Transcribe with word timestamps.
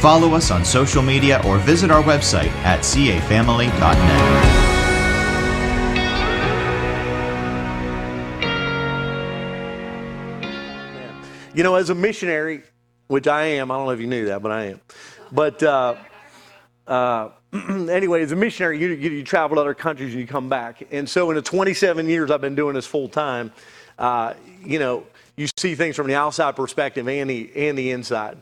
follow 0.00 0.32
us 0.34 0.50
on 0.50 0.64
social 0.64 1.02
media 1.02 1.42
or 1.44 1.58
visit 1.58 1.90
our 1.90 2.02
website 2.02 2.48
at 2.64 2.80
cafamily.net. 2.80 4.70
You 11.54 11.62
know, 11.62 11.74
as 11.74 11.90
a 11.90 11.94
missionary, 11.94 12.62
which 13.08 13.26
I 13.26 13.44
am, 13.44 13.70
I 13.70 13.76
don't 13.76 13.86
know 13.86 13.92
if 13.92 14.00
you 14.00 14.06
knew 14.06 14.26
that, 14.26 14.40
but 14.40 14.52
I 14.52 14.64
am. 14.66 14.80
But 15.32 15.62
uh, 15.62 15.96
uh, 16.86 17.30
anyway, 17.52 18.22
as 18.22 18.32
a 18.32 18.36
missionary, 18.36 18.78
you, 18.78 18.88
you, 18.88 19.10
you, 19.10 19.24
travel 19.24 19.56
to 19.56 19.60
other 19.60 19.74
countries 19.74 20.12
and 20.12 20.20
you 20.20 20.26
come 20.26 20.48
back. 20.48 20.82
And 20.90 21.08
so, 21.08 21.28
in 21.30 21.36
the 21.36 21.42
27 21.42 22.08
years 22.08 22.30
I've 22.30 22.40
been 22.40 22.54
doing 22.54 22.74
this 22.74 22.86
full 22.86 23.08
time, 23.08 23.52
uh, 23.98 24.34
you 24.64 24.78
know, 24.78 25.04
you 25.36 25.48
see 25.56 25.74
things 25.74 25.96
from 25.96 26.06
the 26.06 26.14
outside 26.14 26.56
perspective 26.56 27.08
and 27.08 27.28
the, 27.28 27.50
and 27.54 27.76
the 27.76 27.90
inside. 27.90 28.38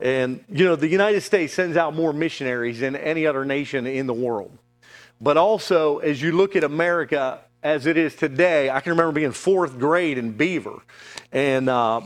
And, 0.00 0.44
you 0.48 0.64
know, 0.64 0.76
the 0.76 0.88
United 0.88 1.22
States 1.22 1.52
sends 1.52 1.76
out 1.76 1.94
more 1.94 2.12
missionaries 2.12 2.80
than 2.80 2.94
any 2.94 3.26
other 3.26 3.44
nation 3.44 3.86
in 3.86 4.06
the 4.06 4.14
world. 4.14 4.56
But 5.20 5.36
also, 5.36 5.98
as 5.98 6.22
you 6.22 6.32
look 6.32 6.54
at 6.54 6.62
America 6.62 7.40
as 7.62 7.86
it 7.86 7.96
is 7.96 8.14
today, 8.14 8.70
I 8.70 8.80
can 8.80 8.90
remember 8.90 9.12
being 9.12 9.32
fourth 9.32 9.78
grade 9.78 10.16
in 10.16 10.32
Beaver. 10.32 10.80
And, 11.32 11.68
uh, 11.68 12.02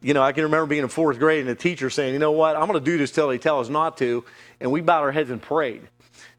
you 0.00 0.14
know, 0.14 0.22
I 0.22 0.32
can 0.32 0.44
remember 0.44 0.66
being 0.66 0.82
in 0.82 0.88
fourth 0.88 1.18
grade 1.18 1.40
and 1.40 1.48
the 1.48 1.56
teacher 1.56 1.90
saying, 1.90 2.12
you 2.12 2.20
know 2.20 2.30
what, 2.30 2.54
I'm 2.54 2.68
going 2.68 2.78
to 2.78 2.84
do 2.90 2.96
this 2.98 3.10
till 3.10 3.28
they 3.28 3.38
tell 3.38 3.58
us 3.58 3.68
not 3.68 3.96
to. 3.98 4.24
And 4.60 4.70
we 4.70 4.80
bowed 4.80 5.02
our 5.02 5.12
heads 5.12 5.30
and 5.30 5.42
prayed 5.42 5.82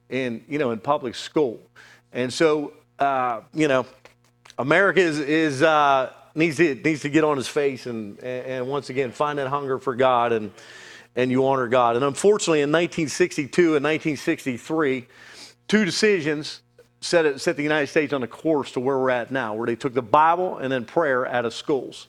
in, 0.10 0.46
you 0.48 0.60
know, 0.60 0.72
in 0.72 0.80
public 0.80 1.16
school. 1.16 1.60
And 2.14 2.32
so, 2.32 2.74
uh, 3.00 3.42
you 3.54 3.68
know, 3.68 3.86
America 4.58 5.02
is, 5.02 5.20
is 5.20 5.62
uh, 5.62 6.14
needs, 6.34 6.56
to, 6.58 6.76
needs 6.76 7.02
to 7.02 7.10
get 7.10 7.26
on 7.26 7.36
his 7.36 7.50
face 7.50 7.86
and, 7.86 8.18
and 8.22 8.68
once 8.68 8.90
again 8.90 9.12
find 9.12 9.40
that 9.40 9.48
hunger 9.48 9.78
for 9.80 9.96
God 9.96 10.32
and, 10.32 10.52
and 11.16 11.32
you 11.32 11.46
honor 11.46 11.68
God. 11.68 11.96
And 11.96 12.04
unfortunately, 12.06 12.62
in 12.62 12.72
1962 12.72 13.76
and 13.76 13.84
1963, 13.84 15.08
two 15.68 15.86
decisions 15.86 16.62
set, 17.02 17.26
it, 17.26 17.42
set 17.42 17.56
the 17.56 17.64
United 17.64 17.88
States 17.88 18.14
on 18.14 18.24
a 18.24 18.28
course 18.28 18.72
to 18.74 18.80
where 18.80 18.98
we're 18.98 19.10
at 19.10 19.32
now, 19.32 19.54
where 19.54 19.68
they 19.68 19.76
took 19.76 19.94
the 19.94 20.02
Bible 20.02 20.58
and 20.58 20.72
then 20.72 20.86
prayer 20.86 21.26
out 21.28 21.46
of 21.46 21.54
schools. 21.54 22.08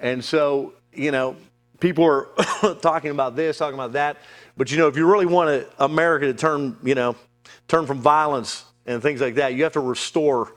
And 0.00 0.22
so, 0.24 0.74
you 0.92 1.10
know, 1.10 1.36
people 1.80 2.04
are 2.04 2.28
talking 2.80 3.10
about 3.10 3.36
this, 3.36 3.58
talking 3.58 3.74
about 3.74 3.92
that. 3.92 4.18
But, 4.56 4.70
you 4.70 4.78
know, 4.78 4.88
if 4.88 4.96
you 4.96 5.10
really 5.10 5.26
want 5.26 5.66
America 5.78 6.26
to 6.26 6.34
turn, 6.34 6.76
you 6.82 6.94
know, 6.94 7.16
turn 7.68 7.86
from 7.86 8.00
violence 8.00 8.64
and 8.84 9.00
things 9.00 9.20
like 9.20 9.36
that, 9.36 9.54
you 9.54 9.62
have 9.62 9.72
to 9.72 9.80
restore, 9.80 10.54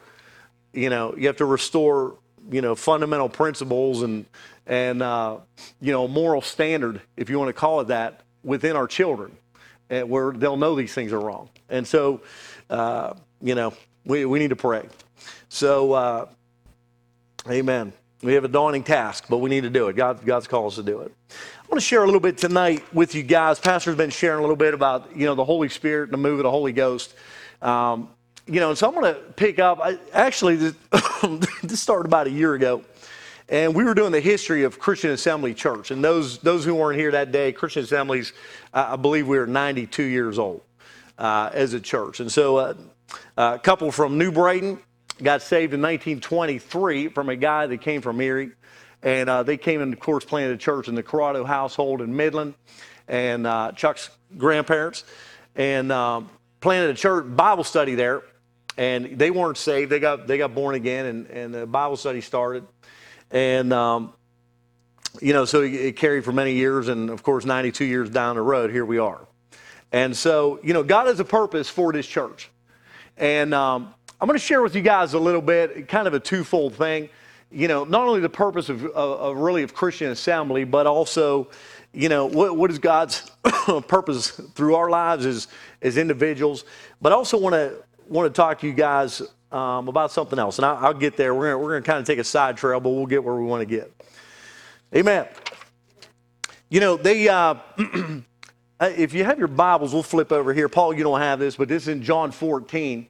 you 0.73 0.89
know, 0.89 1.15
you 1.15 1.27
have 1.27 1.37
to 1.37 1.45
restore, 1.45 2.17
you 2.51 2.61
know, 2.61 2.75
fundamental 2.75 3.29
principles 3.29 4.01
and, 4.01 4.25
and 4.67 5.01
uh, 5.01 5.37
you 5.81 5.91
know, 5.91 6.07
moral 6.07 6.41
standard, 6.41 7.01
if 7.17 7.29
you 7.29 7.37
want 7.39 7.49
to 7.49 7.53
call 7.53 7.81
it 7.81 7.87
that, 7.87 8.21
within 8.43 8.75
our 8.75 8.87
children, 8.87 9.35
and 9.89 10.09
where 10.09 10.31
they'll 10.31 10.57
know 10.57 10.75
these 10.75 10.93
things 10.93 11.13
are 11.13 11.19
wrong. 11.19 11.49
And 11.69 11.87
so, 11.87 12.21
uh, 12.69 13.13
you 13.41 13.55
know, 13.55 13.73
we, 14.05 14.25
we 14.25 14.39
need 14.39 14.49
to 14.49 14.55
pray. 14.55 14.87
So, 15.49 15.93
uh, 15.93 16.25
amen. 17.49 17.93
We 18.21 18.33
have 18.33 18.43
a 18.43 18.49
daunting 18.49 18.83
task, 18.83 19.25
but 19.29 19.37
we 19.37 19.49
need 19.49 19.63
to 19.63 19.69
do 19.69 19.87
it. 19.87 19.95
God, 19.95 20.25
God's 20.25 20.47
called 20.47 20.71
us 20.71 20.75
to 20.77 20.83
do 20.83 21.01
it. 21.01 21.11
I 21.29 21.67
want 21.67 21.79
to 21.79 21.85
share 21.85 22.01
a 22.01 22.05
little 22.05 22.19
bit 22.19 22.37
tonight 22.37 22.83
with 22.93 23.13
you 23.13 23.23
guys. 23.23 23.59
Pastor's 23.59 23.95
been 23.95 24.09
sharing 24.09 24.39
a 24.39 24.41
little 24.41 24.55
bit 24.55 24.73
about, 24.73 25.15
you 25.15 25.25
know, 25.25 25.35
the 25.35 25.45
Holy 25.45 25.69
Spirit 25.69 26.05
and 26.05 26.13
the 26.13 26.17
move 26.17 26.39
of 26.39 26.43
the 26.43 26.51
Holy 26.51 26.71
Ghost. 26.71 27.13
Um, 27.61 28.09
you 28.47 28.59
know, 28.59 28.73
so 28.73 28.87
I'm 28.87 28.93
going 28.93 29.13
to 29.13 29.19
pick 29.33 29.59
up. 29.59 29.79
I, 29.81 29.97
actually, 30.13 30.55
this, 30.55 30.73
this 31.63 31.81
started 31.81 32.07
about 32.07 32.27
a 32.27 32.31
year 32.31 32.53
ago. 32.53 32.83
And 33.47 33.75
we 33.75 33.83
were 33.83 33.93
doing 33.93 34.11
the 34.11 34.21
history 34.21 34.63
of 34.63 34.79
Christian 34.79 35.11
Assembly 35.11 35.53
Church. 35.53 35.91
And 35.91 36.03
those, 36.03 36.39
those 36.39 36.65
who 36.65 36.73
weren't 36.73 36.99
here 36.99 37.11
that 37.11 37.31
day, 37.31 37.51
Christian 37.51 37.83
Assemblies, 37.83 38.33
uh, 38.73 38.87
I 38.89 38.95
believe 38.95 39.27
we 39.27 39.37
were 39.37 39.45
92 39.45 40.03
years 40.03 40.39
old 40.39 40.61
uh, 41.19 41.51
as 41.53 41.73
a 41.73 41.79
church. 41.79 42.19
And 42.19 42.31
so 42.31 42.57
uh, 42.57 42.73
a 43.37 43.59
couple 43.59 43.91
from 43.91 44.17
New 44.17 44.31
Brighton 44.31 44.79
got 45.21 45.43
saved 45.43 45.75
in 45.75 45.81
1923 45.81 47.09
from 47.09 47.29
a 47.29 47.35
guy 47.35 47.67
that 47.67 47.81
came 47.81 48.01
from 48.01 48.19
Erie. 48.19 48.51
And 49.03 49.29
uh, 49.29 49.43
they 49.43 49.57
came 49.57 49.79
and, 49.81 49.93
of 49.93 49.99
course, 49.99 50.25
planted 50.25 50.53
a 50.53 50.57
church 50.57 50.87
in 50.87 50.95
the 50.95 51.03
Corrado 51.03 51.43
household 51.43 52.01
in 52.01 52.15
Midland 52.15 52.55
and 53.07 53.45
uh, 53.45 53.73
Chuck's 53.73 54.09
grandparents. 54.35 55.03
And 55.55 55.91
um, 55.91 56.31
planted 56.61 56.89
a 56.89 56.95
church, 56.95 57.25
Bible 57.27 57.63
study 57.63 57.93
there. 57.93 58.23
And 58.75 59.19
they 59.19 59.29
weren't 59.29 59.57
saved. 59.57 59.91
They 59.91 59.99
got, 59.99 60.25
they 60.25 60.39
got 60.39 60.53
born 60.55 60.75
again, 60.75 61.05
and, 61.05 61.27
and 61.27 61.53
the 61.53 61.65
Bible 61.65 61.95
study 61.95 62.19
started. 62.19 62.65
And, 63.31 63.73
um, 63.73 64.13
you 65.21 65.33
know, 65.33 65.45
so 65.45 65.61
it 65.61 65.95
carried 65.95 66.25
for 66.25 66.31
many 66.31 66.53
years. 66.53 66.87
And 66.87 67.09
of 67.09 67.23
course, 67.23 67.45
92 67.45 67.85
years 67.85 68.09
down 68.09 68.35
the 68.35 68.41
road, 68.41 68.71
here 68.71 68.85
we 68.85 68.97
are. 68.97 69.27
And 69.91 70.15
so, 70.15 70.59
you 70.63 70.73
know, 70.73 70.83
God 70.83 71.07
has 71.07 71.19
a 71.19 71.25
purpose 71.25 71.69
for 71.69 71.93
this 71.93 72.05
church. 72.05 72.49
And 73.17 73.53
um, 73.53 73.93
I'm 74.19 74.27
going 74.27 74.37
to 74.37 74.45
share 74.45 74.61
with 74.61 74.75
you 74.75 74.81
guys 74.81 75.13
a 75.13 75.19
little 75.19 75.41
bit, 75.41 75.87
kind 75.87 76.07
of 76.07 76.13
a 76.13 76.19
twofold 76.19 76.75
thing. 76.75 77.09
You 77.51 77.67
know, 77.67 77.83
not 77.85 78.07
only 78.07 78.19
the 78.19 78.29
purpose 78.29 78.69
of, 78.69 78.85
of, 78.85 78.93
of 79.19 79.37
really 79.37 79.63
of 79.63 79.73
Christian 79.73 80.11
assembly, 80.11 80.63
but 80.65 80.87
also, 80.87 81.49
you 81.93 82.09
know, 82.09 82.25
what, 82.25 82.57
what 82.57 82.71
is 82.71 82.79
God's 82.79 83.29
purpose 83.87 84.31
through 84.31 84.75
our 84.75 84.89
lives 84.89 85.25
as, 85.25 85.47
as 85.81 85.97
individuals. 85.97 86.65
But 87.01 87.13
I 87.13 87.15
also 87.15 87.37
want 87.37 87.53
to 87.53 87.75
want 88.07 88.31
to 88.31 88.35
talk 88.35 88.59
to 88.59 88.67
you 88.67 88.73
guys 88.73 89.21
um, 89.51 89.87
about 89.87 90.11
something 90.11 90.39
else. 90.39 90.57
And 90.57 90.65
I'll, 90.65 90.87
I'll 90.87 90.93
get 90.93 91.17
there. 91.17 91.33
We're 91.33 91.55
going 91.57 91.83
to 91.83 91.87
kind 91.87 91.99
of 91.99 92.05
take 92.05 92.19
a 92.19 92.23
side 92.23 92.57
trail, 92.57 92.79
but 92.79 92.89
we'll 92.89 93.05
get 93.05 93.23
where 93.23 93.35
we 93.35 93.45
want 93.45 93.61
to 93.61 93.65
get. 93.65 93.91
Amen. 94.95 95.27
You 96.69 96.79
know, 96.79 96.97
they, 96.97 97.27
uh, 97.29 97.55
if 98.79 99.13
you 99.13 99.23
have 99.23 99.39
your 99.39 99.47
Bibles, 99.47 99.93
we'll 99.93 100.03
flip 100.03 100.31
over 100.31 100.53
here. 100.53 100.67
Paul, 100.69 100.93
you 100.93 101.03
don't 101.03 101.19
have 101.19 101.39
this, 101.39 101.55
but 101.55 101.67
this 101.67 101.83
is 101.83 101.89
in 101.89 102.01
John 102.03 102.31
14. 102.31 103.07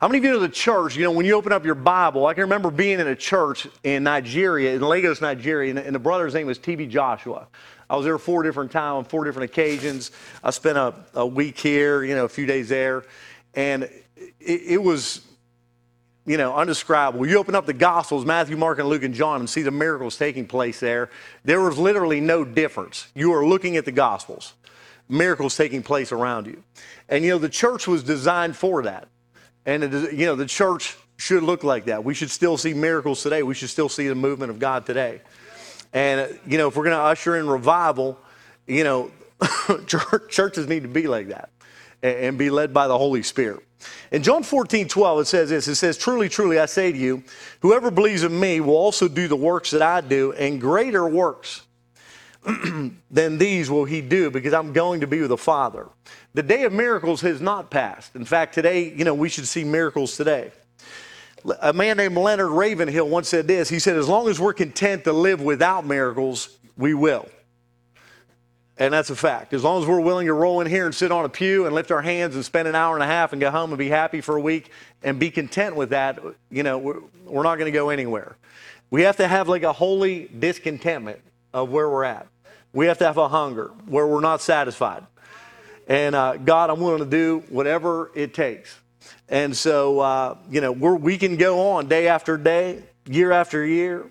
How 0.00 0.08
many 0.08 0.18
of 0.18 0.24
you 0.24 0.30
know 0.30 0.38
the 0.38 0.48
church? 0.48 0.96
You 0.96 1.04
know, 1.04 1.10
when 1.10 1.26
you 1.26 1.34
open 1.34 1.52
up 1.52 1.62
your 1.62 1.74
Bible, 1.74 2.26
I 2.26 2.32
can 2.32 2.44
remember 2.44 2.70
being 2.70 3.00
in 3.00 3.06
a 3.06 3.14
church 3.14 3.68
in 3.82 4.02
Nigeria, 4.04 4.74
in 4.74 4.80
Lagos, 4.80 5.20
Nigeria, 5.20 5.70
and, 5.70 5.78
and 5.78 5.94
the 5.94 5.98
brother's 5.98 6.32
name 6.32 6.46
was 6.46 6.56
T.B. 6.56 6.86
Joshua. 6.86 7.48
I 7.90 7.96
was 7.96 8.06
there 8.06 8.16
four 8.16 8.42
different 8.42 8.70
times 8.70 8.98
on 8.98 9.04
four 9.04 9.24
different 9.24 9.50
occasions. 9.50 10.10
I 10.42 10.52
spent 10.52 10.78
a, 10.78 10.94
a 11.12 11.26
week 11.26 11.58
here, 11.58 12.02
you 12.02 12.14
know, 12.14 12.24
a 12.24 12.30
few 12.30 12.46
days 12.46 12.70
there. 12.70 13.04
And 13.54 13.90
it, 14.40 14.62
it 14.62 14.82
was, 14.82 15.20
you 16.26 16.36
know, 16.36 16.54
undescribable. 16.54 17.26
You 17.26 17.38
open 17.38 17.54
up 17.54 17.66
the 17.66 17.72
Gospels, 17.72 18.24
Matthew, 18.24 18.56
Mark, 18.56 18.78
and 18.78 18.88
Luke, 18.88 19.02
and 19.02 19.14
John, 19.14 19.40
and 19.40 19.48
see 19.48 19.62
the 19.62 19.70
miracles 19.70 20.16
taking 20.16 20.46
place 20.46 20.80
there. 20.80 21.10
There 21.44 21.60
was 21.60 21.78
literally 21.78 22.20
no 22.20 22.44
difference. 22.44 23.08
You 23.14 23.32
are 23.34 23.46
looking 23.46 23.76
at 23.76 23.84
the 23.84 23.92
Gospels, 23.92 24.54
miracles 25.08 25.56
taking 25.56 25.82
place 25.82 26.12
around 26.12 26.46
you. 26.46 26.62
And, 27.08 27.24
you 27.24 27.30
know, 27.30 27.38
the 27.38 27.48
church 27.48 27.86
was 27.86 28.02
designed 28.02 28.56
for 28.56 28.82
that. 28.82 29.08
And, 29.66 29.84
it, 29.84 30.14
you 30.14 30.26
know, 30.26 30.36
the 30.36 30.46
church 30.46 30.96
should 31.16 31.42
look 31.42 31.64
like 31.64 31.84
that. 31.86 32.02
We 32.02 32.14
should 32.14 32.30
still 32.30 32.56
see 32.56 32.72
miracles 32.72 33.22
today. 33.22 33.42
We 33.42 33.54
should 33.54 33.70
still 33.70 33.88
see 33.88 34.08
the 34.08 34.14
movement 34.14 34.50
of 34.50 34.58
God 34.58 34.86
today. 34.86 35.20
And, 35.92 36.38
you 36.46 36.56
know, 36.56 36.68
if 36.68 36.76
we're 36.76 36.84
going 36.84 36.96
to 36.96 37.02
usher 37.02 37.36
in 37.36 37.48
revival, 37.48 38.18
you 38.66 38.84
know, 38.84 39.10
churches 40.28 40.68
need 40.68 40.82
to 40.82 40.88
be 40.88 41.08
like 41.08 41.28
that 41.28 41.50
and 42.02 42.38
be 42.38 42.50
led 42.50 42.72
by 42.72 42.88
the 42.88 42.96
Holy 42.96 43.22
Spirit. 43.22 43.60
In 44.10 44.22
John 44.22 44.42
14, 44.42 44.88
12, 44.88 45.20
it 45.20 45.24
says 45.26 45.50
this 45.50 45.68
It 45.68 45.76
says, 45.76 45.96
Truly, 45.96 46.28
truly, 46.28 46.58
I 46.58 46.66
say 46.66 46.92
to 46.92 46.98
you, 46.98 47.22
whoever 47.60 47.90
believes 47.90 48.22
in 48.22 48.38
me 48.38 48.60
will 48.60 48.76
also 48.76 49.08
do 49.08 49.28
the 49.28 49.36
works 49.36 49.70
that 49.70 49.82
I 49.82 50.00
do, 50.00 50.32
and 50.32 50.60
greater 50.60 51.08
works 51.08 51.62
than 53.10 53.38
these 53.38 53.70
will 53.70 53.84
he 53.84 54.00
do, 54.00 54.30
because 54.30 54.52
I'm 54.52 54.72
going 54.72 55.00
to 55.00 55.06
be 55.06 55.20
with 55.20 55.30
the 55.30 55.36
Father. 55.36 55.88
The 56.34 56.42
day 56.42 56.64
of 56.64 56.72
miracles 56.72 57.20
has 57.22 57.40
not 57.40 57.70
passed. 57.70 58.14
In 58.16 58.24
fact, 58.24 58.54
today, 58.54 58.92
you 58.92 59.04
know, 59.04 59.14
we 59.14 59.28
should 59.28 59.46
see 59.46 59.64
miracles 59.64 60.16
today. 60.16 60.52
A 61.62 61.72
man 61.72 61.96
named 61.96 62.16
Leonard 62.16 62.50
Ravenhill 62.50 63.08
once 63.08 63.28
said 63.28 63.46
this 63.46 63.68
He 63.68 63.78
said, 63.78 63.96
As 63.96 64.08
long 64.08 64.28
as 64.28 64.38
we're 64.38 64.52
content 64.52 65.04
to 65.04 65.12
live 65.12 65.40
without 65.40 65.86
miracles, 65.86 66.58
we 66.76 66.94
will. 66.94 67.28
And 68.80 68.94
that's 68.94 69.10
a 69.10 69.14
fact. 69.14 69.52
As 69.52 69.62
long 69.62 69.82
as 69.82 69.86
we're 69.86 70.00
willing 70.00 70.26
to 70.26 70.32
roll 70.32 70.62
in 70.62 70.66
here 70.66 70.86
and 70.86 70.94
sit 70.94 71.12
on 71.12 71.26
a 71.26 71.28
pew 71.28 71.66
and 71.66 71.74
lift 71.74 71.90
our 71.90 72.00
hands 72.00 72.34
and 72.34 72.42
spend 72.42 72.66
an 72.66 72.74
hour 72.74 72.96
and 72.96 73.02
a 73.02 73.06
half 73.06 73.34
and 73.34 73.40
go 73.40 73.50
home 73.50 73.70
and 73.70 73.78
be 73.78 73.90
happy 73.90 74.22
for 74.22 74.38
a 74.38 74.40
week 74.40 74.70
and 75.02 75.18
be 75.18 75.30
content 75.30 75.76
with 75.76 75.90
that, 75.90 76.18
you 76.50 76.62
know, 76.62 76.78
we're, 76.78 77.00
we're 77.26 77.42
not 77.42 77.56
going 77.56 77.70
to 77.70 77.78
go 77.78 77.90
anywhere. 77.90 78.36
We 78.90 79.02
have 79.02 79.18
to 79.18 79.28
have 79.28 79.48
like 79.48 79.64
a 79.64 79.72
holy 79.74 80.28
discontentment 80.28 81.20
of 81.52 81.68
where 81.68 81.90
we're 81.90 82.04
at. 82.04 82.26
We 82.72 82.86
have 82.86 82.96
to 82.98 83.04
have 83.04 83.18
a 83.18 83.28
hunger 83.28 83.66
where 83.84 84.06
we're 84.06 84.22
not 84.22 84.40
satisfied. 84.40 85.04
And 85.86 86.14
uh, 86.14 86.38
God, 86.38 86.70
I'm 86.70 86.80
willing 86.80 87.00
to 87.00 87.04
do 87.04 87.44
whatever 87.50 88.10
it 88.14 88.32
takes. 88.32 88.78
And 89.28 89.54
so, 89.54 90.00
uh, 90.00 90.38
you 90.50 90.62
know, 90.62 90.72
we 90.72 91.18
can 91.18 91.36
go 91.36 91.72
on 91.72 91.86
day 91.86 92.08
after 92.08 92.38
day, 92.38 92.82
year 93.04 93.30
after 93.30 93.62
year, 93.62 94.06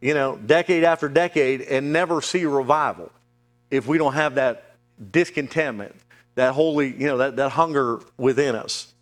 you 0.00 0.14
know, 0.14 0.36
decade 0.36 0.82
after 0.82 1.08
decade, 1.08 1.60
and 1.60 1.92
never 1.92 2.20
see 2.20 2.44
revival 2.44 3.12
if 3.70 3.86
we 3.86 3.98
don't 3.98 4.14
have 4.14 4.36
that 4.36 4.76
discontentment, 5.10 5.94
that 6.34 6.52
holy, 6.52 6.88
you 6.88 7.06
know, 7.06 7.18
that, 7.18 7.36
that 7.36 7.50
hunger 7.50 8.00
within 8.16 8.54
us. 8.54 8.92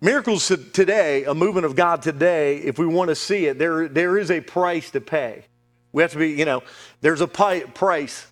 Miracles 0.00 0.48
today, 0.72 1.24
a 1.24 1.34
movement 1.34 1.66
of 1.66 1.76
God 1.76 2.00
today, 2.00 2.56
if 2.56 2.78
we 2.78 2.86
want 2.86 3.08
to 3.08 3.14
see 3.14 3.46
it, 3.46 3.58
there, 3.58 3.86
there 3.86 4.16
is 4.16 4.30
a 4.30 4.40
price 4.40 4.90
to 4.92 5.00
pay. 5.00 5.44
We 5.92 6.02
have 6.02 6.12
to 6.12 6.18
be, 6.18 6.30
you 6.30 6.46
know, 6.46 6.62
there's 7.02 7.20
a 7.20 7.26
price 7.26 8.26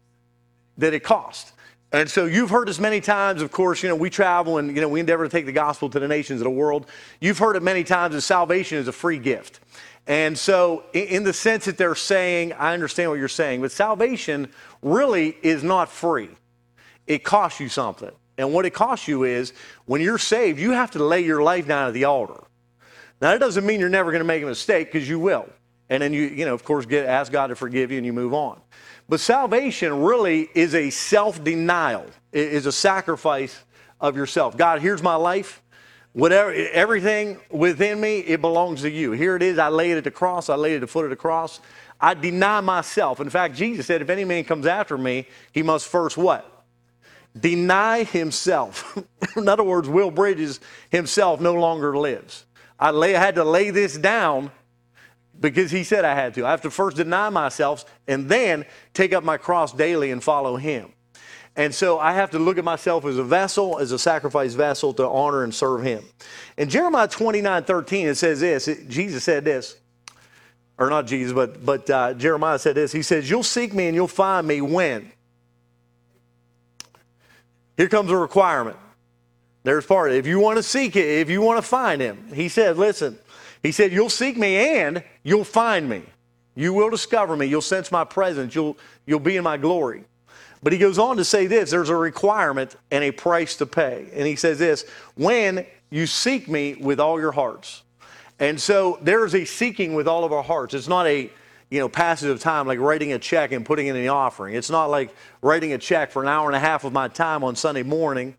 that 0.78 0.94
it 0.94 1.00
costs. 1.00 1.52
And 1.92 2.10
so 2.10 2.26
you've 2.26 2.50
heard 2.50 2.68
this 2.68 2.78
many 2.78 3.00
times, 3.00 3.42
of 3.42 3.50
course, 3.50 3.82
you 3.82 3.88
know, 3.88 3.96
we 3.96 4.10
travel 4.10 4.58
and, 4.58 4.74
you 4.74 4.80
know, 4.80 4.88
we 4.88 5.00
endeavor 5.00 5.24
to 5.24 5.30
take 5.30 5.46
the 5.46 5.52
gospel 5.52 5.88
to 5.90 5.98
the 5.98 6.08
nations 6.08 6.40
of 6.40 6.44
the 6.44 6.50
world. 6.50 6.86
You've 7.20 7.38
heard 7.38 7.56
it 7.56 7.62
many 7.62 7.84
times 7.84 8.14
that 8.14 8.20
salvation 8.22 8.78
is 8.78 8.88
a 8.88 8.92
free 8.92 9.18
gift. 9.18 9.60
And 10.08 10.38
so, 10.38 10.84
in 10.94 11.22
the 11.24 11.34
sense 11.34 11.66
that 11.66 11.76
they're 11.76 11.94
saying, 11.94 12.54
I 12.54 12.72
understand 12.72 13.10
what 13.10 13.18
you're 13.18 13.28
saying, 13.28 13.60
but 13.60 13.70
salvation 13.70 14.50
really 14.80 15.36
is 15.42 15.62
not 15.62 15.90
free. 15.90 16.30
It 17.06 17.24
costs 17.24 17.60
you 17.60 17.68
something. 17.68 18.10
And 18.38 18.54
what 18.54 18.64
it 18.64 18.70
costs 18.70 19.06
you 19.06 19.24
is 19.24 19.52
when 19.84 20.00
you're 20.00 20.16
saved, 20.16 20.58
you 20.58 20.70
have 20.70 20.92
to 20.92 21.04
lay 21.04 21.20
your 21.20 21.42
life 21.42 21.66
down 21.66 21.88
at 21.88 21.94
the 21.94 22.04
altar. 22.04 22.42
Now, 23.20 23.32
that 23.32 23.40
doesn't 23.40 23.66
mean 23.66 23.80
you're 23.80 23.90
never 23.90 24.10
going 24.10 24.20
to 24.20 24.26
make 24.26 24.42
a 24.42 24.46
mistake 24.46 24.90
because 24.90 25.06
you 25.06 25.18
will. 25.18 25.46
And 25.90 26.02
then 26.02 26.14
you, 26.14 26.22
you 26.22 26.46
know, 26.46 26.54
of 26.54 26.64
course, 26.64 26.86
get 26.86 27.04
ask 27.06 27.30
God 27.30 27.48
to 27.48 27.56
forgive 27.56 27.90
you 27.90 27.98
and 27.98 28.06
you 28.06 28.14
move 28.14 28.32
on. 28.32 28.60
But 29.10 29.20
salvation 29.20 30.02
really 30.02 30.48
is 30.54 30.74
a 30.74 30.88
self 30.88 31.42
denial, 31.44 32.06
it 32.32 32.48
is 32.48 32.64
a 32.64 32.72
sacrifice 32.72 33.62
of 34.00 34.16
yourself. 34.16 34.56
God, 34.56 34.80
here's 34.80 35.02
my 35.02 35.16
life. 35.16 35.62
Whatever, 36.12 36.52
everything 36.52 37.38
within 37.50 38.00
me, 38.00 38.20
it 38.20 38.40
belongs 38.40 38.82
to 38.82 38.90
you. 38.90 39.12
Here 39.12 39.36
it 39.36 39.42
is. 39.42 39.58
I 39.58 39.68
lay 39.68 39.90
it 39.92 39.98
at 39.98 40.04
the 40.04 40.10
cross. 40.10 40.48
I 40.48 40.56
lay 40.56 40.72
it 40.72 40.76
at 40.76 40.80
the 40.80 40.86
foot 40.86 41.04
of 41.04 41.10
the 41.10 41.16
cross. 41.16 41.60
I 42.00 42.14
deny 42.14 42.60
myself. 42.60 43.20
In 43.20 43.30
fact, 43.30 43.54
Jesus 43.54 43.86
said, 43.86 44.02
if 44.02 44.10
any 44.10 44.24
man 44.24 44.44
comes 44.44 44.66
after 44.66 44.96
me, 44.96 45.26
he 45.52 45.62
must 45.62 45.86
first 45.88 46.16
what? 46.16 46.64
Deny 47.38 48.04
himself. 48.04 48.98
In 49.36 49.48
other 49.48 49.64
words, 49.64 49.88
Will 49.88 50.10
Bridges 50.10 50.60
himself 50.90 51.40
no 51.40 51.54
longer 51.54 51.96
lives. 51.96 52.46
I, 52.78 52.90
lay, 52.90 53.14
I 53.14 53.20
had 53.20 53.34
to 53.34 53.44
lay 53.44 53.70
this 53.70 53.98
down 53.98 54.50
because 55.38 55.70
he 55.70 55.84
said 55.84 56.04
I 56.04 56.14
had 56.14 56.34
to. 56.34 56.46
I 56.46 56.50
have 56.50 56.62
to 56.62 56.70
first 56.70 56.96
deny 56.96 57.28
myself 57.28 57.84
and 58.06 58.28
then 58.28 58.64
take 58.94 59.12
up 59.12 59.24
my 59.24 59.36
cross 59.36 59.72
daily 59.72 60.10
and 60.10 60.22
follow 60.22 60.56
him. 60.56 60.92
And 61.58 61.74
so 61.74 61.98
I 61.98 62.12
have 62.12 62.30
to 62.30 62.38
look 62.38 62.56
at 62.56 62.64
myself 62.64 63.04
as 63.04 63.18
a 63.18 63.24
vessel, 63.24 63.80
as 63.80 63.90
a 63.90 63.98
sacrifice 63.98 64.54
vessel 64.54 64.94
to 64.94 65.08
honor 65.08 65.42
and 65.42 65.52
serve 65.52 65.82
him. 65.82 66.04
In 66.56 66.68
Jeremiah 66.70 67.08
29 67.08 67.64
13, 67.64 68.06
it 68.06 68.14
says 68.14 68.38
this 68.38 68.68
it, 68.68 68.88
Jesus 68.88 69.24
said 69.24 69.44
this, 69.44 69.76
or 70.78 70.88
not 70.88 71.08
Jesus, 71.08 71.32
but, 71.32 71.66
but 71.66 71.90
uh, 71.90 72.14
Jeremiah 72.14 72.60
said 72.60 72.76
this. 72.76 72.92
He 72.92 73.02
says, 73.02 73.28
You'll 73.28 73.42
seek 73.42 73.74
me 73.74 73.88
and 73.88 73.96
you'll 73.96 74.06
find 74.06 74.46
me 74.46 74.60
when? 74.60 75.10
Here 77.76 77.88
comes 77.88 78.12
a 78.12 78.16
requirement. 78.16 78.76
There's 79.64 79.84
part 79.84 80.10
of 80.10 80.14
it. 80.14 80.20
If 80.20 80.28
you 80.28 80.38
want 80.38 80.58
to 80.58 80.62
seek 80.62 80.94
it, 80.94 81.06
if 81.06 81.28
you 81.28 81.42
want 81.42 81.58
to 81.58 81.68
find 81.68 82.00
him, 82.00 82.32
he 82.32 82.48
said, 82.48 82.78
Listen, 82.78 83.18
he 83.64 83.72
said, 83.72 83.90
You'll 83.90 84.10
seek 84.10 84.36
me 84.36 84.78
and 84.78 85.02
you'll 85.24 85.42
find 85.42 85.88
me. 85.88 86.04
You 86.54 86.72
will 86.72 86.90
discover 86.90 87.36
me. 87.36 87.46
You'll 87.46 87.62
sense 87.62 87.90
my 87.90 88.04
presence. 88.04 88.54
You'll, 88.54 88.78
you'll 89.06 89.18
be 89.18 89.36
in 89.36 89.42
my 89.42 89.56
glory. 89.56 90.04
But 90.62 90.72
he 90.72 90.78
goes 90.78 90.98
on 90.98 91.16
to 91.18 91.24
say 91.24 91.46
this 91.46 91.70
there's 91.70 91.88
a 91.88 91.96
requirement 91.96 92.76
and 92.90 93.04
a 93.04 93.10
price 93.10 93.56
to 93.56 93.66
pay. 93.66 94.08
And 94.12 94.26
he 94.26 94.36
says 94.36 94.58
this 94.58 94.84
when 95.14 95.66
you 95.90 96.06
seek 96.06 96.48
me 96.48 96.74
with 96.74 97.00
all 97.00 97.20
your 97.20 97.32
hearts. 97.32 97.82
And 98.38 98.60
so 98.60 98.98
there's 99.02 99.34
a 99.34 99.44
seeking 99.44 99.94
with 99.94 100.06
all 100.06 100.24
of 100.24 100.32
our 100.32 100.42
hearts. 100.42 100.74
It's 100.74 100.88
not 100.88 101.06
a 101.06 101.30
you 101.70 101.80
know, 101.80 101.88
passage 101.88 102.30
of 102.30 102.40
time 102.40 102.66
like 102.66 102.78
writing 102.78 103.12
a 103.12 103.18
check 103.18 103.52
and 103.52 103.64
putting 103.64 103.88
it 103.88 103.96
in 103.96 104.02
the 104.02 104.08
offering. 104.08 104.54
It's 104.54 104.70
not 104.70 104.86
like 104.86 105.14
writing 105.42 105.72
a 105.72 105.78
check 105.78 106.10
for 106.10 106.22
an 106.22 106.28
hour 106.28 106.46
and 106.46 106.56
a 106.56 106.60
half 106.60 106.84
of 106.84 106.92
my 106.92 107.08
time 107.08 107.44
on 107.44 107.56
Sunday 107.56 107.82
morning, 107.82 108.36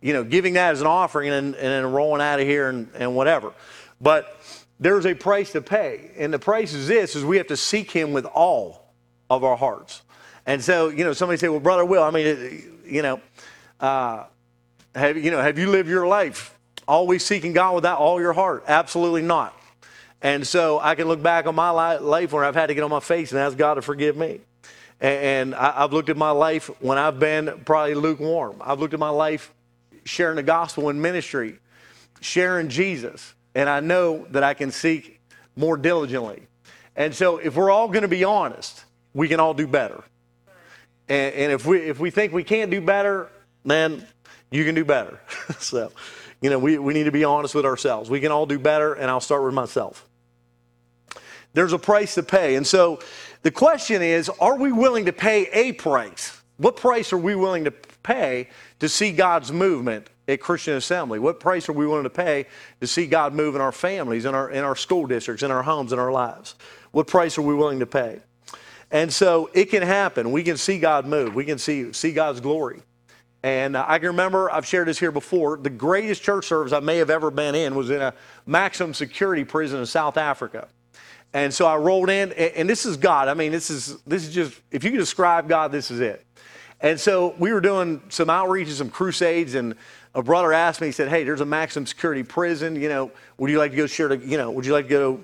you 0.00 0.12
know, 0.12 0.24
giving 0.24 0.54
that 0.54 0.72
as 0.72 0.80
an 0.80 0.86
offering 0.86 1.30
and, 1.30 1.54
and 1.54 1.64
then 1.64 1.92
rolling 1.92 2.20
out 2.20 2.40
of 2.40 2.46
here 2.46 2.68
and, 2.68 2.90
and 2.94 3.14
whatever. 3.14 3.52
But 4.00 4.40
there's 4.80 5.06
a 5.06 5.14
price 5.14 5.52
to 5.52 5.62
pay. 5.62 6.10
And 6.16 6.32
the 6.32 6.38
price 6.38 6.72
is 6.72 6.88
this, 6.88 7.14
is 7.14 7.24
we 7.24 7.36
have 7.36 7.46
to 7.48 7.56
seek 7.56 7.90
him 7.90 8.12
with 8.12 8.26
all 8.26 8.92
of 9.30 9.44
our 9.44 9.56
hearts. 9.56 10.02
And 10.46 10.62
so, 10.62 10.88
you 10.88 11.04
know, 11.04 11.12
somebody 11.12 11.38
say, 11.38 11.48
well, 11.48 11.60
Brother 11.60 11.84
Will, 11.84 12.02
I 12.02 12.10
mean, 12.10 12.80
you 12.86 13.02
know, 13.02 13.20
uh, 13.80 14.24
have, 14.94 15.16
you 15.16 15.30
know, 15.30 15.40
have 15.40 15.58
you 15.58 15.70
lived 15.70 15.88
your 15.88 16.06
life 16.06 16.56
always 16.86 17.24
seeking 17.24 17.52
God 17.52 17.74
with 17.74 17.86
all 17.86 18.20
your 18.20 18.32
heart? 18.32 18.64
Absolutely 18.66 19.22
not. 19.22 19.58
And 20.20 20.46
so 20.46 20.78
I 20.80 20.94
can 20.94 21.08
look 21.08 21.22
back 21.22 21.46
on 21.46 21.54
my 21.54 21.70
life 21.70 22.32
where 22.32 22.44
I've 22.44 22.54
had 22.54 22.66
to 22.66 22.74
get 22.74 22.82
on 22.82 22.90
my 22.90 23.00
face 23.00 23.32
and 23.32 23.40
ask 23.40 23.56
God 23.56 23.74
to 23.74 23.82
forgive 23.82 24.16
me. 24.16 24.40
And 25.00 25.54
I've 25.54 25.92
looked 25.92 26.08
at 26.08 26.16
my 26.16 26.30
life 26.30 26.70
when 26.80 26.98
I've 26.98 27.18
been 27.18 27.62
probably 27.64 27.94
lukewarm. 27.94 28.56
I've 28.60 28.80
looked 28.80 28.94
at 28.94 29.00
my 29.00 29.10
life 29.10 29.52
sharing 30.04 30.36
the 30.36 30.42
gospel 30.42 30.88
in 30.88 31.00
ministry, 31.00 31.58
sharing 32.20 32.68
Jesus 32.68 33.34
and 33.54 33.68
I 33.68 33.80
know 33.80 34.26
that 34.30 34.42
I 34.42 34.54
can 34.54 34.70
seek 34.70 35.20
more 35.56 35.76
diligently. 35.76 36.46
And 36.96 37.14
so, 37.14 37.38
if 37.38 37.56
we're 37.56 37.70
all 37.70 37.88
going 37.88 38.02
to 38.02 38.08
be 38.08 38.24
honest, 38.24 38.84
we 39.14 39.28
can 39.28 39.40
all 39.40 39.54
do 39.54 39.66
better. 39.66 40.02
And, 41.08 41.34
and, 41.34 41.52
if 41.52 41.66
we 41.66 41.78
if 41.80 41.98
we 41.98 42.10
think 42.10 42.32
we 42.32 42.44
can't 42.44 42.70
do 42.70 42.80
better, 42.80 43.28
then 43.64 44.06
you 44.50 44.64
can 44.64 44.74
do 44.74 44.84
better. 44.84 45.20
so, 45.58 45.92
you 46.40 46.50
know, 46.50 46.58
we, 46.58 46.78
we 46.78 46.94
need 46.94 47.04
to 47.04 47.12
be 47.12 47.24
honest 47.24 47.54
with 47.54 47.66
ourselves. 47.66 48.08
We 48.08 48.20
can 48.20 48.32
all 48.32 48.46
do 48.46 48.58
better, 48.58 48.94
and 48.94 49.10
I'll 49.10 49.20
start 49.20 49.44
with 49.44 49.54
myself. 49.54 50.06
There's 51.54 51.72
a 51.72 51.78
price 51.78 52.14
to 52.16 52.22
pay. 52.22 52.56
And 52.56 52.66
so 52.66 53.00
the 53.42 53.50
question 53.50 54.02
is 54.02 54.28
are 54.40 54.58
we 54.58 54.72
willing 54.72 55.06
to 55.06 55.12
pay 55.12 55.46
a 55.52 55.72
price? 55.72 56.40
What 56.56 56.76
price 56.76 57.12
are 57.12 57.18
we 57.18 57.34
willing 57.34 57.64
to 57.64 57.70
pay 57.70 58.48
to 58.80 58.88
see 58.88 59.12
God's 59.12 59.50
movement 59.50 60.08
at 60.28 60.40
Christian 60.40 60.74
Assembly? 60.74 61.18
What 61.18 61.40
price 61.40 61.68
are 61.68 61.72
we 61.72 61.86
willing 61.86 62.04
to 62.04 62.10
pay 62.10 62.46
to 62.80 62.86
see 62.86 63.06
God 63.06 63.34
move 63.34 63.54
in 63.54 63.60
our 63.60 63.72
families, 63.72 64.24
in 64.24 64.34
our, 64.34 64.50
in 64.50 64.62
our 64.62 64.76
school 64.76 65.06
districts, 65.06 65.42
in 65.42 65.50
our 65.50 65.62
homes, 65.62 65.92
in 65.92 65.98
our 65.98 66.12
lives? 66.12 66.54
What 66.92 67.06
price 67.06 67.38
are 67.38 67.42
we 67.42 67.54
willing 67.54 67.80
to 67.80 67.86
pay? 67.86 68.20
And 68.94 69.12
so 69.12 69.50
it 69.54 69.70
can 69.70 69.82
happen. 69.82 70.30
We 70.30 70.44
can 70.44 70.56
see 70.56 70.78
God 70.78 71.04
move. 71.04 71.34
We 71.34 71.44
can 71.44 71.58
see, 71.58 71.92
see 71.92 72.12
God's 72.12 72.40
glory. 72.40 72.80
And 73.42 73.74
uh, 73.74 73.84
I 73.88 73.98
can 73.98 74.06
remember, 74.06 74.48
I've 74.52 74.64
shared 74.64 74.86
this 74.86 75.00
here 75.00 75.10
before, 75.10 75.56
the 75.56 75.68
greatest 75.68 76.22
church 76.22 76.46
service 76.46 76.72
I 76.72 76.78
may 76.78 76.98
have 76.98 77.10
ever 77.10 77.32
been 77.32 77.56
in 77.56 77.74
was 77.74 77.90
in 77.90 78.00
a 78.00 78.14
maximum 78.46 78.94
security 78.94 79.42
prison 79.42 79.80
in 79.80 79.86
South 79.86 80.16
Africa. 80.16 80.68
And 81.32 81.52
so 81.52 81.66
I 81.66 81.76
rolled 81.76 82.08
in, 82.08 82.30
and, 82.34 82.54
and 82.54 82.70
this 82.70 82.86
is 82.86 82.96
God. 82.96 83.26
I 83.26 83.34
mean, 83.34 83.50
this 83.50 83.68
is, 83.68 84.00
this 84.02 84.28
is 84.28 84.32
just, 84.32 84.60
if 84.70 84.84
you 84.84 84.90
can 84.90 85.00
describe 85.00 85.48
God, 85.48 85.72
this 85.72 85.90
is 85.90 85.98
it. 85.98 86.24
And 86.80 86.98
so 86.98 87.34
we 87.36 87.52
were 87.52 87.60
doing 87.60 88.00
some 88.10 88.30
outreach 88.30 88.68
and 88.68 88.76
some 88.76 88.90
crusades, 88.90 89.56
and 89.56 89.74
a 90.14 90.22
brother 90.22 90.52
asked 90.52 90.80
me, 90.80 90.86
he 90.86 90.92
said, 90.92 91.08
Hey, 91.08 91.24
there's 91.24 91.40
a 91.40 91.46
maximum 91.46 91.86
security 91.86 92.22
prison. 92.22 92.76
You 92.76 92.88
know, 92.88 93.10
would 93.38 93.50
you 93.50 93.58
like 93.58 93.72
to 93.72 93.76
go 93.76 93.88
share 93.88 94.06
the, 94.06 94.18
you 94.18 94.38
know, 94.38 94.52
would 94.52 94.64
you 94.64 94.72
like 94.72 94.84
to 94.84 94.90
go 94.90 95.20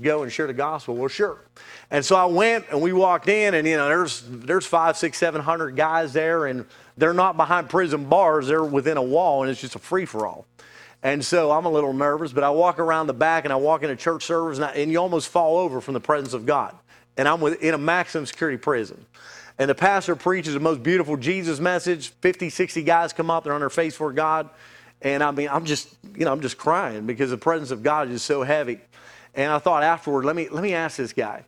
go 0.00 0.22
and 0.22 0.32
share 0.32 0.46
the 0.46 0.54
gospel? 0.54 0.94
Well, 0.94 1.08
sure. 1.08 1.40
And 1.92 2.04
so 2.04 2.16
I 2.16 2.24
went 2.24 2.64
and 2.70 2.80
we 2.80 2.92
walked 2.92 3.28
in 3.28 3.54
and 3.54 3.68
you 3.68 3.76
know, 3.76 3.86
there's 3.86 4.24
there's 4.26 4.66
five, 4.66 4.96
six, 4.96 5.18
seven 5.18 5.40
hundred 5.40 5.76
guys 5.76 6.12
there, 6.12 6.46
and 6.46 6.66
they're 6.96 7.14
not 7.14 7.36
behind 7.36 7.68
prison 7.68 8.06
bars, 8.06 8.48
they're 8.48 8.64
within 8.64 8.96
a 8.96 9.02
wall, 9.02 9.42
and 9.42 9.50
it's 9.50 9.60
just 9.60 9.76
a 9.76 9.78
free-for-all. 9.78 10.44
And 11.04 11.24
so 11.24 11.52
I'm 11.52 11.66
a 11.66 11.70
little 11.70 11.92
nervous, 11.92 12.32
but 12.32 12.42
I 12.42 12.50
walk 12.50 12.80
around 12.80 13.06
the 13.06 13.14
back 13.14 13.44
and 13.44 13.52
I 13.52 13.56
walk 13.56 13.82
into 13.82 13.94
church 13.94 14.24
service 14.24 14.58
and, 14.58 14.64
I, 14.64 14.70
and 14.72 14.90
you 14.90 14.98
almost 14.98 15.28
fall 15.28 15.58
over 15.58 15.80
from 15.80 15.94
the 15.94 16.00
presence 16.00 16.32
of 16.32 16.46
God. 16.46 16.76
And 17.16 17.28
I'm 17.28 17.42
in 17.42 17.74
a 17.74 17.78
maximum 17.78 18.24
security 18.26 18.56
prison 18.56 19.04
and 19.58 19.68
the 19.68 19.74
pastor 19.74 20.16
preaches 20.16 20.54
the 20.54 20.60
most 20.60 20.82
beautiful 20.82 21.16
Jesus 21.16 21.60
message. 21.60 22.08
50, 22.20 22.50
60 22.50 22.82
guys 22.82 23.12
come 23.12 23.30
up, 23.30 23.44
they're 23.44 23.52
on 23.52 23.60
their 23.60 23.70
face 23.70 23.94
for 23.94 24.12
God. 24.12 24.48
And 25.02 25.22
I 25.22 25.30
mean, 25.30 25.48
I'm 25.48 25.64
just, 25.64 25.94
you 26.16 26.24
know, 26.24 26.32
I'm 26.32 26.40
just 26.40 26.56
crying 26.56 27.06
because 27.06 27.30
the 27.30 27.36
presence 27.36 27.70
of 27.70 27.82
God 27.82 28.10
is 28.10 28.22
so 28.22 28.42
heavy. 28.42 28.80
And 29.34 29.52
I 29.52 29.58
thought 29.58 29.82
afterward, 29.82 30.24
let 30.24 30.36
me, 30.36 30.48
let 30.48 30.62
me 30.62 30.74
ask 30.74 30.96
this 30.96 31.12
guy, 31.12 31.44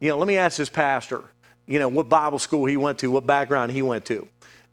you 0.00 0.08
know, 0.08 0.18
let 0.18 0.28
me 0.28 0.36
ask 0.36 0.56
this 0.56 0.68
pastor, 0.68 1.24
you 1.66 1.78
know, 1.78 1.88
what 1.88 2.08
Bible 2.08 2.38
school 2.38 2.66
he 2.66 2.76
went 2.76 2.98
to, 3.00 3.10
what 3.10 3.26
background 3.26 3.72
he 3.72 3.82
went 3.82 4.04
to. 4.06 4.26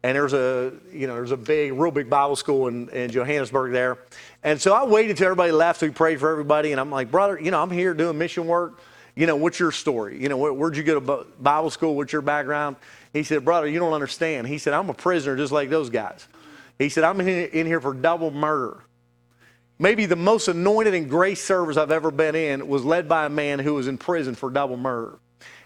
And 0.03 0.15
there's 0.15 0.33
a, 0.33 0.71
you 0.91 1.07
know, 1.07 1.15
there's 1.15 1.31
a 1.31 1.37
big, 1.37 1.73
real 1.73 1.91
big 1.91 2.09
Bible 2.09 2.35
school 2.35 2.67
in, 2.67 2.89
in 2.89 3.09
Johannesburg 3.09 3.71
there. 3.71 3.97
And 4.43 4.61
so 4.61 4.73
I 4.73 4.85
waited 4.85 5.17
till 5.17 5.25
everybody 5.25 5.51
left. 5.51 5.81
We 5.81 5.89
prayed 5.89 6.19
for 6.19 6.29
everybody. 6.29 6.71
And 6.71 6.79
I'm 6.79 6.91
like, 6.91 7.09
brother, 7.09 7.39
you 7.39 7.49
know, 7.49 7.61
I'm 7.61 7.71
here 7.71 7.93
doing 7.95 8.17
mission 8.17 8.45
work 8.45 8.79
you 9.15 9.25
know, 9.27 9.37
what's 9.37 9.59
your 9.59 9.71
story? 9.71 10.21
You 10.21 10.27
know, 10.29 10.37
where'd 10.37 10.75
you 10.75 10.83
go 10.83 10.99
to 10.99 11.25
Bible 11.39 11.69
school? 11.69 11.95
What's 11.95 12.11
your 12.11 12.21
background? 12.21 12.75
He 13.13 13.23
said, 13.23 13.45
brother, 13.45 13.67
you 13.67 13.79
don't 13.79 13.93
understand. 13.93 14.47
He 14.47 14.57
said, 14.57 14.73
I'm 14.73 14.89
a 14.89 14.93
prisoner 14.93 15.37
just 15.37 15.53
like 15.53 15.69
those 15.69 15.89
guys. 15.89 16.27
He 16.77 16.89
said, 16.89 17.05
I'm 17.05 17.21
in 17.21 17.65
here 17.65 17.79
for 17.79 17.93
double 17.93 18.31
murder. 18.31 18.79
Maybe 19.77 20.05
the 20.05 20.15
most 20.15 20.47
anointed 20.47 20.93
and 20.93 21.09
grace 21.09 21.43
service 21.43 21.75
I've 21.75 21.91
ever 21.91 22.11
been 22.11 22.35
in 22.35 22.67
was 22.67 22.85
led 22.85 23.09
by 23.09 23.25
a 23.25 23.29
man 23.29 23.59
who 23.59 23.73
was 23.73 23.87
in 23.87 23.97
prison 23.97 24.35
for 24.35 24.49
double 24.49 24.77
murder. 24.77 25.19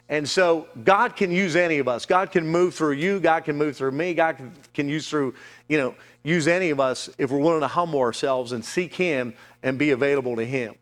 And 0.09 0.27
so 0.27 0.67
God 0.83 1.15
can 1.15 1.31
use 1.31 1.55
any 1.55 1.77
of 1.77 1.87
us. 1.87 2.07
God 2.07 2.31
can 2.31 2.47
move 2.47 2.73
through 2.73 2.93
you. 2.93 3.19
God 3.19 3.45
can 3.45 3.55
move 3.55 3.77
through 3.77 3.91
me. 3.91 4.15
God 4.15 4.37
can, 4.73 4.89
use 4.89 5.07
through, 5.07 5.35
you 5.67 5.77
know, 5.77 5.93
use 6.23 6.47
any 6.47 6.71
of 6.71 6.79
us 6.79 7.11
if 7.19 7.29
we're 7.29 7.37
willing 7.37 7.59
to 7.61 7.67
humble 7.67 7.99
ourselves 7.99 8.51
and 8.51 8.65
seek 8.65 8.95
Him 8.95 9.35
and 9.61 9.77
be 9.77 9.91
available 9.91 10.35
to 10.35 10.45
Him. 10.45 10.73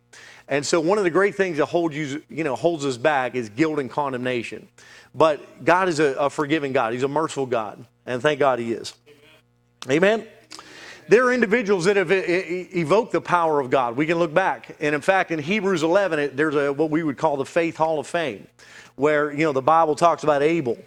And 0.47 0.65
so 0.65 0.79
one 0.79 0.97
of 0.97 1.03
the 1.03 1.09
great 1.09 1.35
things 1.35 1.57
that 1.57 1.65
holds 1.65 1.93
you, 1.93 2.23
you 2.29 2.45
know, 2.45 2.55
holds 2.55 2.85
us 2.85 2.95
back 2.95 3.35
is 3.35 3.49
guilt 3.49 3.79
and 3.79 3.91
condemnation. 3.91 4.69
But 5.13 5.65
God 5.65 5.89
is 5.89 5.99
a, 5.99 6.13
a 6.13 6.29
forgiving 6.29 6.71
God. 6.71 6.93
He's 6.93 7.03
a 7.03 7.09
merciful 7.09 7.47
God. 7.47 7.85
And 8.05 8.21
thank 8.21 8.39
God 8.39 8.59
He 8.59 8.71
is. 8.71 8.93
Amen. 9.89 10.21
Amen. 10.21 10.27
There 11.09 11.25
are 11.25 11.33
individuals 11.33 11.85
that 11.85 11.95
have 11.95 12.11
evoked 12.11 13.13
the 13.13 13.21
power 13.21 13.61
of 13.61 13.69
God. 13.69 13.95
We 13.95 14.05
can 14.05 14.19
look 14.19 14.33
back. 14.33 14.75
And 14.81 14.93
in 14.93 14.99
fact, 14.99 15.31
in 15.31 15.39
Hebrews 15.39 15.83
11, 15.83 16.35
there's 16.35 16.55
a, 16.55 16.73
what 16.73 16.89
we 16.89 17.01
would 17.01 17.17
call 17.17 17.37
the 17.37 17.45
Faith 17.45 17.77
Hall 17.77 17.99
of 17.99 18.07
Fame, 18.07 18.47
where, 18.95 19.31
you 19.31 19.45
know, 19.45 19.53
the 19.53 19.61
Bible 19.61 19.95
talks 19.95 20.23
about 20.23 20.43
Abel 20.43 20.77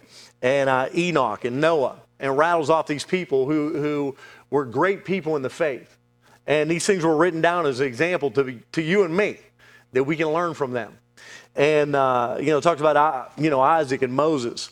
and 0.41 0.69
uh, 0.69 0.89
Enoch 0.93 1.43
and 1.45 1.59
Noah 1.59 2.01
and 2.19 2.37
rattles 2.37 2.69
off 2.69 2.85
these 2.85 3.03
people 3.03 3.47
who, 3.47 3.73
who 3.73 4.15
were 4.51 4.63
great 4.63 5.05
people 5.05 5.35
in 5.35 5.41
the 5.41 5.49
faith. 5.49 5.97
And 6.45 6.69
these 6.69 6.85
things 6.85 7.03
were 7.03 7.15
written 7.15 7.41
down 7.41 7.65
as 7.65 7.79
an 7.79 7.87
example 7.87 8.29
to, 8.31 8.59
to 8.73 8.81
you 8.81 9.03
and 9.03 9.15
me 9.15 9.39
that 9.93 10.03
we 10.03 10.15
can 10.15 10.27
learn 10.27 10.53
from 10.53 10.71
them. 10.71 10.97
And, 11.55 11.95
uh, 11.95 12.37
you 12.39 12.47
know, 12.47 12.61
talks 12.61 12.79
about, 12.79 12.95
uh, 12.95 13.25
you 13.37 13.49
know, 13.49 13.59
Isaac 13.59 14.03
and 14.03 14.13
Moses, 14.13 14.71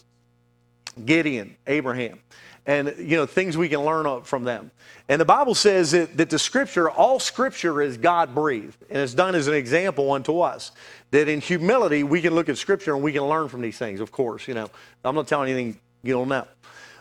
Gideon, 1.03 1.55
Abraham 1.65 2.19
and 2.69 2.93
you 2.99 3.17
know 3.17 3.25
things 3.25 3.57
we 3.57 3.67
can 3.67 3.83
learn 3.83 4.21
from 4.21 4.43
them. 4.43 4.69
And 5.09 5.19
the 5.19 5.25
bible 5.25 5.55
says 5.55 5.89
that, 5.91 6.15
that 6.17 6.29
the 6.29 6.37
scripture 6.37 6.89
all 6.89 7.19
scripture 7.19 7.81
is 7.81 7.97
god 7.97 8.35
breathed 8.35 8.77
and 8.89 8.99
it's 8.99 9.15
done 9.15 9.33
as 9.33 9.47
an 9.47 9.55
example 9.55 10.11
unto 10.11 10.39
us. 10.39 10.71
That 11.09 11.27
in 11.27 11.41
humility 11.41 12.03
we 12.03 12.21
can 12.21 12.35
look 12.35 12.47
at 12.47 12.59
scripture 12.59 12.93
and 12.93 13.03
we 13.03 13.11
can 13.11 13.23
learn 13.23 13.49
from 13.49 13.61
these 13.61 13.77
things 13.77 13.99
of 13.99 14.11
course 14.11 14.47
you 14.47 14.53
know. 14.53 14.69
I'm 15.03 15.15
not 15.15 15.27
telling 15.27 15.49
anything 15.49 15.79
you 16.03 16.13
don't 16.13 16.29
know. 16.29 16.45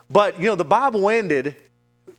But 0.09 0.41
you 0.41 0.47
know 0.47 0.55
the 0.55 0.65
bible 0.65 1.11
ended 1.11 1.55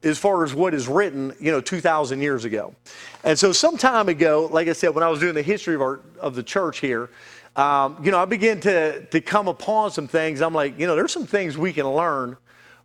as 0.04 0.20
far 0.20 0.44
as 0.44 0.54
what 0.54 0.76
is 0.76 0.88
written 0.88 1.34
you 1.40 1.52
know 1.52 1.60
2000 1.60 2.22
years 2.22 2.46
ago. 2.46 2.76
And 3.24 3.38
so 3.38 3.52
some 3.52 3.78
time 3.78 4.10
ago 4.10 4.48
like 4.52 4.68
i 4.68 4.74
said 4.74 4.90
when 4.90 5.04
i 5.04 5.10
was 5.10 5.20
doing 5.20 5.34
the 5.34 5.42
history 5.42 5.74
of 5.74 5.82
our 5.82 6.02
of 6.20 6.36
the 6.36 6.44
church 6.44 6.80
here 6.82 7.10
um, 7.56 7.98
you 8.04 8.12
know 8.12 8.20
i 8.20 8.26
began 8.26 8.60
to 8.60 9.04
to 9.08 9.20
come 9.22 9.48
upon 9.48 9.90
some 9.90 10.08
things. 10.08 10.40
I'm 10.40 10.54
like 10.54 10.78
you 10.78 10.86
know 10.86 10.96
there's 10.96 11.12
some 11.12 11.26
things 11.26 11.58
we 11.58 11.74
can 11.74 11.88
learn 11.88 12.38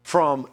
from 0.04 0.46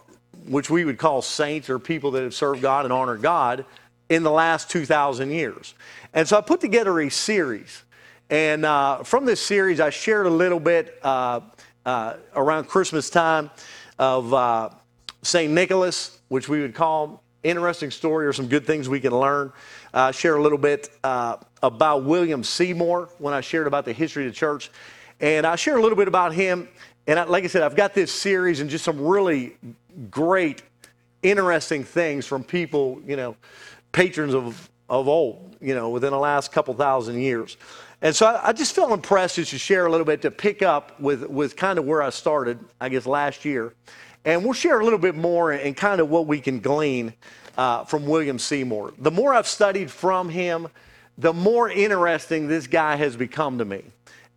which 0.48 0.70
we 0.70 0.86
would 0.86 0.98
call 0.98 1.22
saints 1.22 1.70
or 1.70 1.80
people 1.80 2.12
that 2.12 2.24
have 2.24 2.34
served 2.34 2.62
God 2.62 2.86
and 2.86 2.94
honored 2.94 3.22
God 3.22 3.66
in 4.10 4.24
the 4.24 4.32
last 4.32 4.70
2,000 4.70 5.32
years. 5.32 5.74
And 6.14 6.28
so 6.28 6.38
I 6.38 6.42
put 6.42 6.60
together 6.60 7.00
a 7.00 7.10
series. 7.10 7.84
And 8.30 8.66
uh, 8.66 9.04
from 9.04 9.26
this 9.26 9.40
series, 9.40 9.80
I 9.80 9.90
shared 9.90 10.26
a 10.26 10.30
little 10.30 10.60
bit 10.60 11.00
uh, 11.04 11.42
uh, 11.86 12.16
around 12.36 12.66
Christmas 12.66 13.10
time 13.10 13.50
of 14.00 14.34
uh, 14.34 14.70
St. 15.22 15.52
Nicholas, 15.52 16.20
which 16.28 16.50
we 16.50 16.62
would 16.62 16.76
call 16.76 17.24
interesting 17.44 17.92
story 17.92 18.26
or 18.28 18.34
some 18.34 18.48
good 18.48 18.66
things 18.66 18.88
we 18.88 19.00
can 19.00 19.18
learn. 19.18 19.52
Uh, 19.94 20.12
share 20.12 20.36
a 20.36 20.42
little 20.42 20.58
bit 20.58 20.90
uh, 21.04 21.38
about 21.64 22.04
William 22.04 22.44
Seymour 22.44 23.10
when 23.18 23.34
I 23.34 23.42
shared 23.42 23.68
about 23.68 23.86
the 23.86 23.94
history 23.94 24.26
of 24.26 24.32
the 24.32 24.36
church. 24.36 24.72
And 25.20 25.46
I 25.46 25.56
share 25.56 25.78
a 25.78 25.82
little 25.82 25.98
bit 25.98 26.08
about 26.08 26.34
him. 26.34 26.68
And 27.08 27.20
I, 27.20 27.24
like 27.24 27.44
I 27.44 27.48
said, 27.48 27.64
I've 27.64 27.76
got 27.76 27.94
this 27.94 28.12
series 28.12 28.60
and 28.60 28.70
just 28.70 28.86
some 28.86 29.00
really 29.02 29.58
great, 30.10 30.64
interesting 31.24 31.84
things 31.84 32.26
from 32.26 32.44
people, 32.44 33.02
you 33.06 33.16
know, 33.16 33.36
patrons 33.92 34.34
of, 34.34 34.70
of 34.90 35.08
old, 35.08 35.56
you 35.62 35.76
know, 35.76 35.90
within 35.90 36.12
the 36.12 36.20
last 36.20 36.52
couple 36.52 36.74
thousand 36.74 37.20
years. 37.20 37.58
And 38.02 38.16
so 38.16 38.26
I, 38.26 38.50
I 38.50 38.54
just 38.54 38.74
felt 38.74 38.92
impressed 38.92 39.36
just 39.36 39.52
to 39.52 39.58
share 39.58 39.86
a 39.86 39.92
little 39.92 40.06
bit 40.06 40.22
to 40.24 40.32
pick 40.32 40.62
up 40.62 41.00
with, 41.00 41.24
with 41.24 41.56
kind 41.56 41.78
of 41.78 41.86
where 41.86 42.02
I 42.02 42.10
started, 42.10 42.60
I 42.80 42.90
guess, 42.90 43.06
last 43.06 43.46
year. 43.46 43.74
And 44.26 44.44
we'll 44.44 44.54
share 44.54 44.80
a 44.80 44.84
little 44.84 45.00
bit 45.00 45.16
more 45.16 45.52
and 45.52 45.76
kind 45.76 46.00
of 46.00 46.10
what 46.10 46.28
we 46.28 46.40
can 46.40 46.60
glean 46.60 47.14
uh, 47.58 47.86
from 47.86 48.06
William 48.06 48.40
Seymour. 48.40 48.94
The 48.98 49.12
more 49.12 49.34
I've 49.34 49.48
studied 49.48 49.92
from 49.92 50.30
him, 50.30 50.68
the 51.18 51.34
more 51.34 51.70
interesting 51.70 52.48
this 52.48 52.68
guy 52.68 52.96
has 52.96 53.16
become 53.16 53.58
to 53.58 53.66
me. 53.66 53.84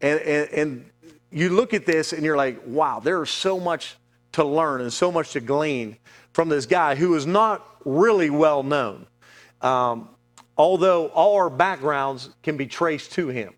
And, 0.00 0.20
and, 0.20 0.50
and 0.50 0.90
you 1.30 1.50
look 1.50 1.75
at 1.75 1.87
this 1.87 2.12
and 2.12 2.25
you're 2.25 2.37
like, 2.37 2.61
wow, 2.66 3.00
there's 3.00 3.30
so 3.30 3.58
much 3.58 3.96
to 4.34 4.44
learn 4.44 4.80
and 4.80 4.92
so 4.92 5.10
much 5.10 5.32
to 5.32 5.40
glean 5.40 5.96
from 6.32 6.48
this 6.48 6.66
guy 6.66 6.94
who 6.94 7.14
is 7.14 7.26
not 7.26 7.64
really 7.84 8.30
well 8.30 8.62
known. 8.62 9.06
Um, 9.60 10.08
although 10.56 11.06
all 11.08 11.36
our 11.36 11.50
backgrounds 11.50 12.30
can 12.42 12.56
be 12.56 12.66
traced 12.66 13.12
to 13.12 13.28
him. 13.28 13.54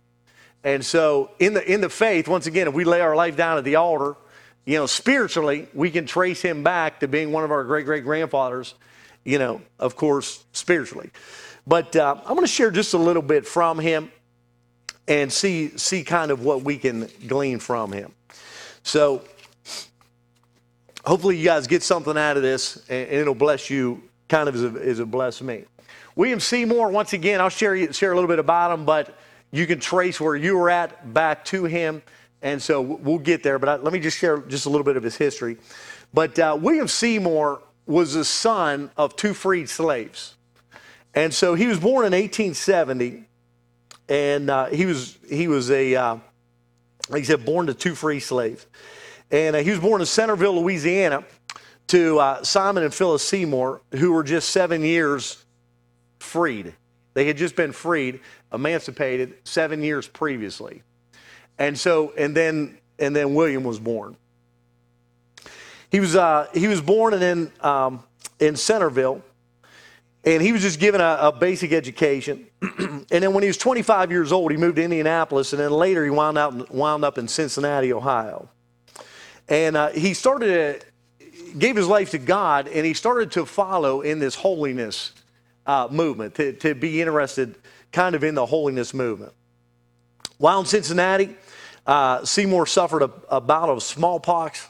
And 0.64 0.85
so 0.85 1.30
in 1.38 1.54
the 1.54 1.73
in 1.73 1.80
the 1.80 1.88
faith, 1.88 2.28
once 2.28 2.47
again, 2.47 2.68
if 2.68 2.75
we 2.75 2.85
lay 2.85 3.00
our 3.00 3.16
life 3.16 3.37
down 3.37 3.56
at 3.59 3.64
the 3.64 3.76
altar, 3.76 4.16
you 4.64 4.76
know, 4.76 4.87
spiritually, 4.87 5.68
we 5.75 5.90
can 5.90 6.06
trace 6.06 6.42
him 6.42 6.62
back 6.62 7.00
to 7.00 7.09
being 7.09 7.33
one 7.33 7.45
of 7.45 7.50
our 7.50 7.64
great 7.64 7.87
great 7.87 8.04
grandfathers, 8.04 8.75
you 9.25 9.38
know, 9.38 9.62
of 9.78 9.97
course, 9.97 10.45
spiritually. 10.52 11.11
But 11.66 11.97
uh, 11.97 12.16
I'm 12.25 12.35
going 12.35 12.42
to 12.42 12.47
share 12.47 12.71
just 12.71 12.95
a 12.95 12.99
little 12.99 13.23
bit 13.23 13.47
from 13.47 13.78
him 13.78 14.11
and 15.09 15.33
see 15.33 15.76
see 15.78 16.04
kind 16.04 16.30
of 16.30 16.45
what 16.45 16.62
we 16.62 16.78
can 16.78 17.09
glean 17.26 17.61
from 17.61 17.92
him. 17.92 18.12
So 18.83 19.23
hopefully 21.07 21.37
you 21.37 21.45
guys 21.45 21.67
get 21.67 21.83
something 21.83 22.17
out 22.17 22.37
of 22.37 22.43
this 22.43 22.85
and, 22.89 23.09
it'll 23.09 23.35
bless 23.35 23.71
you 23.71 24.03
kind 24.29 24.49
of 24.49 24.55
as 24.77 25.01
a, 25.01 25.05
as 25.23 25.43
me. 25.43 25.65
William 26.17 26.41
Seymour, 26.41 26.91
once 26.91 27.13
again, 27.13 27.41
I'll 27.41 27.49
share, 27.49 27.93
share 27.93 28.13
a 28.13 28.15
little 28.15 28.29
bit 28.29 28.39
about 28.39 28.73
him, 28.73 28.85
but 28.85 29.17
you 29.53 29.67
can 29.67 29.79
trace 29.79 30.21
where 30.21 30.35
you 30.35 30.57
were 30.57 30.71
at 30.71 31.13
back 31.15 31.45
to 31.47 31.65
him. 31.65 32.03
And 32.43 32.61
so 32.61 32.81
we'll 32.81 33.19
get 33.19 33.43
there, 33.43 33.59
but 33.59 33.69
I, 33.69 33.77
let 33.77 33.93
me 33.93 34.01
just 34.01 34.19
share 34.19 34.39
just 34.39 34.67
a 34.67 34.71
little 34.71 34.85
bit 34.85 34.97
of 34.97 35.03
his 35.03 35.17
history. 35.17 35.59
But 36.13 36.39
uh, 36.39 36.57
William 36.61 36.89
Seymour 36.89 37.63
was 37.87 38.15
the 38.15 38.25
son 38.25 38.91
of 38.97 39.17
two 39.17 39.35
freed 39.35 39.69
slaves. 39.69 40.35
And 41.15 41.33
so 41.33 41.55
he 41.55 41.67
was 41.67 41.79
born 41.79 42.05
in 42.05 42.13
1870, 42.13 43.25
and 44.09 44.51
uh, 44.51 44.67
he 44.67 44.85
was 44.85 45.17
he 45.29 45.49
was 45.49 45.71
a 45.71 45.95
uh, 45.95 46.17
like 47.09 47.25
said, 47.25 47.45
born 47.45 47.67
to 47.69 47.75
two 47.75 47.95
free 47.95 48.21
slaves. 48.21 48.67
And 49.30 49.56
uh, 49.56 49.61
he 49.61 49.71
was 49.71 49.80
born 49.80 50.00
in 50.00 50.06
Centerville, 50.06 50.61
Louisiana, 50.61 51.25
to 51.88 52.18
uh, 52.18 52.42
Simon 52.42 52.85
and 52.85 52.92
Phyllis 52.92 53.26
Seymour, 53.26 53.80
who 53.92 54.12
were 54.12 54.23
just 54.23 54.50
seven 54.50 54.83
years 54.83 55.45
freed. 56.18 56.75
They 57.14 57.26
had 57.26 57.37
just 57.37 57.56
been 57.56 57.73
freed, 57.73 58.21
emancipated 58.52 59.35
seven 59.45 59.83
years 59.83 60.06
previously. 60.06 60.83
And 61.59 61.78
so, 61.78 62.12
and 62.18 62.37
then, 62.37 62.78
and 62.99 63.16
then 63.16 63.35
William 63.35 63.64
was 63.64 63.78
born. 63.78 64.16
He 65.90 66.00
was, 66.00 66.16
uh, 66.16 66.49
he 66.52 66.68
was 66.68 66.80
born 66.80 67.14
in, 67.14 67.50
um, 67.61 68.02
in 68.38 68.56
Centerville, 68.56 69.23
and 70.25 70.42
he 70.42 70.52
was 70.52 70.62
just 70.62 70.80
given 70.80 71.00
a, 71.00 71.18
a 71.21 71.33
basic 71.33 71.73
education. 71.73 72.47
and 72.61 73.06
then 73.09 73.33
when 73.33 73.42
he 73.42 73.49
was 73.49 73.56
25 73.56 74.11
years 74.11 74.33
old, 74.33 74.50
he 74.50 74.56
moved 74.56 74.76
to 74.76 74.83
Indianapolis, 74.83 75.52
and 75.52 75.61
then 75.61 75.71
later 75.71 76.04
he 76.04 76.11
wound, 76.11 76.37
out, 76.37 76.71
wound 76.75 77.04
up 77.04 77.16
in 77.16 77.28
Cincinnati, 77.28 77.92
Ohio. 77.92 78.49
And 79.49 79.76
uh, 79.76 79.88
he 79.88 80.15
started 80.15 80.81
to, 80.81 80.87
gave 81.59 81.76
his 81.76 81.87
life 81.87 82.11
to 82.11 82.19
God, 82.19 82.69
and 82.69 82.85
he 82.85 82.95
started 82.95 83.33
to 83.33 83.47
follow 83.47 84.00
in 84.00 84.19
this 84.19 84.35
holiness 84.35 85.12
uh, 85.67 85.88
movement, 85.91 86.35
to, 86.37 86.53
to 86.55 86.75
be 86.75 87.00
interested 87.00 87.55
kind 87.93 88.15
of 88.15 88.25
in 88.25 88.35
the 88.35 88.47
holiness 88.47 88.93
movement. 88.93 89.33
While 90.38 90.61
in 90.61 90.67
Cincinnati, 90.67 91.37
uh, 91.87 92.25
Seymour 92.25 92.67
suffered 92.67 93.03
a, 93.03 93.11
a, 93.31 93.41
bout 93.41 93.69
of 93.69 93.83
smallpox, 93.83 94.69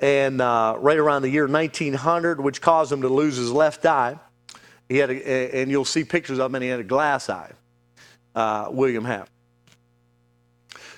and 0.00 0.40
uh, 0.40 0.76
right 0.78 0.98
around 0.98 1.22
the 1.22 1.30
year 1.30 1.46
1900, 1.46 2.40
which 2.40 2.60
caused 2.60 2.92
him 2.92 3.02
to 3.02 3.08
lose 3.08 3.36
his 3.36 3.50
left 3.50 3.86
eye. 3.86 4.18
He 4.88 4.98
had, 4.98 5.10
a, 5.10 5.60
and 5.60 5.70
you'll 5.70 5.84
see 5.84 6.04
pictures 6.04 6.38
of 6.38 6.50
him, 6.50 6.56
and 6.56 6.64
he 6.64 6.70
had 6.70 6.80
a 6.80 6.84
glass 6.84 7.30
eye. 7.30 7.52
Uh, 8.34 8.68
William 8.70 9.04
Happ. 9.04 9.30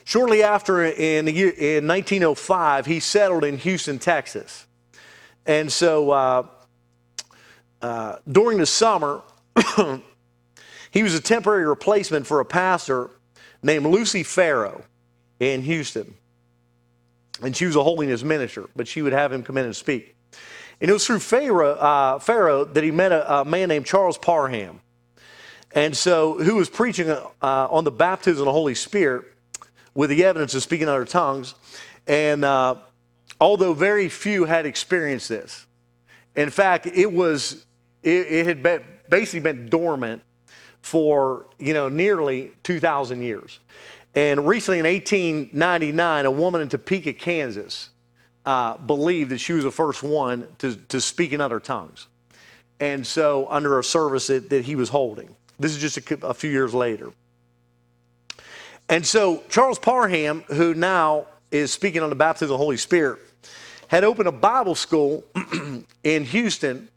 Shortly 0.07 0.45
after, 0.45 0.85
in, 0.85 1.27
year, 1.27 1.49
in 1.49 1.89
1905, 1.89 2.87
he 2.87 3.01
settled 3.01 3.43
in 3.43 3.59
Houston, 3.59 3.99
Texas. 3.99 4.65
And 5.45 5.71
so 5.71 6.13
uh, 6.13 6.47
uh, 7.83 8.17
during 8.31 8.59
the 8.59 8.67
summer, 8.67 9.23
he 10.93 11.03
was 11.03 11.15
a 11.15 11.21
temporary 11.21 11.67
replacement 11.67 12.25
for 12.25 12.39
a 12.39 12.45
pastor 12.45 13.11
named 13.65 13.87
Lucy 13.87 14.23
Farrow 14.23 14.85
in 15.41 15.63
Houston. 15.63 16.15
And 17.43 17.57
she 17.57 17.67
was 17.67 17.75
a 17.75 17.83
holiness 17.83 18.23
minister, 18.23 18.71
but 18.77 18.87
she 18.87 19.03
would 19.03 19.13
have 19.13 19.33
him 19.33 19.43
come 19.43 19.57
in 19.57 19.65
and 19.65 19.75
speak. 19.75 20.15
And 20.81 20.89
it 20.89 20.93
was 20.93 21.05
through 21.05 21.19
Farrow, 21.19 21.73
uh, 21.73 22.21
Farrow 22.21 22.65
that 22.65 22.85
he 22.85 22.93
met 22.93 23.11
a, 23.11 23.41
a, 23.41 23.45
man 23.45 23.71
named 23.71 23.87
Charles 23.87 24.19
Parham. 24.19 24.79
And 25.73 25.97
so, 25.97 26.35
who 26.35 26.55
was 26.55 26.71
preaching 26.71 27.11
uh, 27.11 27.27
on 27.43 27.83
the 27.83 27.91
baptism 27.91 28.43
of 28.43 28.47
the 28.47 28.53
Holy 28.53 28.77
Spirit 28.77 29.25
with 29.97 30.11
the 30.11 30.25
evidence 30.25 30.55
of 30.55 30.62
speaking 30.62 30.88
other 30.88 31.05
tongues. 31.05 31.57
And 32.07 32.45
uh, 32.45 32.76
although 33.41 33.73
very 33.73 34.09
few 34.09 34.45
had 34.45 34.67
experienced 34.67 35.29
this, 35.29 35.67
in 36.37 36.50
fact, 36.50 36.87
it 36.87 37.12
was 37.12 37.67
it, 38.03 38.26
it 38.31 38.47
had 38.47 38.62
been, 38.62 38.85
basically 39.09 39.41
been 39.41 39.69
dormant 39.69 40.23
for 40.83 41.47
you 41.59 41.75
know 41.75 41.88
nearly 41.88 42.53
2,000 42.62 43.23
years. 43.23 43.59
And 44.15 44.47
recently 44.47 44.79
in 44.79 44.87
1899, 44.87 46.25
a 46.25 46.31
woman 46.31 46.61
in 46.61 46.69
Topeka, 46.69 47.12
Kansas, 47.15 47.91
uh, 48.47 48.76
believed 48.79 49.31
that 49.31 49.38
she 49.38 49.53
was 49.53 49.65
the 49.65 49.73
first 49.73 50.03
one 50.03 50.47
to, 50.59 50.76
to 50.76 51.00
speak 51.00 51.33
in 51.33 51.41
other 51.41 51.59
tongues. 51.59 52.07
And 52.79 53.07
so, 53.07 53.47
under 53.50 53.79
a 53.79 53.85
service 53.85 54.29
that, 54.29 54.50
that 54.50 54.65
he 54.65 54.76
was 54.76 54.91
holding, 54.91 55.35
this 55.59 55.73
is 55.73 55.79
just 55.79 55.99
a, 55.99 56.26
a 56.26 56.35
few 56.35 56.50
years 56.50 56.73
later. 56.75 57.11
And 58.88 59.05
so, 59.05 59.43
Charles 59.49 59.78
Parham, 59.78 60.43
who 60.49 60.75
now 60.75 61.26
is 61.50 61.73
speaking 61.73 62.02
on 62.02 62.11
the 62.11 62.16
baptism 62.16 62.47
of 62.47 62.59
the 62.59 62.64
Holy 62.64 62.76
Spirit, 62.76 63.21
had 63.88 64.05
opened 64.05 64.28
a 64.28 64.33
Bible 64.33 64.75
school 64.75 65.25
in 66.05 66.25
Houston 66.25 66.88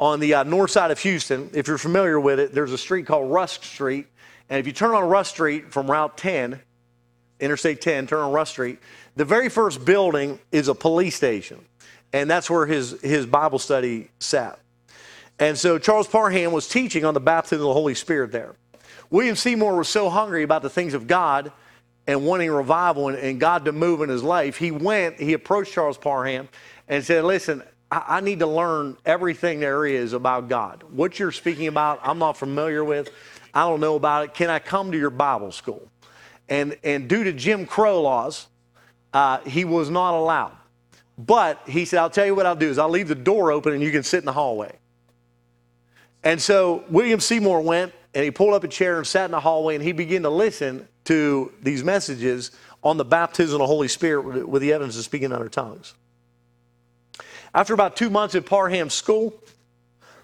on 0.00 0.20
the 0.20 0.34
uh, 0.34 0.42
north 0.44 0.70
side 0.70 0.90
of 0.90 0.98
Houston. 1.00 1.50
If 1.54 1.68
you're 1.68 1.78
familiar 1.78 2.18
with 2.18 2.40
it, 2.40 2.52
there's 2.52 2.72
a 2.72 2.78
street 2.78 3.06
called 3.06 3.30
Rusk 3.30 3.64
Street. 3.64 4.06
And 4.48 4.58
if 4.58 4.66
you 4.66 4.72
turn 4.72 4.94
on 4.94 5.04
Rusk 5.04 5.32
Street 5.32 5.72
from 5.72 5.90
Route 5.90 6.16
10, 6.16 6.60
Interstate 7.40 7.80
10, 7.80 8.06
turn 8.06 8.20
on 8.20 8.32
Rusk 8.32 8.52
Street, 8.52 8.78
the 9.16 9.24
very 9.24 9.48
first 9.48 9.84
building 9.84 10.38
is 10.52 10.68
a 10.68 10.74
police 10.74 11.16
station. 11.16 11.64
And 12.12 12.30
that's 12.30 12.48
where 12.48 12.66
his, 12.66 13.00
his 13.00 13.26
Bible 13.26 13.58
study 13.58 14.10
sat. 14.18 14.58
And 15.38 15.56
so 15.56 15.78
Charles 15.78 16.08
Parham 16.08 16.52
was 16.52 16.68
teaching 16.68 17.04
on 17.04 17.14
the 17.14 17.20
baptism 17.20 17.60
of 17.60 17.68
the 17.68 17.74
Holy 17.74 17.94
Spirit 17.94 18.32
there. 18.32 18.54
William 19.10 19.36
Seymour 19.36 19.76
was 19.76 19.88
so 19.88 20.10
hungry 20.10 20.42
about 20.42 20.62
the 20.62 20.70
things 20.70 20.94
of 20.94 21.06
God 21.06 21.52
and 22.06 22.24
wanting 22.26 22.50
revival 22.50 23.08
and, 23.08 23.18
and 23.18 23.40
God 23.40 23.64
to 23.66 23.72
move 23.72 24.02
in 24.02 24.08
his 24.08 24.22
life. 24.22 24.56
He 24.56 24.70
went, 24.70 25.18
he 25.20 25.32
approached 25.32 25.72
Charles 25.72 25.98
Parham 25.98 26.48
and 26.88 27.04
said, 27.04 27.24
Listen, 27.24 27.62
I, 27.90 28.04
I 28.08 28.20
need 28.20 28.40
to 28.40 28.46
learn 28.46 28.96
everything 29.04 29.60
there 29.60 29.86
is 29.86 30.12
about 30.12 30.48
God. 30.48 30.84
What 30.90 31.18
you're 31.18 31.32
speaking 31.32 31.68
about, 31.68 32.00
I'm 32.02 32.18
not 32.18 32.36
familiar 32.36 32.84
with. 32.84 33.10
I 33.54 33.62
don't 33.62 33.80
know 33.80 33.96
about 33.96 34.24
it. 34.24 34.34
Can 34.34 34.50
I 34.50 34.58
come 34.58 34.92
to 34.92 34.98
your 34.98 35.10
Bible 35.10 35.52
school? 35.52 35.88
And, 36.48 36.76
and 36.84 37.08
due 37.08 37.24
to 37.24 37.32
Jim 37.32 37.66
Crow 37.66 38.02
laws, 38.02 38.46
uh, 39.12 39.38
he 39.40 39.64
was 39.64 39.90
not 39.90 40.14
allowed. 40.18 40.52
But 41.18 41.60
he 41.66 41.84
said, 41.84 41.98
I'll 41.98 42.10
tell 42.10 42.26
you 42.26 42.34
what 42.34 42.46
I'll 42.46 42.56
do 42.56 42.68
is 42.68 42.78
I'll 42.78 42.88
leave 42.88 43.08
the 43.08 43.14
door 43.14 43.50
open 43.50 43.72
and 43.72 43.82
you 43.82 43.90
can 43.90 44.02
sit 44.02 44.18
in 44.18 44.24
the 44.24 44.32
hallway. 44.32 44.78
And 46.22 46.40
so 46.40 46.84
William 46.88 47.20
Seymour 47.20 47.60
went 47.60 47.92
and 48.14 48.24
he 48.24 48.30
pulled 48.30 48.54
up 48.54 48.64
a 48.64 48.68
chair 48.68 48.96
and 48.96 49.06
sat 49.06 49.26
in 49.26 49.30
the 49.30 49.40
hallway 49.40 49.74
and 49.74 49.84
he 49.84 49.92
began 49.92 50.22
to 50.22 50.30
listen 50.30 50.88
to 51.04 51.52
these 51.62 51.84
messages 51.84 52.50
on 52.82 52.96
the 52.96 53.04
baptism 53.04 53.56
of 53.56 53.60
the 53.60 53.66
Holy 53.66 53.88
Spirit 53.88 54.48
with 54.48 54.62
the 54.62 54.72
evidence 54.72 54.96
of 54.96 55.04
speaking 55.04 55.26
in 55.26 55.32
other 55.32 55.48
tongues. 55.48 55.94
After 57.54 57.74
about 57.74 57.96
two 57.96 58.10
months 58.10 58.34
at 58.34 58.46
Parham 58.46 58.90
school, 58.90 59.34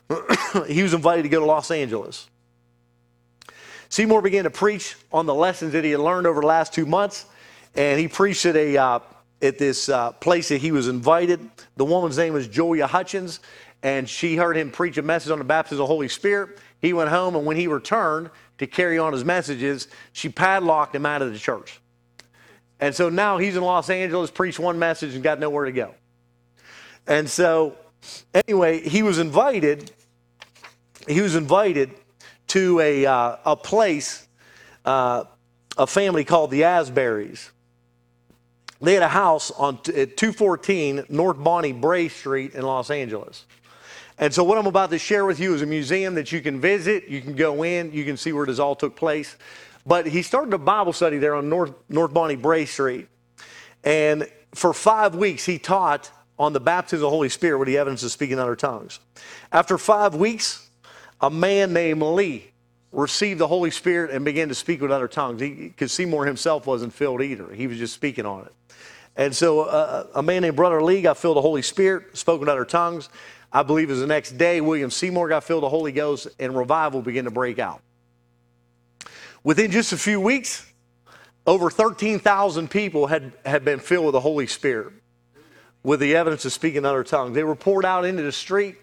he 0.66 0.82
was 0.82 0.94
invited 0.94 1.22
to 1.22 1.28
go 1.28 1.40
to 1.40 1.46
Los 1.46 1.70
Angeles. 1.70 2.28
Seymour 3.88 4.22
began 4.22 4.44
to 4.44 4.50
preach 4.50 4.96
on 5.12 5.26
the 5.26 5.34
lessons 5.34 5.72
that 5.72 5.84
he 5.84 5.92
had 5.92 6.00
learned 6.00 6.26
over 6.26 6.40
the 6.40 6.46
last 6.46 6.72
two 6.72 6.86
months, 6.86 7.26
and 7.74 7.98
he 7.98 8.08
preached 8.08 8.44
at 8.44 8.56
a 8.56 8.76
uh, 8.76 8.98
at 9.40 9.58
this 9.58 9.88
uh, 9.88 10.12
place 10.12 10.48
that 10.48 10.58
he 10.58 10.72
was 10.72 10.88
invited. 10.88 11.40
The 11.76 11.84
woman's 11.84 12.18
name 12.18 12.32
was 12.32 12.48
Julia 12.48 12.86
Hutchins, 12.86 13.40
and 13.82 14.08
she 14.08 14.36
heard 14.36 14.56
him 14.56 14.70
preach 14.70 14.96
a 14.96 15.02
message 15.02 15.30
on 15.30 15.38
the 15.38 15.44
baptism 15.44 15.76
of 15.76 15.88
the 15.88 15.92
Holy 15.94 16.08
Spirit. 16.08 16.58
He 16.84 16.92
went 16.92 17.08
home, 17.08 17.34
and 17.34 17.46
when 17.46 17.56
he 17.56 17.66
returned 17.66 18.28
to 18.58 18.66
carry 18.66 18.98
on 18.98 19.14
his 19.14 19.24
messages, 19.24 19.88
she 20.12 20.28
padlocked 20.28 20.94
him 20.94 21.06
out 21.06 21.22
of 21.22 21.32
the 21.32 21.38
church. 21.38 21.80
And 22.78 22.94
so 22.94 23.08
now 23.08 23.38
he's 23.38 23.56
in 23.56 23.62
Los 23.62 23.88
Angeles, 23.88 24.30
preached 24.30 24.58
one 24.58 24.78
message, 24.78 25.14
and 25.14 25.24
got 25.24 25.40
nowhere 25.40 25.64
to 25.64 25.72
go. 25.72 25.94
And 27.06 27.26
so, 27.30 27.78
anyway, 28.34 28.86
he 28.86 29.02
was 29.02 29.18
invited. 29.18 29.92
He 31.08 31.22
was 31.22 31.36
invited 31.36 31.90
to 32.48 32.78
a, 32.80 33.06
uh, 33.06 33.36
a 33.46 33.56
place, 33.56 34.28
uh, 34.84 35.24
a 35.78 35.86
family 35.86 36.24
called 36.24 36.50
the 36.50 36.62
Asberries. 36.62 37.48
They 38.82 38.92
had 38.92 39.02
a 39.02 39.08
house 39.08 39.50
on 39.52 39.76
at 39.96 40.18
214 40.18 41.06
North 41.08 41.42
Bonnie 41.42 41.72
Brae 41.72 42.08
Street 42.08 42.52
in 42.52 42.60
Los 42.60 42.90
Angeles. 42.90 43.46
And 44.18 44.32
so, 44.32 44.44
what 44.44 44.58
I'm 44.58 44.66
about 44.66 44.90
to 44.90 44.98
share 44.98 45.24
with 45.24 45.40
you 45.40 45.54
is 45.54 45.62
a 45.62 45.66
museum 45.66 46.14
that 46.14 46.30
you 46.30 46.40
can 46.40 46.60
visit. 46.60 47.08
You 47.08 47.20
can 47.20 47.34
go 47.34 47.64
in, 47.64 47.92
you 47.92 48.04
can 48.04 48.16
see 48.16 48.32
where 48.32 48.46
this 48.46 48.58
all 48.58 48.76
took 48.76 48.94
place. 48.94 49.36
But 49.86 50.06
he 50.06 50.22
started 50.22 50.54
a 50.54 50.58
Bible 50.58 50.92
study 50.92 51.18
there 51.18 51.34
on 51.34 51.48
North, 51.48 51.74
North 51.88 52.14
Bonnie 52.14 52.36
Brae 52.36 52.64
Street. 52.64 53.08
And 53.82 54.28
for 54.54 54.72
five 54.72 55.14
weeks, 55.14 55.44
he 55.44 55.58
taught 55.58 56.10
on 56.38 56.52
the 56.52 56.60
baptism 56.60 56.98
of 56.98 57.02
the 57.02 57.10
Holy 57.10 57.28
Spirit 57.28 57.58
with 57.58 57.68
the 57.68 57.78
evidence 57.78 58.02
of 58.02 58.10
speaking 58.10 58.34
in 58.34 58.38
other 58.38 58.56
tongues. 58.56 58.98
After 59.52 59.78
five 59.78 60.14
weeks, 60.14 60.68
a 61.20 61.30
man 61.30 61.72
named 61.72 62.02
Lee 62.02 62.50
received 62.92 63.40
the 63.40 63.48
Holy 63.48 63.70
Spirit 63.70 64.10
and 64.10 64.24
began 64.24 64.48
to 64.48 64.54
speak 64.54 64.80
with 64.80 64.90
other 64.90 65.08
tongues. 65.08 65.40
Because 65.40 65.92
Seymour 65.92 66.26
himself 66.26 66.66
wasn't 66.66 66.92
filled 66.92 67.22
either, 67.22 67.52
he 67.52 67.66
was 67.66 67.78
just 67.78 67.94
speaking 67.94 68.26
on 68.26 68.46
it. 68.46 68.52
And 69.16 69.34
so 69.34 69.60
uh, 69.60 70.06
a 70.14 70.22
man 70.22 70.42
named 70.42 70.56
Brother 70.56 70.82
Lee 70.82 71.00
got 71.02 71.18
filled 71.18 71.36
with 71.36 71.42
the 71.42 71.48
Holy 71.48 71.62
Spirit, 71.62 72.16
spoke 72.16 72.42
in 72.42 72.48
other 72.48 72.64
tongues. 72.64 73.08
I 73.54 73.62
believe 73.62 73.88
it 73.88 73.92
was 73.92 74.00
the 74.00 74.08
next 74.08 74.32
day, 74.32 74.60
William 74.60 74.90
Seymour 74.90 75.28
got 75.28 75.44
filled 75.44 75.62
with 75.62 75.70
the 75.70 75.76
Holy 75.76 75.92
Ghost, 75.92 76.26
and 76.40 76.56
revival 76.56 77.02
began 77.02 77.24
to 77.24 77.30
break 77.30 77.60
out. 77.60 77.80
Within 79.44 79.70
just 79.70 79.92
a 79.92 79.96
few 79.96 80.20
weeks, 80.20 80.66
over 81.46 81.70
13,000 81.70 82.68
people 82.68 83.06
had, 83.06 83.32
had 83.46 83.64
been 83.64 83.78
filled 83.78 84.06
with 84.06 84.12
the 84.14 84.20
Holy 84.20 84.48
Spirit 84.48 84.92
with 85.84 86.00
the 86.00 86.16
evidence 86.16 86.44
of 86.44 86.52
speaking 86.52 86.84
other 86.84 87.04
tongues. 87.04 87.34
They 87.34 87.44
were 87.44 87.54
poured 87.54 87.84
out 87.84 88.04
into 88.04 88.22
the 88.22 88.32
street. 88.32 88.76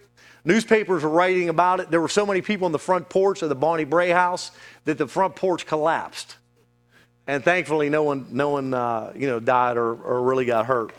Newspapers 0.46 1.04
were 1.04 1.10
writing 1.10 1.50
about 1.50 1.82
it. 1.82 1.92
There 1.92 2.00
were 2.00 2.08
so 2.08 2.26
many 2.26 2.42
people 2.42 2.66
on 2.66 2.72
the 2.72 2.80
front 2.80 3.10
porch 3.10 3.42
of 3.42 3.50
the 3.50 3.56
Bonnie 3.56 3.84
Brae 3.84 4.10
house 4.10 4.52
that 4.86 4.98
the 4.98 5.08
front 5.08 5.36
porch 5.36 5.66
collapsed. 5.66 6.38
And 7.28 7.44
thankfully, 7.44 7.90
no 7.90 8.04
one, 8.04 8.28
no 8.32 8.50
one 8.50 8.74
uh, 8.74 9.12
you 9.16 9.28
know, 9.28 9.40
died 9.40 9.78
or, 9.78 9.94
or 9.94 10.22
really 10.22 10.46
got 10.46 10.66
hurt. 10.66 10.94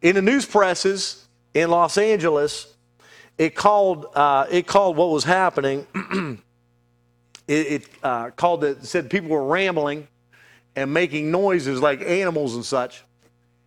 In 0.00 0.14
the 0.14 0.22
news 0.22 0.46
presses 0.46 1.27
in 1.60 1.70
Los 1.70 1.98
Angeles, 1.98 2.74
it 3.36 3.54
called, 3.54 4.06
uh, 4.14 4.46
it 4.50 4.66
called 4.66 4.96
what 4.96 5.10
was 5.10 5.24
happening, 5.24 5.86
it, 7.48 7.66
it 7.66 7.88
uh, 8.02 8.30
called 8.30 8.64
it, 8.64 8.84
said 8.84 9.10
people 9.10 9.30
were 9.30 9.44
rambling 9.44 10.06
and 10.76 10.92
making 10.92 11.30
noises 11.30 11.80
like 11.80 12.00
animals 12.02 12.54
and 12.54 12.64
such. 12.64 13.02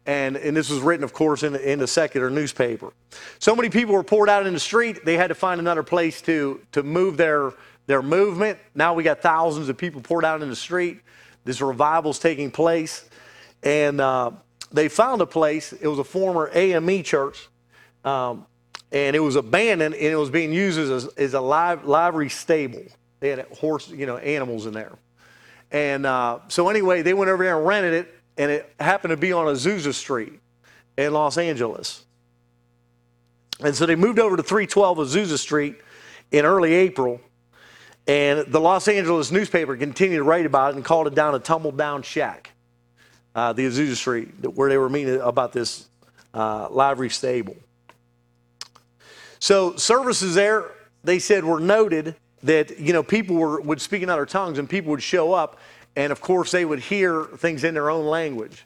And, 0.06 0.36
and 0.38 0.58
this 0.58 0.69
was 0.69 0.80
written, 0.80 1.04
of 1.04 1.13
course, 1.13 1.43
in, 1.43 1.56
in 1.56 1.80
the 1.80 1.88
secular 1.88 2.30
newspaper. 2.30 2.91
So 3.39 3.56
many 3.56 3.69
people 3.69 3.93
were 3.93 4.04
poured 4.04 4.30
out 4.30 4.47
in 4.47 4.54
the 4.54 4.60
street, 4.60 5.06
they 5.06 5.17
had 5.17 5.27
to 5.27 5.36
find 5.36 5.60
another 5.60 5.84
place 5.84 6.21
to, 6.23 6.62
to 6.71 6.82
move 6.82 7.17
their, 7.17 7.54
their 7.88 8.01
movement. 8.01 8.58
Now 8.73 8.93
we 8.93 9.04
got 9.04 9.21
thousands 9.21 9.69
of 9.69 9.77
people 9.77 10.01
poured 10.01 10.25
out 10.25 10.41
in 10.41 10.49
the 10.49 10.56
street. 10.56 11.01
This 11.43 11.62
revival's 11.62 12.19
taking 12.19 12.51
place. 12.51 13.08
And 13.63 14.01
uh, 14.01 14.32
they 14.71 14.88
found 14.88 15.21
a 15.21 15.25
place, 15.25 15.73
it 15.73 15.88
was 15.88 15.99
a 15.99 16.04
former 16.04 16.49
AME 16.54 17.04
church, 17.04 17.47
um, 18.03 18.45
and 18.91 19.15
it 19.15 19.19
was 19.19 19.35
abandoned 19.35 19.95
and 19.95 20.03
it 20.03 20.15
was 20.15 20.29
being 20.29 20.51
used 20.51 20.79
as 20.79 21.05
a, 21.05 21.09
as 21.17 21.33
a 21.33 21.41
live, 21.41 21.85
livery 21.85 22.29
stable. 22.29 22.83
They 23.19 23.29
had 23.29 23.45
horse, 23.59 23.89
you 23.89 24.05
know, 24.05 24.17
animals 24.17 24.65
in 24.65 24.73
there. 24.73 24.91
And 25.71 26.05
uh, 26.05 26.39
so 26.49 26.69
anyway, 26.69 27.01
they 27.01 27.13
went 27.13 27.29
over 27.29 27.43
there 27.43 27.57
and 27.57 27.65
rented 27.65 27.93
it 27.93 28.13
and 28.37 28.51
it 28.51 28.73
happened 28.79 29.11
to 29.11 29.17
be 29.17 29.31
on 29.31 29.45
Azusa 29.45 29.93
Street 29.93 30.33
in 30.97 31.13
Los 31.13 31.37
Angeles. 31.37 32.05
And 33.63 33.75
so 33.75 33.85
they 33.85 33.95
moved 33.95 34.19
over 34.19 34.35
to 34.37 34.43
312 34.43 34.97
Azusa 34.97 35.37
Street 35.37 35.77
in 36.31 36.45
early 36.45 36.73
April, 36.73 37.21
and 38.07 38.51
the 38.51 38.59
Los 38.59 38.87
Angeles 38.87 39.31
newspaper 39.31 39.75
continued 39.77 40.17
to 40.17 40.23
write 40.23 40.45
about 40.45 40.73
it 40.73 40.77
and 40.77 40.85
called 40.85 41.07
it 41.07 41.15
down 41.15 41.35
a 41.35 41.39
tumble 41.39 41.71
down 41.71 42.01
shack, 42.01 42.51
uh, 43.35 43.53
the 43.53 43.67
Azusa 43.67 43.95
Street, 43.95 44.29
where 44.55 44.69
they 44.69 44.77
were 44.77 44.89
meeting 44.89 45.19
about 45.21 45.53
this 45.53 45.87
uh, 46.33 46.67
livery 46.69 47.09
stable. 47.09 47.55
So 49.41 49.75
services 49.75 50.36
there, 50.36 50.71
they 51.04 51.19
said, 51.19 51.43
were 51.43 51.60
noted 51.60 52.15
that 52.43 52.80
you 52.80 52.93
know 52.93 53.04
people 53.04 53.36
were 53.36 53.60
would 53.60 53.82
speak 53.82 54.01
in 54.01 54.10
other 54.10 54.25
tongues 54.25 54.58
and 54.58 54.69
people 54.69 54.91
would 54.91 55.04
show 55.04 55.34
up 55.34 55.60
and 55.95 56.12
of 56.12 56.21
course, 56.21 56.51
they 56.51 56.65
would 56.65 56.80
hear 56.80 57.25
things 57.38 57.63
in 57.63 57.73
their 57.73 57.89
own 57.89 58.06
language. 58.06 58.65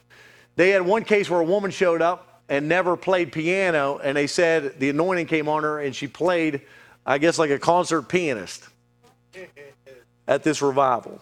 They 0.54 0.70
had 0.70 0.82
one 0.82 1.04
case 1.04 1.28
where 1.28 1.40
a 1.40 1.44
woman 1.44 1.70
showed 1.70 2.00
up 2.00 2.42
and 2.48 2.68
never 2.68 2.96
played 2.96 3.32
piano, 3.32 3.98
and 4.02 4.16
they 4.16 4.28
said 4.28 4.78
the 4.78 4.90
anointing 4.90 5.26
came 5.26 5.48
on 5.48 5.64
her 5.64 5.80
and 5.80 5.94
she 5.94 6.06
played, 6.06 6.62
I 7.04 7.18
guess, 7.18 7.38
like 7.38 7.50
a 7.50 7.58
concert 7.58 8.02
pianist 8.02 8.68
at 10.28 10.44
this 10.44 10.62
revival. 10.62 11.20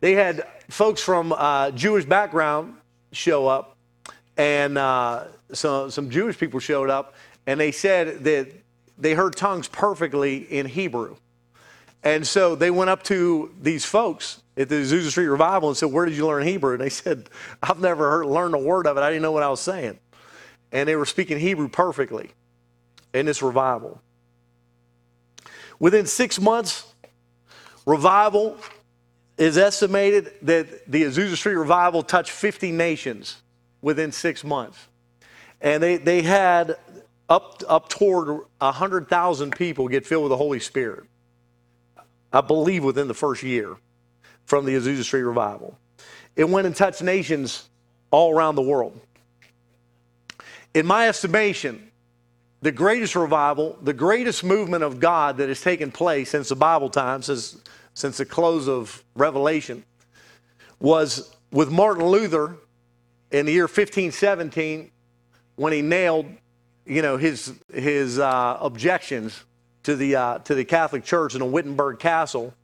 They 0.00 0.12
had 0.12 0.46
folks 0.68 1.00
from 1.00 1.32
uh, 1.32 1.70
Jewish 1.70 2.04
background 2.04 2.74
show 3.12 3.46
up, 3.46 3.76
and 4.36 4.76
uh, 4.76 5.24
so, 5.52 5.88
some 5.88 6.10
Jewish 6.10 6.38
people 6.38 6.60
showed 6.60 6.90
up, 6.90 7.14
and 7.46 7.60
they 7.60 7.72
said 7.72 8.24
that 8.24 8.48
they 8.98 9.14
heard 9.14 9.36
tongues 9.36 9.68
perfectly 9.68 10.36
in 10.36 10.66
Hebrew. 10.66 11.16
And 12.02 12.26
so 12.26 12.54
they 12.54 12.70
went 12.70 12.90
up 12.90 13.02
to 13.04 13.54
these 13.60 13.84
folks 13.84 14.42
at 14.56 14.68
the 14.68 14.76
Azusa 14.76 15.10
Street 15.10 15.26
Revival 15.26 15.70
and 15.70 15.76
said, 15.76 15.90
Where 15.90 16.04
did 16.04 16.16
you 16.16 16.26
learn 16.26 16.46
Hebrew? 16.46 16.72
And 16.72 16.80
they 16.80 16.90
said, 16.90 17.28
I've 17.62 17.80
never 17.80 18.10
heard, 18.10 18.26
learned 18.26 18.54
a 18.54 18.58
word 18.58 18.86
of 18.86 18.96
it. 18.96 19.00
I 19.00 19.08
didn't 19.08 19.22
know 19.22 19.32
what 19.32 19.42
I 19.42 19.48
was 19.48 19.60
saying. 19.60 19.98
And 20.70 20.88
they 20.88 20.96
were 20.96 21.06
speaking 21.06 21.38
Hebrew 21.38 21.68
perfectly 21.68 22.30
in 23.12 23.26
this 23.26 23.42
revival. 23.42 24.00
Within 25.78 26.06
six 26.06 26.40
months, 26.40 26.92
revival 27.86 28.58
is 29.36 29.58
estimated 29.58 30.32
that 30.42 30.90
the 30.90 31.04
Azusa 31.04 31.36
Street 31.36 31.54
revival 31.54 32.02
touched 32.02 32.30
50 32.30 32.70
nations 32.70 33.42
within 33.80 34.12
six 34.12 34.44
months. 34.44 34.88
And 35.60 35.82
they, 35.82 35.96
they 35.96 36.22
had 36.22 36.76
up, 37.28 37.62
up 37.68 37.88
toward 37.88 38.42
100,000 38.58 39.56
people 39.56 39.88
get 39.88 40.06
filled 40.06 40.24
with 40.24 40.30
the 40.30 40.36
Holy 40.36 40.60
Spirit. 40.60 41.04
I 42.32 42.40
believe 42.40 42.84
within 42.84 43.08
the 43.08 43.14
first 43.14 43.42
year 43.42 43.76
from 44.44 44.64
the 44.64 44.74
Azusa 44.74 45.04
Street 45.04 45.22
revival. 45.22 45.78
It 46.36 46.48
went 46.48 46.66
and 46.66 46.74
touched 46.74 47.02
nations 47.02 47.68
all 48.10 48.34
around 48.34 48.56
the 48.56 48.62
world. 48.62 48.98
In 50.74 50.86
my 50.86 51.08
estimation, 51.08 51.90
the 52.60 52.72
greatest 52.72 53.14
revival, 53.14 53.78
the 53.82 53.92
greatest 53.92 54.42
movement 54.42 54.82
of 54.82 54.98
God 54.98 55.36
that 55.36 55.48
has 55.48 55.60
taken 55.60 55.92
place 55.92 56.30
since 56.30 56.48
the 56.48 56.56
Bible 56.56 56.90
times, 56.90 57.26
since, 57.26 57.58
since 57.94 58.16
the 58.16 58.24
close 58.24 58.68
of 58.68 59.04
Revelation, 59.14 59.84
was 60.80 61.34
with 61.52 61.70
Martin 61.70 62.06
Luther 62.06 62.56
in 63.30 63.46
the 63.46 63.52
year 63.52 63.64
1517 63.64 64.90
when 65.56 65.72
he 65.72 65.82
nailed, 65.82 66.26
you 66.86 67.02
know, 67.02 67.16
his, 67.16 67.52
his 67.72 68.18
uh, 68.18 68.58
objections 68.60 69.44
to 69.84 69.96
the, 69.96 70.16
uh, 70.16 70.38
to 70.40 70.54
the 70.54 70.64
Catholic 70.64 71.04
Church 71.04 71.34
in 71.34 71.42
a 71.42 71.46
Wittenberg 71.46 71.98
castle 71.98 72.54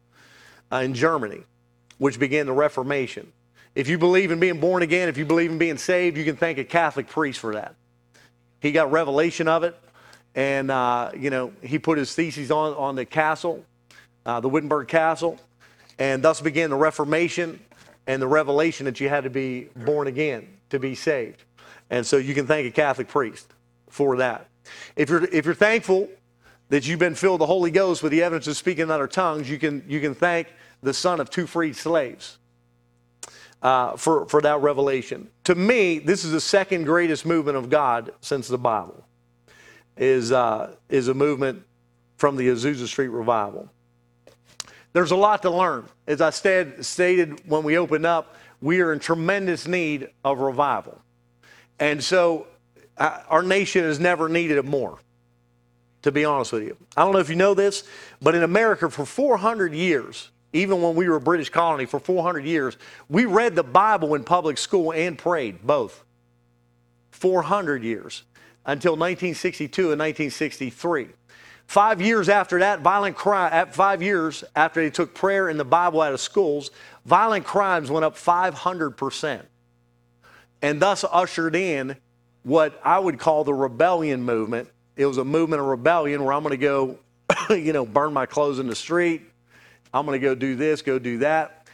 uh, 0.72 0.76
in 0.76 0.94
Germany, 0.94 1.42
which 1.98 2.18
began 2.18 2.46
the 2.46 2.52
Reformation. 2.52 3.33
If 3.74 3.88
you 3.88 3.98
believe 3.98 4.30
in 4.30 4.40
being 4.40 4.61
born 4.61 4.83
again, 4.83 5.09
if 5.09 5.16
you 5.16 5.24
believe 5.24 5.50
in 5.50 5.59
being 5.59 5.78
saved, 5.78 6.16
you 6.16 6.24
can 6.24 6.37
thank 6.37 6.59
a 6.59 6.64
Catholic 6.64 7.09
priest 7.09 7.38
for 7.38 7.54
that. 7.54 7.74
He 8.61 8.72
got 8.72 8.90
revelation 8.90 9.48
of 9.48 9.62
it, 9.62 9.78
and 10.35 10.70
uh, 10.70 11.12
you 11.16 11.30
know 11.30 11.52
he 11.62 11.78
put 11.78 11.96
his 11.96 12.14
theses 12.14 12.50
on 12.50 12.74
on 12.74 12.94
the 12.94 13.04
castle, 13.04 13.64
uh, 14.26 14.40
the 14.40 14.48
Wittenberg 14.48 14.88
Castle, 14.88 15.38
and 15.98 16.22
thus 16.22 16.40
began 16.40 16.68
the 16.68 16.76
Reformation 16.76 17.61
and 18.06 18.20
the 18.20 18.26
revelation 18.26 18.87
that 18.87 19.00
you 19.00 19.09
had 19.09 19.24
to 19.24 19.30
be 19.30 19.68
born 19.76 20.09
again 20.09 20.48
to 20.70 20.78
be 20.78 20.94
saved. 20.94 21.44
And 21.90 22.04
so 22.04 22.16
you 22.16 22.35
can 22.35 22.46
thank 22.46 22.66
a 22.66 22.70
Catholic 22.70 23.09
priest 23.09 23.46
for 23.90 24.16
that. 24.16 24.48
If 24.96 25.11
you're 25.11 25.24
if 25.24 25.44
you're 25.44 25.55
thankful 25.55 26.09
that 26.70 26.87
you've 26.87 26.98
been 27.00 27.14
filled 27.14 27.40
the 27.40 27.46
Holy 27.46 27.70
Ghost 27.70 28.03
with 28.03 28.12
the 28.12 28.22
evidence 28.22 28.46
of 28.46 28.57
speaking 28.57 28.85
in 28.85 28.90
other 28.90 29.09
tongues, 29.09 29.50
you 29.50 29.59
can 29.59 29.85
you 29.87 30.00
can 30.00 30.14
thank 30.14 30.48
the 30.83 30.94
son 30.94 31.20
of 31.20 31.29
two 31.29 31.46
freed 31.46 31.76
slaves 31.76 32.38
uh, 33.62 33.96
for, 33.96 34.26
for 34.26 34.40
that 34.42 34.61
revelation. 34.61 35.29
To 35.44 35.55
me, 35.55 35.98
this 35.98 36.24
is 36.24 36.33
the 36.33 36.40
second 36.40 36.85
greatest 36.85 37.26
movement 37.26 37.57
of 37.57 37.68
God 37.68 38.12
since 38.20 38.48
the 38.48 38.59
Bible, 38.59 39.05
is, 39.96 40.33
uh, 40.33 40.74
is 40.88 41.09
a 41.09 41.14
movement 41.14 41.64
from 42.16 42.37
the 42.37 42.48
Azusa 42.48 42.87
Street 42.87 43.09
revival. 43.09 43.68
There's 44.92 45.11
a 45.11 45.16
lot 45.16 45.42
to 45.42 45.50
learn. 45.50 45.87
As 46.07 46.20
I 46.20 46.31
stated, 46.31 46.85
stated 46.85 47.48
when 47.48 47.62
we 47.62 47.79
opened 47.79 48.07
up, 48.07 48.35
we 48.61 48.81
are 48.81 48.92
in 48.92 48.98
tremendous 48.98 49.66
need 49.66 50.09
of 50.24 50.40
revival. 50.40 51.00
And 51.79 52.03
so 52.03 52.46
our 53.00 53.42
nation 53.42 53.84
has 53.84 53.98
never 53.98 54.28
needed 54.28 54.58
it 54.58 54.64
more, 54.64 54.98
to 56.02 56.12
be 56.12 56.24
honest 56.24 56.52
with 56.52 56.64
you. 56.64 56.76
I 56.96 57.02
don't 57.02 57.12
know 57.12 57.18
if 57.18 57.30
you 57.30 57.36
know 57.36 57.54
this, 57.54 57.84
but 58.20 58.34
in 58.34 58.42
America 58.42 58.90
for 58.90 59.06
400 59.06 59.72
years, 59.72 60.30
even 60.52 60.82
when 60.82 60.94
we 60.94 61.08
were 61.08 61.16
a 61.16 61.20
British 61.20 61.48
colony 61.48 61.86
for 61.86 61.98
400 61.98 62.44
years, 62.44 62.76
we 63.08 63.24
read 63.24 63.54
the 63.54 63.62
Bible 63.62 64.14
in 64.14 64.24
public 64.24 64.58
school 64.58 64.92
and 64.92 65.16
prayed 65.16 65.62
both. 65.62 66.04
400 67.12 67.82
years 67.82 68.24
until 68.66 68.92
1962 68.92 69.92
and 69.92 70.00
1963. 70.00 71.08
Five 71.66 72.00
years 72.00 72.28
after 72.28 72.58
that, 72.58 72.80
violent 72.80 73.16
crime, 73.16 73.52
at 73.52 73.74
five 73.74 74.02
years 74.02 74.42
after 74.56 74.82
they 74.82 74.90
took 74.90 75.14
prayer 75.14 75.48
and 75.48 75.58
the 75.58 75.64
Bible 75.64 76.00
out 76.00 76.12
of 76.12 76.20
schools, 76.20 76.72
violent 77.06 77.44
crimes 77.44 77.90
went 77.90 78.04
up 78.04 78.16
500%. 78.16 79.42
And 80.62 80.82
thus 80.82 81.04
ushered 81.10 81.54
in 81.54 81.96
what 82.42 82.81
I 82.85 82.98
would 82.98 83.18
call 83.18 83.44
the 83.44 83.55
rebellion 83.55 84.22
movement. 84.22 84.68
It 84.96 85.07
was 85.07 85.18
a 85.18 85.24
movement 85.24 85.61
of 85.61 85.68
rebellion 85.68 86.24
where 86.24 86.33
I'm 86.33 86.42
going 86.42 86.53
to 86.53 86.57
go, 86.57 86.98
you 87.50 87.72
know, 87.72 87.87
burn 87.87 88.12
my 88.12 88.26
clothes 88.26 88.59
in 88.59 88.66
the 88.66 88.74
street, 88.74 89.22
I'm 89.92 90.07
going 90.07 90.20
to 90.20 90.24
go 90.24 90.35
do 90.35 90.57
this, 90.57 90.83
go 90.83 90.98
do 90.98 91.18
that. 91.18 91.66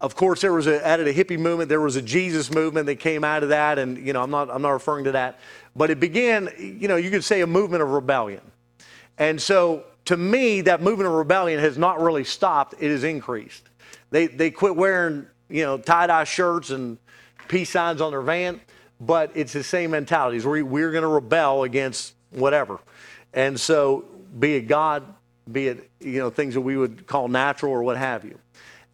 Of 0.00 0.14
course, 0.16 0.40
there 0.40 0.52
was 0.52 0.66
a, 0.66 0.86
added 0.86 1.08
a 1.08 1.14
hippie 1.14 1.38
movement. 1.38 1.68
There 1.68 1.80
was 1.80 1.96
a 1.96 2.02
Jesus 2.02 2.50
movement 2.50 2.86
that 2.86 2.96
came 2.96 3.24
out 3.24 3.42
of 3.42 3.48
that, 3.50 3.78
and 3.78 3.96
you 3.96 4.12
know, 4.12 4.22
I'm 4.22 4.30
not, 4.30 4.50
I'm 4.50 4.62
not 4.62 4.70
referring 4.70 5.04
to 5.04 5.12
that, 5.12 5.38
but 5.74 5.90
it 5.90 5.98
began, 5.98 6.50
you 6.58 6.88
know, 6.88 6.96
you 6.96 7.10
could 7.10 7.24
say 7.24 7.40
a 7.40 7.46
movement 7.46 7.82
of 7.82 7.90
rebellion. 7.90 8.42
And 9.18 9.40
so, 9.40 9.84
to 10.06 10.16
me, 10.16 10.60
that 10.62 10.82
movement 10.82 11.08
of 11.08 11.14
rebellion 11.14 11.58
has 11.60 11.78
not 11.78 12.00
really 12.02 12.24
stopped; 12.24 12.74
it 12.80 12.90
has 12.90 13.04
increased. 13.04 13.62
They 14.10 14.26
they 14.26 14.50
quit 14.50 14.76
wearing, 14.76 15.26
you 15.48 15.62
know, 15.62 15.78
tie 15.78 16.08
dye 16.08 16.24
shirts 16.24 16.70
and 16.70 16.98
peace 17.48 17.70
signs 17.70 18.00
on 18.00 18.10
their 18.10 18.20
van, 18.20 18.60
but 19.00 19.30
it's 19.34 19.52
the 19.52 19.64
same 19.64 19.90
mentalities. 19.90 20.46
We, 20.46 20.62
we're 20.62 20.90
going 20.90 21.02
to 21.02 21.08
rebel 21.08 21.64
against 21.64 22.14
whatever, 22.30 22.78
and 23.32 23.58
so 23.58 24.04
be 24.38 24.56
it 24.56 24.62
God, 24.62 25.02
be 25.50 25.68
it 25.68 25.90
you 26.00 26.18
know 26.18 26.30
things 26.30 26.54
that 26.54 26.60
we 26.60 26.76
would 26.76 27.06
call 27.06 27.28
natural 27.28 27.72
or 27.72 27.82
what 27.82 27.96
have 27.96 28.24
you. 28.24 28.38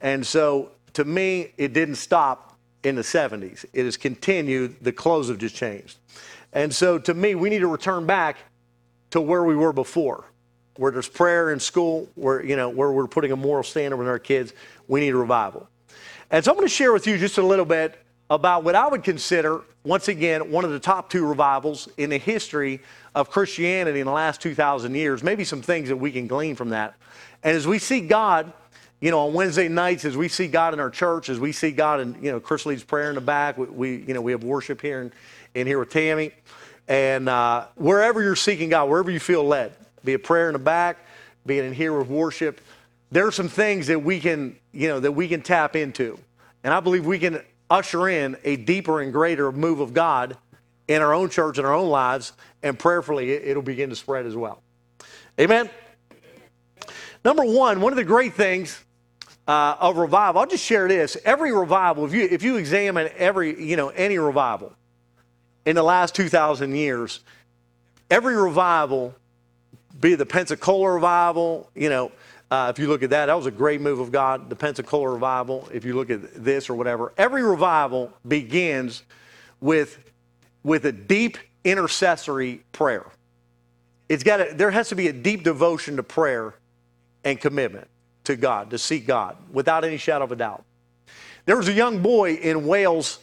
And 0.00 0.26
so 0.26 0.72
to 0.94 1.04
me, 1.04 1.52
it 1.56 1.72
didn't 1.72 1.96
stop 1.96 2.56
in 2.82 2.96
the 2.96 3.02
70s. 3.02 3.64
It 3.72 3.84
has 3.84 3.96
continued. 3.96 4.76
The 4.80 4.92
clothes 4.92 5.28
have 5.28 5.38
just 5.38 5.54
changed. 5.54 5.98
And 6.52 6.74
so 6.74 6.98
to 6.98 7.14
me, 7.14 7.34
we 7.34 7.50
need 7.50 7.60
to 7.60 7.68
return 7.68 8.06
back 8.06 8.38
to 9.10 9.20
where 9.20 9.44
we 9.44 9.54
were 9.54 9.72
before, 9.72 10.24
where 10.76 10.90
there's 10.90 11.08
prayer 11.08 11.52
in 11.52 11.60
school, 11.60 12.08
where 12.14 12.44
you 12.44 12.56
know 12.56 12.68
where 12.68 12.90
we're 12.90 13.06
putting 13.06 13.32
a 13.32 13.36
moral 13.36 13.62
standard 13.62 13.96
with 13.96 14.08
our 14.08 14.18
kids. 14.18 14.52
We 14.88 15.00
need 15.00 15.10
a 15.10 15.16
revival. 15.16 15.68
And 16.30 16.44
so 16.44 16.52
I'm 16.52 16.56
going 16.56 16.68
to 16.68 16.74
share 16.74 16.92
with 16.92 17.06
you 17.06 17.18
just 17.18 17.38
a 17.38 17.42
little 17.42 17.64
bit 17.64 17.98
about 18.28 18.62
what 18.62 18.76
I 18.76 18.86
would 18.86 19.02
consider, 19.02 19.62
once 19.84 20.08
again, 20.08 20.50
one 20.50 20.64
of 20.64 20.70
the 20.70 20.78
top 20.78 21.08
two 21.08 21.26
revivals 21.26 21.88
in 21.96 22.10
the 22.10 22.18
history 22.18 22.80
of 23.14 23.30
Christianity 23.30 24.00
in 24.00 24.06
the 24.06 24.12
last 24.12 24.42
2,000 24.42 24.94
years. 24.94 25.22
Maybe 25.22 25.44
some 25.44 25.62
things 25.62 25.88
that 25.88 25.96
we 25.96 26.12
can 26.12 26.26
glean 26.26 26.54
from 26.54 26.70
that. 26.70 26.94
And 27.42 27.56
as 27.56 27.66
we 27.66 27.78
see 27.78 28.00
God, 28.00 28.52
you 29.00 29.10
know, 29.10 29.20
on 29.20 29.32
Wednesday 29.32 29.68
nights, 29.68 30.04
as 30.04 30.16
we 30.16 30.28
see 30.28 30.46
God 30.46 30.74
in 30.74 30.80
our 30.80 30.90
church, 30.90 31.30
as 31.30 31.40
we 31.40 31.52
see 31.52 31.70
God 31.70 32.00
in, 32.00 32.22
you 32.22 32.30
know, 32.30 32.40
Chris 32.40 32.66
leads 32.66 32.84
prayer 32.84 33.08
in 33.08 33.14
the 33.14 33.22
back, 33.22 33.56
we, 33.56 33.66
we 33.66 33.96
you 34.06 34.12
know, 34.12 34.20
we 34.20 34.32
have 34.32 34.44
worship 34.44 34.82
here 34.82 35.10
and 35.54 35.66
here 35.68 35.78
with 35.78 35.90
Tammy. 35.90 36.32
And 36.86 37.28
uh, 37.28 37.66
wherever 37.76 38.22
you're 38.22 38.36
seeking 38.36 38.68
God, 38.68 38.90
wherever 38.90 39.10
you 39.10 39.20
feel 39.20 39.44
led, 39.44 39.72
be 40.04 40.12
it 40.12 40.22
prayer 40.22 40.48
in 40.48 40.52
the 40.52 40.58
back, 40.58 40.98
be 41.46 41.58
it 41.58 41.64
in 41.64 41.72
here 41.72 41.96
with 41.96 42.08
worship, 42.08 42.60
there 43.10 43.26
are 43.26 43.32
some 43.32 43.48
things 43.48 43.86
that 43.86 44.02
we 44.02 44.20
can, 44.20 44.56
you 44.72 44.88
know, 44.88 45.00
that 45.00 45.12
we 45.12 45.26
can 45.26 45.40
tap 45.40 45.74
into. 45.74 46.18
And 46.62 46.74
I 46.74 46.80
believe 46.80 47.06
we 47.06 47.18
can 47.18 47.40
usher 47.70 48.08
in 48.08 48.36
a 48.44 48.56
deeper 48.56 49.00
and 49.00 49.12
greater 49.12 49.52
move 49.52 49.80
of 49.80 49.94
God 49.94 50.36
in 50.88 51.00
our 51.00 51.14
own 51.14 51.30
church, 51.30 51.56
in 51.58 51.64
our 51.64 51.72
own 51.72 51.88
lives, 51.88 52.32
and 52.62 52.78
prayerfully 52.78 53.30
it'll 53.30 53.62
begin 53.62 53.88
to 53.90 53.96
spread 53.96 54.26
as 54.26 54.34
well. 54.34 54.60
Amen? 55.38 55.70
Number 57.24 57.44
one, 57.44 57.80
one 57.80 57.92
of 57.92 57.96
the 57.96 58.04
great 58.04 58.34
things 58.34 58.82
uh, 59.46 59.76
of 59.78 59.96
revival, 59.96 60.40
I'll 60.40 60.46
just 60.46 60.64
share 60.64 60.88
this. 60.88 61.16
Every 61.24 61.52
revival, 61.52 62.04
if 62.06 62.12
you, 62.12 62.26
if 62.30 62.42
you 62.42 62.56
examine 62.56 63.08
every, 63.16 63.62
you 63.62 63.76
know, 63.76 63.88
any 63.90 64.18
revival 64.18 64.74
in 65.64 65.76
the 65.76 65.82
last 65.82 66.14
2,000 66.14 66.74
years, 66.74 67.20
every 68.10 68.36
revival, 68.36 69.14
be 70.00 70.14
the 70.14 70.26
Pensacola 70.26 70.92
revival, 70.92 71.70
you 71.74 71.88
know, 71.88 72.10
uh, 72.50 72.72
if 72.74 72.80
you 72.80 72.88
look 72.88 73.02
at 73.04 73.10
that, 73.10 73.26
that 73.26 73.36
was 73.36 73.46
a 73.46 73.50
great 73.50 73.80
move 73.80 74.00
of 74.00 74.10
God, 74.10 74.50
the 74.50 74.56
Pensacola 74.56 75.08
revival. 75.08 75.68
If 75.72 75.84
you 75.84 75.94
look 75.94 76.10
at 76.10 76.44
this 76.44 76.68
or 76.68 76.74
whatever, 76.74 77.12
every 77.16 77.44
revival 77.44 78.12
begins 78.26 79.04
with, 79.60 79.98
with 80.64 80.84
a 80.84 80.92
deep 80.92 81.38
intercessory 81.62 82.64
prayer. 82.72 83.06
It's 84.08 84.24
got 84.24 84.58
there 84.58 84.72
has 84.72 84.88
to 84.88 84.96
be 84.96 85.06
a 85.06 85.12
deep 85.12 85.44
devotion 85.44 85.96
to 85.96 86.02
prayer 86.02 86.54
and 87.22 87.40
commitment 87.40 87.86
to 88.24 88.34
God, 88.34 88.70
to 88.70 88.78
seek 88.78 89.06
God, 89.06 89.36
without 89.52 89.84
any 89.84 89.96
shadow 89.96 90.24
of 90.24 90.32
a 90.32 90.36
doubt. 90.36 90.64
There 91.44 91.56
was 91.56 91.68
a 91.68 91.72
young 91.72 92.02
boy 92.02 92.34
in 92.34 92.66
Wales 92.66 93.20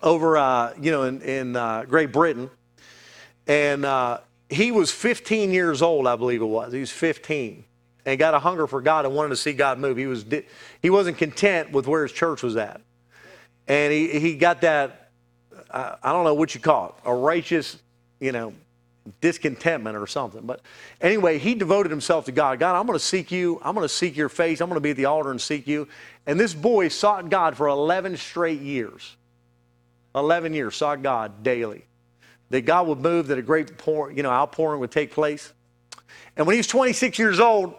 over, 0.00 0.36
uh, 0.36 0.74
you 0.80 0.92
know, 0.92 1.02
in, 1.02 1.20
in 1.22 1.56
uh, 1.56 1.84
Great 1.88 2.12
Britain, 2.12 2.50
and 3.48 3.84
uh, 3.84 4.18
he 4.48 4.70
was 4.70 4.92
15 4.92 5.50
years 5.50 5.82
old, 5.82 6.06
I 6.06 6.14
believe 6.14 6.42
it 6.42 6.46
was. 6.46 6.72
He 6.72 6.78
was 6.78 6.92
15 6.92 7.64
and 8.04 8.18
got 8.18 8.34
a 8.34 8.38
hunger 8.38 8.66
for 8.66 8.80
God 8.80 9.04
and 9.04 9.14
wanted 9.14 9.30
to 9.30 9.36
see 9.36 9.52
God 9.52 9.78
move. 9.78 9.96
He, 9.96 10.06
was, 10.06 10.24
he 10.80 10.90
wasn't 10.90 11.18
content 11.18 11.72
with 11.72 11.86
where 11.86 12.02
his 12.02 12.12
church 12.12 12.42
was 12.42 12.56
at. 12.56 12.80
And 13.68 13.92
he, 13.92 14.18
he 14.18 14.36
got 14.36 14.62
that, 14.62 15.10
I, 15.70 15.96
I 16.02 16.12
don't 16.12 16.24
know 16.24 16.34
what 16.34 16.54
you 16.54 16.60
call 16.60 16.88
it, 16.88 17.08
a 17.08 17.14
righteous, 17.14 17.78
you 18.20 18.32
know, 18.32 18.54
discontentment 19.20 19.96
or 19.96 20.06
something. 20.06 20.46
But 20.46 20.60
anyway, 21.00 21.38
he 21.38 21.54
devoted 21.54 21.90
himself 21.90 22.24
to 22.26 22.32
God. 22.32 22.58
God, 22.58 22.78
I'm 22.78 22.86
going 22.86 22.98
to 22.98 23.04
seek 23.04 23.30
you. 23.30 23.60
I'm 23.62 23.74
going 23.74 23.84
to 23.84 23.92
seek 23.92 24.16
your 24.16 24.28
face. 24.28 24.60
I'm 24.60 24.68
going 24.68 24.76
to 24.76 24.80
be 24.80 24.90
at 24.90 24.96
the 24.96 25.06
altar 25.06 25.30
and 25.30 25.40
seek 25.40 25.66
you. 25.66 25.88
And 26.26 26.38
this 26.38 26.54
boy 26.54 26.88
sought 26.88 27.28
God 27.28 27.56
for 27.56 27.68
11 27.68 28.16
straight 28.16 28.60
years. 28.60 29.16
11 30.14 30.54
years, 30.54 30.76
sought 30.76 31.02
God 31.02 31.42
daily. 31.42 31.84
That 32.50 32.62
God 32.62 32.86
would 32.86 33.00
move, 33.00 33.28
that 33.28 33.38
a 33.38 33.42
great 33.42 33.78
pour, 33.78 34.12
you 34.12 34.22
know, 34.22 34.30
outpouring 34.30 34.80
would 34.80 34.90
take 34.90 35.10
place. 35.10 35.52
And 36.36 36.46
when 36.46 36.54
he 36.54 36.58
was 36.58 36.66
26 36.66 37.18
years 37.18 37.40
old, 37.40 37.74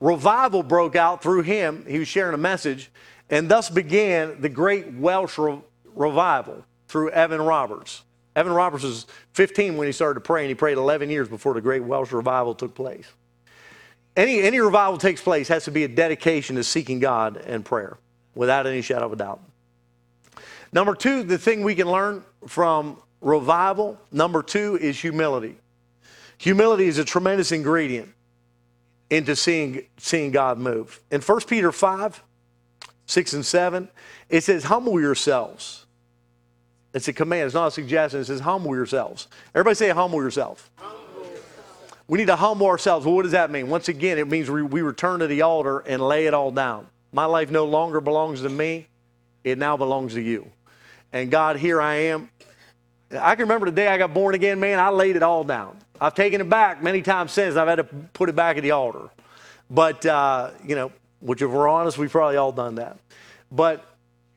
revival 0.00 0.62
broke 0.62 0.96
out 0.96 1.22
through 1.22 1.42
him. 1.42 1.84
He 1.86 1.98
was 1.98 2.08
sharing 2.08 2.34
a 2.34 2.38
message, 2.38 2.90
and 3.30 3.48
thus 3.48 3.70
began 3.70 4.40
the 4.40 4.48
great 4.48 4.92
Welsh 4.92 5.38
re- 5.38 5.60
revival 5.94 6.64
through 6.88 7.10
Evan 7.10 7.42
Roberts. 7.42 8.02
Evan 8.34 8.52
Roberts 8.52 8.84
was 8.84 9.06
15 9.32 9.76
when 9.76 9.86
he 9.86 9.92
started 9.92 10.14
to 10.14 10.20
pray, 10.20 10.42
and 10.42 10.48
he 10.48 10.54
prayed 10.54 10.76
11 10.76 11.08
years 11.10 11.28
before 11.28 11.54
the 11.54 11.60
great 11.60 11.82
Welsh 11.82 12.12
revival 12.12 12.54
took 12.54 12.74
place. 12.74 13.06
Any, 14.16 14.40
any 14.40 14.60
revival 14.60 14.98
takes 14.98 15.20
place 15.20 15.48
has 15.48 15.64
to 15.64 15.70
be 15.70 15.84
a 15.84 15.88
dedication 15.88 16.56
to 16.56 16.64
seeking 16.64 17.00
God 17.00 17.36
and 17.36 17.64
prayer, 17.64 17.98
without 18.34 18.66
any 18.66 18.82
shadow 18.82 19.06
of 19.06 19.12
a 19.12 19.16
doubt. 19.16 19.40
Number 20.72 20.94
two, 20.94 21.22
the 21.22 21.38
thing 21.38 21.62
we 21.62 21.74
can 21.74 21.90
learn 21.90 22.24
from 22.46 23.00
revival, 23.20 23.98
number 24.12 24.42
two, 24.42 24.78
is 24.80 25.00
humility. 25.00 25.56
Humility 26.38 26.86
is 26.86 26.98
a 26.98 27.04
tremendous 27.04 27.52
ingredient 27.52 28.12
into 29.10 29.36
seeing, 29.36 29.86
seeing 29.98 30.30
God 30.30 30.58
move. 30.58 31.00
In 31.10 31.20
1 31.20 31.40
Peter 31.42 31.72
5, 31.72 32.22
6 33.06 33.32
and 33.32 33.46
7, 33.46 33.88
it 34.28 34.42
says, 34.42 34.64
Humble 34.64 35.00
yourselves 35.00 35.86
it's 36.96 37.08
a 37.08 37.12
command. 37.12 37.44
It's 37.44 37.54
not 37.54 37.66
a 37.66 37.70
suggestion. 37.70 38.20
It 38.20 38.24
says, 38.24 38.40
humble 38.40 38.74
yourselves. 38.74 39.28
Everybody 39.54 39.74
say, 39.74 39.90
humble 39.90 40.22
yourself. 40.22 40.70
We 42.08 42.16
need 42.16 42.28
to 42.28 42.36
humble 42.36 42.68
ourselves. 42.68 43.04
Well, 43.04 43.14
what 43.14 43.24
does 43.24 43.32
that 43.32 43.50
mean? 43.50 43.68
Once 43.68 43.90
again, 43.90 44.16
it 44.16 44.26
means 44.28 44.50
we, 44.50 44.62
we 44.62 44.80
return 44.80 45.20
to 45.20 45.26
the 45.26 45.42
altar 45.42 45.80
and 45.80 46.00
lay 46.00 46.24
it 46.24 46.32
all 46.32 46.50
down. 46.50 46.86
My 47.12 47.26
life 47.26 47.50
no 47.50 47.66
longer 47.66 48.00
belongs 48.00 48.40
to 48.42 48.48
me, 48.48 48.86
it 49.44 49.58
now 49.58 49.76
belongs 49.76 50.14
to 50.14 50.22
you. 50.22 50.50
And 51.12 51.30
God, 51.30 51.56
here 51.56 51.82
I 51.82 51.96
am. 51.96 52.30
I 53.12 53.34
can 53.34 53.42
remember 53.42 53.66
the 53.66 53.76
day 53.76 53.88
I 53.88 53.98
got 53.98 54.14
born 54.14 54.34
again, 54.34 54.58
man, 54.58 54.78
I 54.78 54.88
laid 54.88 55.16
it 55.16 55.22
all 55.22 55.44
down. 55.44 55.76
I've 56.00 56.14
taken 56.14 56.40
it 56.40 56.48
back 56.48 56.82
many 56.82 57.02
times 57.02 57.32
since. 57.32 57.56
I've 57.56 57.68
had 57.68 57.76
to 57.76 57.84
put 57.84 58.28
it 58.28 58.36
back 58.36 58.56
at 58.56 58.62
the 58.62 58.72
altar. 58.72 59.10
But, 59.70 60.04
uh, 60.06 60.50
you 60.64 60.74
know, 60.74 60.92
which 61.20 61.42
if 61.42 61.50
we're 61.50 61.68
honest, 61.68 61.98
we've 61.98 62.10
probably 62.10 62.36
all 62.36 62.52
done 62.52 62.76
that. 62.76 62.98
But 63.50 63.84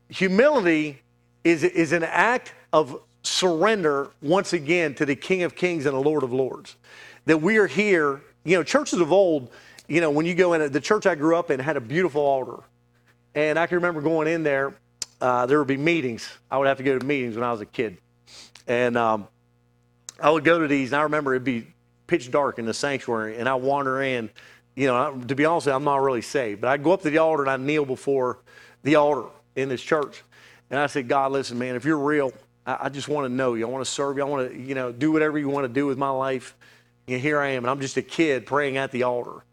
humility 0.09 1.01
is, 1.43 1.63
is 1.63 1.91
an 1.91 2.03
act 2.03 2.53
of 2.73 3.01
surrender 3.23 4.09
once 4.21 4.53
again 4.53 4.95
to 4.95 5.05
the 5.05 5.15
King 5.15 5.43
of 5.43 5.55
Kings 5.55 5.85
and 5.85 5.95
the 5.95 5.99
Lord 6.01 6.23
of 6.23 6.33
Lords. 6.33 6.75
That 7.25 7.41
we 7.41 7.57
are 7.57 7.67
here, 7.67 8.21
you 8.43 8.55
know, 8.55 8.63
churches 8.63 8.99
of 8.99 9.11
old, 9.11 9.51
you 9.87 10.01
know, 10.01 10.09
when 10.09 10.25
you 10.25 10.35
go 10.35 10.53
in, 10.53 10.71
the 10.71 10.81
church 10.81 11.05
I 11.05 11.15
grew 11.15 11.35
up 11.35 11.51
in 11.51 11.59
had 11.59 11.77
a 11.77 11.81
beautiful 11.81 12.21
altar. 12.21 12.63
And 13.35 13.59
I 13.59 13.67
can 13.67 13.75
remember 13.75 14.01
going 14.01 14.27
in 14.27 14.43
there, 14.43 14.73
uh, 15.21 15.45
there 15.45 15.59
would 15.59 15.67
be 15.67 15.77
meetings. 15.77 16.29
I 16.49 16.57
would 16.57 16.67
have 16.67 16.77
to 16.77 16.83
go 16.83 16.97
to 16.97 17.05
meetings 17.05 17.35
when 17.35 17.43
I 17.43 17.51
was 17.51 17.61
a 17.61 17.65
kid. 17.65 17.97
And 18.67 18.97
um, 18.97 19.27
I 20.21 20.29
would 20.29 20.43
go 20.43 20.59
to 20.59 20.67
these, 20.67 20.91
and 20.91 20.99
I 20.99 21.03
remember 21.03 21.33
it'd 21.33 21.43
be 21.43 21.67
pitch 22.07 22.31
dark 22.31 22.59
in 22.59 22.65
the 22.65 22.73
sanctuary, 22.73 23.37
and 23.37 23.47
I 23.47 23.55
wander 23.55 24.01
in. 24.01 24.29
You 24.75 24.87
know, 24.87 25.21
to 25.27 25.35
be 25.35 25.45
honest, 25.45 25.67
I'm 25.67 25.83
not 25.83 26.01
really 26.01 26.21
saved, 26.21 26.61
but 26.61 26.69
I 26.69 26.77
go 26.77 26.93
up 26.93 27.01
to 27.01 27.09
the 27.09 27.17
altar 27.17 27.43
and 27.43 27.51
I 27.51 27.57
kneel 27.57 27.85
before 27.85 28.39
the 28.83 28.95
altar 28.95 29.29
in 29.55 29.67
this 29.67 29.81
church. 29.81 30.23
And 30.69 30.79
I 30.79 30.87
said, 30.87 31.07
God, 31.07 31.31
listen, 31.31 31.57
man, 31.57 31.75
if 31.75 31.83
you're 31.83 31.97
real, 31.97 32.31
I, 32.65 32.77
I 32.83 32.89
just 32.89 33.09
want 33.09 33.25
to 33.25 33.33
know 33.33 33.55
you. 33.55 33.67
I 33.67 33.69
want 33.69 33.83
to 33.83 33.91
serve 33.91 34.17
you. 34.17 34.23
I 34.23 34.25
want 34.25 34.51
to, 34.51 34.57
you 34.57 34.75
know, 34.75 34.91
do 34.91 35.11
whatever 35.11 35.37
you 35.37 35.49
want 35.49 35.65
to 35.65 35.73
do 35.73 35.85
with 35.85 35.97
my 35.97 36.09
life. 36.09 36.55
And 37.07 37.19
here 37.19 37.39
I 37.39 37.49
am, 37.49 37.63
and 37.63 37.71
I'm 37.71 37.81
just 37.81 37.97
a 37.97 38.01
kid 38.01 38.45
praying 38.45 38.77
at 38.77 38.91
the 38.91 39.03
altar. 39.03 39.43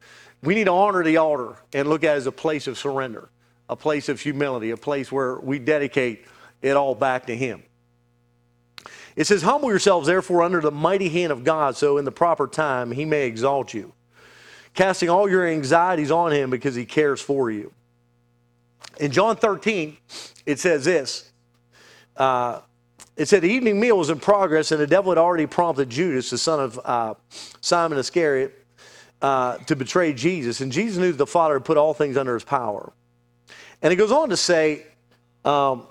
We 0.43 0.55
need 0.55 0.65
to 0.65 0.73
honor 0.73 1.03
the 1.03 1.17
altar 1.17 1.57
and 1.73 1.89
look 1.89 2.05
at 2.05 2.15
it 2.15 2.19
as 2.19 2.27
a 2.27 2.33
place 2.33 2.67
of 2.67 2.79
surrender, 2.79 3.31
a 3.69 3.75
place 3.75 4.09
of 4.09 4.21
humility, 4.21 4.71
a 4.71 4.77
place 4.77 5.11
where 5.11 5.41
we 5.41 5.59
dedicate 5.59 6.27
it 6.63 6.77
all 6.77 6.95
back 6.95 7.27
to 7.27 7.37
Him. 7.37 7.63
It 9.17 9.27
says, 9.27 9.43
Humble 9.43 9.71
yourselves, 9.71 10.07
therefore, 10.07 10.43
under 10.43 10.61
the 10.61 10.71
mighty 10.71 11.09
hand 11.09 11.33
of 11.33 11.43
God, 11.43 11.77
so 11.77 11.97
in 11.97 12.05
the 12.05 12.13
proper 12.13 12.47
time 12.47 12.93
He 12.93 13.05
may 13.05 13.27
exalt 13.27 13.73
you, 13.73 13.95
casting 14.75 15.09
all 15.09 15.29
your 15.29 15.47
anxieties 15.47 16.11
on 16.11 16.33
Him 16.33 16.51
because 16.51 16.75
He 16.75 16.85
cares 16.85 17.21
for 17.21 17.51
you. 17.51 17.73
In 18.99 19.11
John 19.11 19.37
13, 19.37 19.97
it 20.45 20.59
says 20.59 20.85
this 20.85 21.31
uh, 22.17 22.61
It 23.17 23.27
said, 23.27 23.43
The 23.43 23.51
evening 23.51 23.81
meal 23.81 23.97
was 23.97 24.11
in 24.11 24.21
progress, 24.21 24.71
and 24.71 24.81
the 24.81 24.87
devil 24.87 25.11
had 25.11 25.19
already 25.19 25.47
prompted 25.47 25.89
Judas, 25.89 26.31
the 26.31 26.39
son 26.39 26.61
of 26.61 26.81
uh, 26.85 27.15
Simon 27.63 27.99
Iscariot, 27.99 28.55
uh, 29.23 29.57
to 29.59 29.75
betray 29.75 30.13
Jesus. 30.13 30.61
And 30.61 30.71
Jesus 30.71 30.99
knew 30.99 31.11
that 31.11 31.19
the 31.19 31.27
Father 31.27 31.55
had 31.55 31.65
put 31.65 31.79
all 31.79 31.95
things 31.95 32.19
under 32.19 32.35
his 32.35 32.45
power. 32.45 32.93
And 33.81 33.93
it 33.93 33.97
goes 33.97 34.13
on 34.13 34.29
to 34.29 34.37
say, 34.37 34.87
um, 35.45 35.87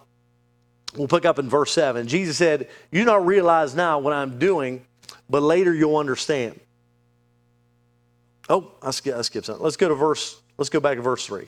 we'll 0.96 1.08
pick 1.08 1.26
up 1.26 1.40
in 1.40 1.50
verse 1.50 1.72
7. 1.74 2.08
Jesus 2.08 2.38
said, 2.38 2.70
You 2.92 3.02
do 3.02 3.06
not 3.06 3.26
realize 3.26 3.76
now 3.76 4.00
what 4.00 4.14
I'm 4.14 4.40
doing, 4.40 4.86
but 5.30 5.42
later 5.42 5.74
you'll 5.74 5.98
understand. 5.98 6.60
Oh, 8.50 8.72
I 8.82 8.92
skipped, 8.92 9.18
I 9.18 9.22
skipped 9.22 9.48
something. 9.48 9.64
Let's 9.64 9.78
go 9.78 9.90
to 9.90 9.96
verse, 9.96 10.40
let's 10.58 10.70
go 10.70 10.80
back 10.80 10.98
to 10.98 11.02
verse 11.02 11.26
3. 11.26 11.48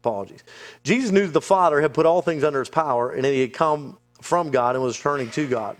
Apologies. 0.00 0.42
Jesus 0.82 1.10
knew 1.10 1.26
that 1.26 1.32
the 1.32 1.40
Father 1.40 1.80
had 1.80 1.94
put 1.94 2.06
all 2.06 2.22
things 2.22 2.42
under 2.42 2.58
his 2.58 2.68
power 2.68 3.10
and 3.10 3.24
that 3.24 3.32
he 3.32 3.40
had 3.40 3.52
come 3.52 3.98
from 4.20 4.50
God 4.50 4.74
and 4.74 4.84
was 4.84 4.98
turning 4.98 5.30
to 5.30 5.46
God. 5.46 5.76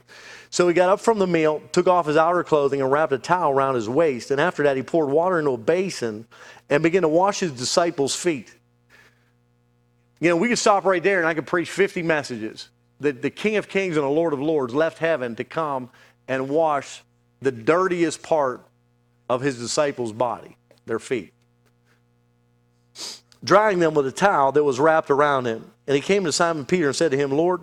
So 0.51 0.69
he 0.69 0.75
got 0.75 0.91
up 0.91 1.01
from 1.01 1.19
the 1.19 1.27
meal, 1.27 1.63
took 1.73 1.87
off 1.87 2.07
his 2.07 2.17
outer 2.17 2.45
clothing, 2.45 2.83
and 2.83 2.93
wrapped 2.93 3.13
a 3.13 3.19
towel 3.19 3.53
around 3.53 3.75
his 3.75 3.89
waist. 3.89 4.31
And 4.31 4.41
after 4.41 4.63
that, 4.65 4.77
he 4.77 4.83
poured 4.83 5.09
water 5.09 5.39
into 5.39 5.53
a 5.53 5.57
basin 5.57 6.27
and 6.69 6.83
began 6.83 7.03
to 7.03 7.09
wash 7.09 7.41
his 7.41 7.53
disciples' 7.53 8.15
feet. 8.15 8.55
You 10.21 10.29
know, 10.29 10.37
we 10.37 10.49
could 10.49 10.59
stop 10.59 10.85
right 10.85 11.03
there 11.03 11.19
and 11.19 11.27
I 11.27 11.35
could 11.35 11.47
preach 11.47 11.71
50 11.71 12.03
messages. 12.03 12.69
That 13.03 13.23
the 13.23 13.31
King 13.31 13.57
of 13.57 13.69
Kings 13.69 13.97
and 13.97 14.05
the 14.05 14.11
Lord 14.11 14.33
of 14.33 14.41
Lords 14.41 14.75
left 14.75 14.99
heaven 14.99 15.37
to 15.37 15.45
come 15.45 15.91
and 16.27 16.49
wash 16.49 17.03
the 17.41 17.53
dirtiest 17.53 18.23
part 18.23 18.65
of 19.29 19.41
his 19.41 19.59
disciples' 19.59 20.13
body, 20.13 20.57
their 20.87 20.99
feet 20.99 21.33
drying 23.45 23.79
them 23.79 23.95
with 23.95 24.07
a 24.07 24.13
towel 24.13 24.53
that 24.53 24.65
was 24.65 24.79
wrapped 24.79 25.11
around 25.11 25.47
him. 25.47 25.71
And 25.87 25.97
he 25.97 26.01
came 26.01 26.25
to 26.25 26.33
Simon 26.33 26.65
Peter 26.65 26.89
and 26.89 26.97
said 26.97 27.11
to 27.11 27.17
him, 27.17 27.31
Lord, 27.31 27.63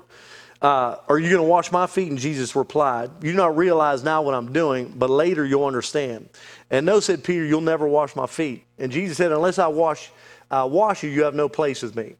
uh, 0.62 0.98
are 1.08 1.18
you 1.18 1.30
going 1.30 1.42
to 1.42 1.50
wash 1.50 1.72
my 1.72 1.88
feet? 1.88 2.10
And 2.10 2.20
Jesus 2.20 2.56
replied, 2.56 3.12
You 3.22 3.32
do 3.32 3.38
not 3.38 3.56
realize 3.56 4.04
now 4.04 4.22
what 4.22 4.34
I'm 4.34 4.52
doing, 4.52 4.94
but 4.96 5.10
later 5.10 5.46
you'll 5.46 5.66
understand. 5.66 6.30
And 6.70 6.86
no, 6.86 7.00
said 7.00 7.24
Peter, 7.24 7.46
you'll 7.46 7.62
never 7.62 7.88
wash 7.88 8.16
my 8.16 8.28
feet. 8.28 8.66
And 8.78 8.92
Jesus 8.92 9.18
said, 9.18 9.32
Unless 9.32 9.58
I 9.58 9.68
wash, 9.68 10.12
uh, 10.52 10.68
wash 10.70 11.02
you, 11.04 11.10
you 11.10 11.24
have 11.24 11.34
no 11.34 11.48
place 11.48 11.82
with 11.82 11.96
me. 11.96 12.16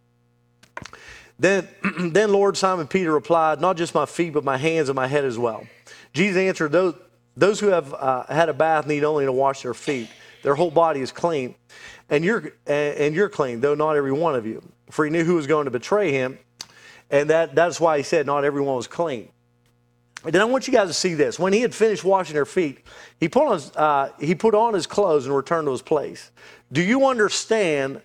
Then, 1.40 1.68
then 2.12 2.32
Lord 2.32 2.58
Simon 2.58 2.88
Peter 2.88 3.12
replied, 3.12 3.62
Not 3.62 3.78
just 3.78 3.96
my 3.96 4.06
feet, 4.06 4.34
but 4.34 4.44
my 4.44 4.58
hands 4.58 4.90
and 4.90 4.96
my 4.96 5.08
head 5.08 5.26
as 5.26 5.38
well. 5.38 5.66
Jesus 6.14 6.38
answered, 6.38 6.72
Those, 6.72 6.96
those 7.36 7.60
who 7.60 7.68
have 7.68 7.94
uh, 7.94 8.26
had 8.28 8.50
a 8.50 8.54
bath 8.54 8.86
need 8.86 9.04
only 9.04 9.26
to 9.26 9.32
wash 9.32 9.64
their 9.64 9.74
feet. 9.74 10.10
Their 10.44 10.56
whole 10.56 10.72
body 10.72 11.02
is 11.02 11.12
clean 11.12 11.56
and 12.10 12.26
you're 12.26 12.54
and 12.66 13.16
you're 13.16 13.30
clean, 13.30 13.62
though 13.62 13.76
not 13.76 13.96
every 13.96 14.12
one 14.12 14.36
of 14.36 14.46
you. 14.46 14.62
For 14.90 15.06
he 15.06 15.12
knew 15.12 15.24
who 15.24 15.36
was 15.36 15.48
going 15.48 15.66
to 15.66 15.72
betray 15.72 16.12
him, 16.12 16.40
and 17.10 17.30
that 17.30 17.56
that's 17.56 17.80
why 17.80 17.98
he 17.98 18.04
said 18.04 18.26
not 18.26 18.44
everyone 18.44 18.76
was 18.76 18.88
clean. 18.88 19.30
And 20.24 20.34
then 20.34 20.42
I 20.42 20.46
want 20.46 20.68
you 20.68 20.74
guys 20.74 20.90
to 20.90 20.94
see 20.94 21.14
this. 21.14 21.40
When 21.40 21.54
he 21.54 21.62
had 21.62 21.74
finished 21.74 22.04
washing 22.04 22.34
their 22.34 22.46
feet, 22.46 22.84
he 23.20 23.30
put 23.30 23.48
on 23.48 23.54
his, 23.54 23.72
uh, 23.76 24.12
he 24.20 24.36
put 24.36 24.54
on 24.54 24.74
his 24.74 24.86
clothes 24.86 25.26
and 25.26 25.36
returned 25.36 25.68
to 25.68 25.72
his 25.72 25.82
place. 25.82 26.32
Do 26.72 26.82
you 26.82 27.08
understand 27.08 28.02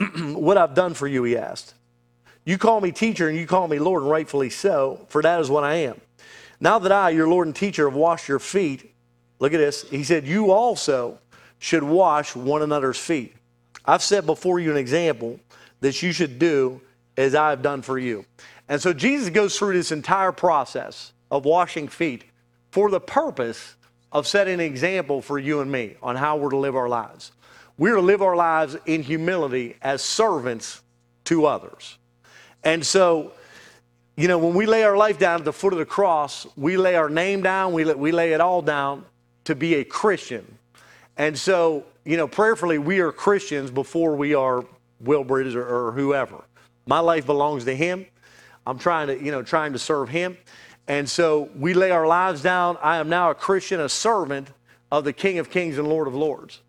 what 0.18 0.56
I've 0.56 0.74
done 0.74 0.94
for 0.94 1.06
you? 1.06 1.22
He 1.22 1.36
asked. 1.36 1.74
You 2.46 2.58
call 2.58 2.80
me 2.80 2.92
teacher 2.92 3.28
and 3.28 3.36
you 3.36 3.46
call 3.46 3.66
me 3.66 3.80
Lord, 3.80 4.02
and 4.02 4.10
rightfully 4.10 4.50
so, 4.50 5.04
for 5.08 5.20
that 5.20 5.40
is 5.40 5.50
what 5.50 5.64
I 5.64 5.74
am. 5.74 6.00
Now 6.60 6.78
that 6.78 6.92
I, 6.92 7.10
your 7.10 7.28
Lord 7.28 7.48
and 7.48 7.54
teacher, 7.54 7.90
have 7.90 7.98
washed 7.98 8.28
your 8.28 8.38
feet, 8.38 8.94
look 9.40 9.52
at 9.52 9.58
this. 9.58 9.82
He 9.90 10.04
said, 10.04 10.26
You 10.26 10.52
also 10.52 11.18
should 11.58 11.82
wash 11.82 12.36
one 12.36 12.62
another's 12.62 12.98
feet. 12.98 13.34
I've 13.84 14.02
set 14.02 14.26
before 14.26 14.60
you 14.60 14.70
an 14.70 14.76
example 14.76 15.40
that 15.80 16.02
you 16.02 16.12
should 16.12 16.38
do 16.38 16.80
as 17.16 17.34
I 17.34 17.50
have 17.50 17.62
done 17.62 17.82
for 17.82 17.98
you. 17.98 18.24
And 18.68 18.80
so 18.80 18.92
Jesus 18.92 19.28
goes 19.28 19.58
through 19.58 19.74
this 19.74 19.92
entire 19.92 20.32
process 20.32 21.12
of 21.30 21.44
washing 21.44 21.88
feet 21.88 22.24
for 22.70 22.90
the 22.90 23.00
purpose 23.00 23.74
of 24.12 24.26
setting 24.26 24.54
an 24.54 24.60
example 24.60 25.20
for 25.20 25.38
you 25.38 25.60
and 25.60 25.70
me 25.70 25.96
on 26.00 26.14
how 26.14 26.36
we're 26.36 26.50
to 26.50 26.56
live 26.56 26.76
our 26.76 26.88
lives. 26.88 27.32
We're 27.76 27.96
to 27.96 28.00
live 28.00 28.22
our 28.22 28.36
lives 28.36 28.76
in 28.86 29.02
humility 29.02 29.76
as 29.82 30.00
servants 30.02 30.82
to 31.24 31.46
others. 31.46 31.98
And 32.64 32.84
so, 32.84 33.32
you 34.16 34.28
know, 34.28 34.38
when 34.38 34.54
we 34.54 34.66
lay 34.66 34.82
our 34.84 34.96
life 34.96 35.18
down 35.18 35.40
at 35.40 35.44
the 35.44 35.52
foot 35.52 35.72
of 35.72 35.78
the 35.78 35.86
cross, 35.86 36.46
we 36.56 36.76
lay 36.76 36.96
our 36.96 37.10
name 37.10 37.42
down, 37.42 37.72
we 37.72 37.84
we 37.94 38.12
lay 38.12 38.32
it 38.32 38.40
all 38.40 38.62
down 38.62 39.04
to 39.44 39.54
be 39.54 39.74
a 39.74 39.84
Christian, 39.84 40.56
and 41.16 41.38
so, 41.38 41.84
you 42.04 42.16
know, 42.16 42.28
prayerfully, 42.28 42.78
we 42.78 43.00
are 43.00 43.10
Christians 43.10 43.70
before 43.70 44.16
we 44.16 44.34
are 44.34 44.64
Will 45.00 45.24
Bridges 45.24 45.54
or, 45.54 45.66
or 45.66 45.92
whoever. 45.92 46.44
My 46.86 47.00
life 47.00 47.26
belongs 47.26 47.64
to 47.64 47.74
Him. 47.74 48.06
I'm 48.66 48.78
trying 48.78 49.06
to, 49.08 49.22
you 49.22 49.30
know, 49.30 49.42
trying 49.42 49.72
to 49.72 49.78
serve 49.78 50.08
Him. 50.08 50.36
And 50.88 51.08
so 51.08 51.50
we 51.56 51.74
lay 51.74 51.90
our 51.90 52.06
lives 52.06 52.42
down. 52.42 52.76
I 52.82 52.98
am 52.98 53.08
now 53.08 53.30
a 53.30 53.34
Christian, 53.34 53.80
a 53.80 53.88
servant 53.88 54.48
of 54.92 55.04
the 55.04 55.12
King 55.12 55.38
of 55.38 55.50
Kings 55.50 55.78
and 55.78 55.88
Lord 55.88 56.06
of 56.06 56.14
Lords. 56.14 56.60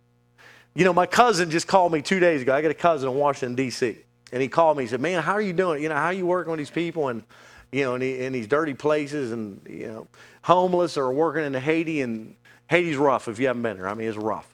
You 0.73 0.86
know, 0.86 0.93
my 0.93 1.06
cousin 1.06 1.50
just 1.52 1.67
called 1.67 1.91
me 1.91 2.02
two 2.02 2.19
days 2.19 2.41
ago. 2.41 2.56
I 2.56 2.62
got 2.62 2.71
a 2.71 2.76
cousin 2.76 3.10
in 3.10 3.15
Washington, 3.15 3.56
D.C. 3.56 3.97
And 4.31 4.41
he 4.41 4.47
called 4.47 4.77
me. 4.77 4.83
He 4.83 4.89
said, 4.89 5.01
Man, 5.01 5.21
how 5.21 5.33
are 5.33 5.41
you 5.41 5.53
doing? 5.53 5.81
You 5.81 5.89
know, 5.89 5.95
how 5.95 6.05
are 6.05 6.13
you 6.13 6.25
working 6.25 6.51
with 6.51 6.59
these 6.59 6.69
people 6.69 7.07
and, 7.07 7.23
you 7.71 7.83
know, 7.83 7.95
in, 7.95 8.01
in 8.01 8.33
these 8.33 8.47
dirty 8.47 8.73
places 8.73 9.31
and, 9.31 9.61
you 9.69 9.87
know, 9.87 10.07
homeless 10.41 10.97
or 10.97 11.11
working 11.11 11.43
in 11.43 11.53
Haiti 11.53 12.01
and 12.01 12.35
Haiti's 12.69 12.97
rough 12.97 13.27
if 13.27 13.39
you 13.39 13.47
haven't 13.47 13.61
been 13.61 13.77
there. 13.77 13.87
I 13.87 13.93
mean, 13.93 14.07
it's 14.07 14.17
rough. 14.17 14.53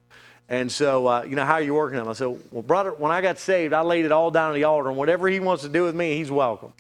And 0.49 0.71
so, 0.71 1.07
uh, 1.07 1.23
you 1.23 1.35
know, 1.35 1.45
how 1.45 1.53
are 1.53 1.61
you 1.61 1.73
working 1.73 1.99
on? 1.99 2.07
I 2.07 2.13
said, 2.13 2.37
well, 2.51 2.61
brother, 2.61 2.91
when 2.91 3.11
I 3.11 3.21
got 3.21 3.39
saved, 3.39 3.73
I 3.73 3.81
laid 3.81 4.05
it 4.05 4.11
all 4.11 4.29
down 4.29 4.49
on 4.49 4.55
the 4.55 4.65
altar, 4.65 4.89
and 4.89 4.97
whatever 4.97 5.27
he 5.27 5.39
wants 5.39 5.63
to 5.63 5.69
do 5.69 5.83
with 5.83 5.95
me, 5.95 6.17
he's 6.17 6.29
welcome. 6.29 6.73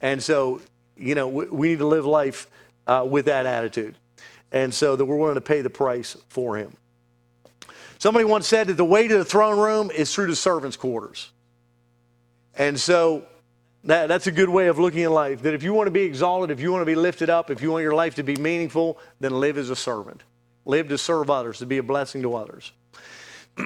And 0.00 0.22
so, 0.22 0.60
you 0.96 1.14
know, 1.14 1.28
we, 1.28 1.46
we 1.46 1.68
need 1.68 1.78
to 1.78 1.86
live 1.86 2.06
life 2.06 2.48
uh, 2.86 3.06
with 3.08 3.26
that 3.26 3.46
attitude. 3.46 3.96
And 4.50 4.72
so 4.72 4.96
that 4.96 5.04
we're 5.04 5.16
willing 5.16 5.36
to 5.36 5.40
pay 5.40 5.62
the 5.62 5.70
price 5.70 6.16
for 6.28 6.56
him. 6.56 6.76
Somebody 7.98 8.24
once 8.24 8.48
said 8.48 8.66
that 8.66 8.76
the 8.76 8.84
way 8.84 9.06
to 9.06 9.18
the 9.18 9.24
throne 9.24 9.58
room 9.58 9.90
is 9.90 10.12
through 10.12 10.26
the 10.26 10.36
servants' 10.36 10.76
quarters. 10.76 11.30
And 12.56 12.78
so 12.78 13.24
that, 13.84 14.06
that's 14.06 14.26
a 14.26 14.32
good 14.32 14.48
way 14.48 14.68
of 14.68 14.78
looking 14.78 15.02
at 15.02 15.10
life. 15.10 15.42
That 15.42 15.54
if 15.54 15.62
you 15.62 15.72
want 15.72 15.86
to 15.86 15.92
be 15.92 16.02
exalted, 16.02 16.50
if 16.50 16.60
you 16.60 16.70
want 16.70 16.82
to 16.82 16.86
be 16.86 16.94
lifted 16.94 17.30
up, 17.30 17.50
if 17.50 17.62
you 17.62 17.70
want 17.70 17.82
your 17.82 17.94
life 17.94 18.14
to 18.16 18.22
be 18.22 18.36
meaningful, 18.36 18.98
then 19.20 19.38
live 19.40 19.58
as 19.58 19.70
a 19.70 19.76
servant. 19.76 20.22
Live 20.64 20.88
to 20.88 20.98
serve 20.98 21.30
others, 21.30 21.58
to 21.58 21.66
be 21.66 21.78
a 21.78 21.82
blessing 21.82 22.22
to 22.22 22.34
others. 22.34 22.72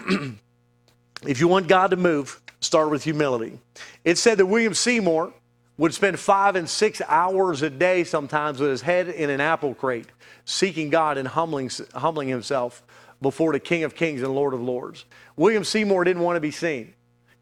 if 1.26 1.40
you 1.40 1.48
want 1.48 1.68
God 1.68 1.90
to 1.90 1.96
move, 1.96 2.40
start 2.60 2.90
with 2.90 3.04
humility. 3.04 3.58
It 4.04 4.16
said 4.18 4.38
that 4.38 4.46
William 4.46 4.74
Seymour 4.74 5.32
would 5.78 5.92
spend 5.92 6.18
five 6.18 6.56
and 6.56 6.68
six 6.68 7.02
hours 7.06 7.62
a 7.62 7.68
day 7.68 8.04
sometimes 8.04 8.60
with 8.60 8.70
his 8.70 8.80
head 8.80 9.08
in 9.08 9.28
an 9.28 9.40
apple 9.40 9.74
crate, 9.74 10.06
seeking 10.46 10.88
God 10.88 11.18
and 11.18 11.28
humbling, 11.28 11.70
humbling 11.94 12.28
himself 12.28 12.82
before 13.20 13.52
the 13.52 13.60
King 13.60 13.84
of 13.84 13.94
Kings 13.94 14.22
and 14.22 14.34
Lord 14.34 14.54
of 14.54 14.60
Lords. 14.62 15.04
William 15.36 15.64
Seymour 15.64 16.04
didn't 16.04 16.22
want 16.22 16.36
to 16.36 16.40
be 16.40 16.50
seen, 16.50 16.94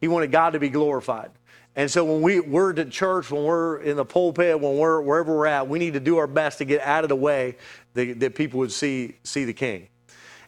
he 0.05 0.09
wanted 0.09 0.31
God 0.31 0.51
to 0.51 0.59
be 0.59 0.69
glorified. 0.69 1.31
And 1.77 1.91
so 1.91 2.05
when 2.05 2.21
we, 2.21 2.39
we're 2.39 2.79
at 2.79 2.91
church, 2.91 3.31
when 3.31 3.43
we're 3.43 3.79
in 3.79 3.97
the 3.97 4.05
pulpit, 4.05 4.61
when 4.61 4.77
we're 4.77 5.01
wherever 5.01 5.35
we're 5.35 5.47
at, 5.47 5.67
we 5.67 5.79
need 5.79 5.95
to 5.95 6.01
do 6.01 6.19
our 6.19 6.27
best 6.27 6.59
to 6.59 6.67
get 6.67 6.83
out 6.83 7.05
of 7.05 7.09
the 7.09 7.17
way 7.17 7.57
that, 7.95 8.21
that 8.21 8.35
people 8.35 8.59
would 8.59 8.71
see, 8.71 9.17
see 9.23 9.47
the 9.47 9.55
King. 9.55 9.89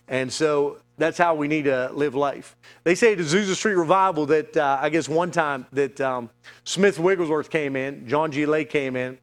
And 0.08 0.30
so 0.30 0.76
that's 0.98 1.16
how 1.16 1.34
we 1.34 1.48
need 1.48 1.64
to 1.64 1.90
live 1.94 2.14
life. 2.14 2.54
They 2.84 2.94
say 2.94 3.12
at 3.12 3.18
the 3.18 3.24
Azusa 3.24 3.54
Street 3.54 3.76
Revival 3.76 4.26
that 4.26 4.58
uh, 4.58 4.78
I 4.78 4.90
guess 4.90 5.08
one 5.08 5.30
time 5.30 5.64
that 5.72 5.98
um, 6.02 6.28
Smith 6.64 6.98
Wigglesworth 6.98 7.48
came 7.48 7.76
in, 7.76 8.06
John 8.06 8.30
G. 8.30 8.44
Lake 8.44 8.68
came 8.68 8.94
in, 8.94 9.16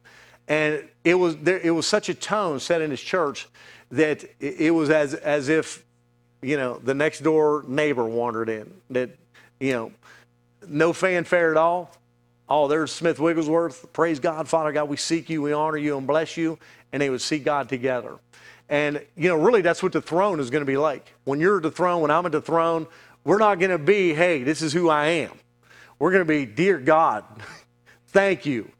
and 0.48 0.82
it 1.04 1.14
was 1.14 1.36
there, 1.36 1.60
it 1.60 1.70
was 1.70 1.86
such 1.86 2.08
a 2.08 2.14
tone 2.14 2.58
set 2.58 2.82
in 2.82 2.90
his 2.90 3.00
church 3.00 3.46
that 3.92 4.24
it 4.40 4.74
was 4.74 4.90
as 4.90 5.14
as 5.14 5.48
if 5.48 5.84
you 6.42 6.56
know 6.56 6.80
the 6.82 6.92
next 6.92 7.20
door 7.20 7.64
neighbor 7.68 8.04
wandered 8.04 8.48
in. 8.48 8.74
That 8.90 9.16
you 9.60 9.72
know 9.72 9.92
no 10.68 10.92
fanfare 10.92 11.50
at 11.50 11.56
all. 11.56 11.90
Oh, 12.48 12.68
there's 12.68 12.92
Smith 12.92 13.18
Wigglesworth. 13.18 13.92
Praise 13.92 14.20
God, 14.20 14.48
Father 14.48 14.72
God, 14.72 14.88
we 14.88 14.96
seek 14.96 15.30
you, 15.30 15.42
we 15.42 15.52
honor 15.52 15.78
you, 15.78 15.96
and 15.96 16.06
bless 16.06 16.36
you. 16.36 16.58
And 16.92 17.00
they 17.00 17.10
would 17.10 17.22
seek 17.22 17.44
God 17.44 17.68
together. 17.68 18.18
And, 18.68 19.04
you 19.16 19.28
know, 19.28 19.36
really 19.36 19.62
that's 19.62 19.82
what 19.82 19.92
the 19.92 20.02
throne 20.02 20.40
is 20.40 20.50
going 20.50 20.62
to 20.62 20.66
be 20.66 20.76
like. 20.76 21.12
When 21.24 21.40
you're 21.40 21.56
at 21.58 21.62
the 21.62 21.70
throne, 21.70 22.02
when 22.02 22.10
I'm 22.10 22.26
at 22.26 22.32
the 22.32 22.40
throne, 22.40 22.86
we're 23.24 23.38
not 23.38 23.58
going 23.58 23.70
to 23.70 23.78
be, 23.78 24.14
hey, 24.14 24.42
this 24.42 24.62
is 24.62 24.72
who 24.72 24.88
I 24.88 25.06
am. 25.06 25.32
We're 25.98 26.10
going 26.10 26.22
to 26.22 26.28
be, 26.28 26.44
dear 26.46 26.78
God, 26.78 27.24
thank 28.08 28.46
you 28.46 28.70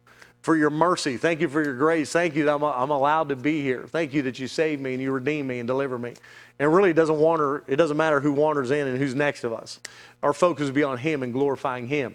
for 0.43 0.57
your 0.57 0.71
mercy. 0.71 1.17
Thank 1.17 1.41
you 1.41 1.49
for 1.49 1.65
your 1.65 1.75
grace. 1.75 2.13
Thank 2.13 2.35
you 2.35 2.45
that 2.45 2.55
I'm, 2.55 2.63
I'm 2.63 2.91
allowed 2.91 3.31
to 3.31 3.37
be 3.37 3.63
here. 3.63 3.87
Thank 3.87 4.13
you 4.13 4.23
that 4.23 4.39
you 4.39 4.47
saved 4.47 4.83
me 4.83 4.93
and 4.93 5.03
you 5.03 5.11
redeemed 5.11 5.49
me 5.49 5.59
and 5.59 5.67
delivered 5.67 6.01
me. 6.01 6.15
And 6.59 6.73
really, 6.73 6.91
it 6.91 6.95
doesn't 6.95 7.19
wander, 7.19 7.65
it 7.67 7.77
doesn't 7.77 7.97
matter 7.97 8.21
who 8.21 8.33
wanders 8.33 8.71
in 8.71 8.87
and 8.87 8.97
who's 8.97 9.15
next 9.15 9.45
of 9.45 9.53
us. 9.53 9.81
Our 10.23 10.33
focus 10.33 10.67
will 10.67 10.75
be 10.75 10.85
on 10.85 10.99
Him 10.99 11.23
and 11.23 11.33
glorifying 11.33 11.89
Him. 11.89 12.15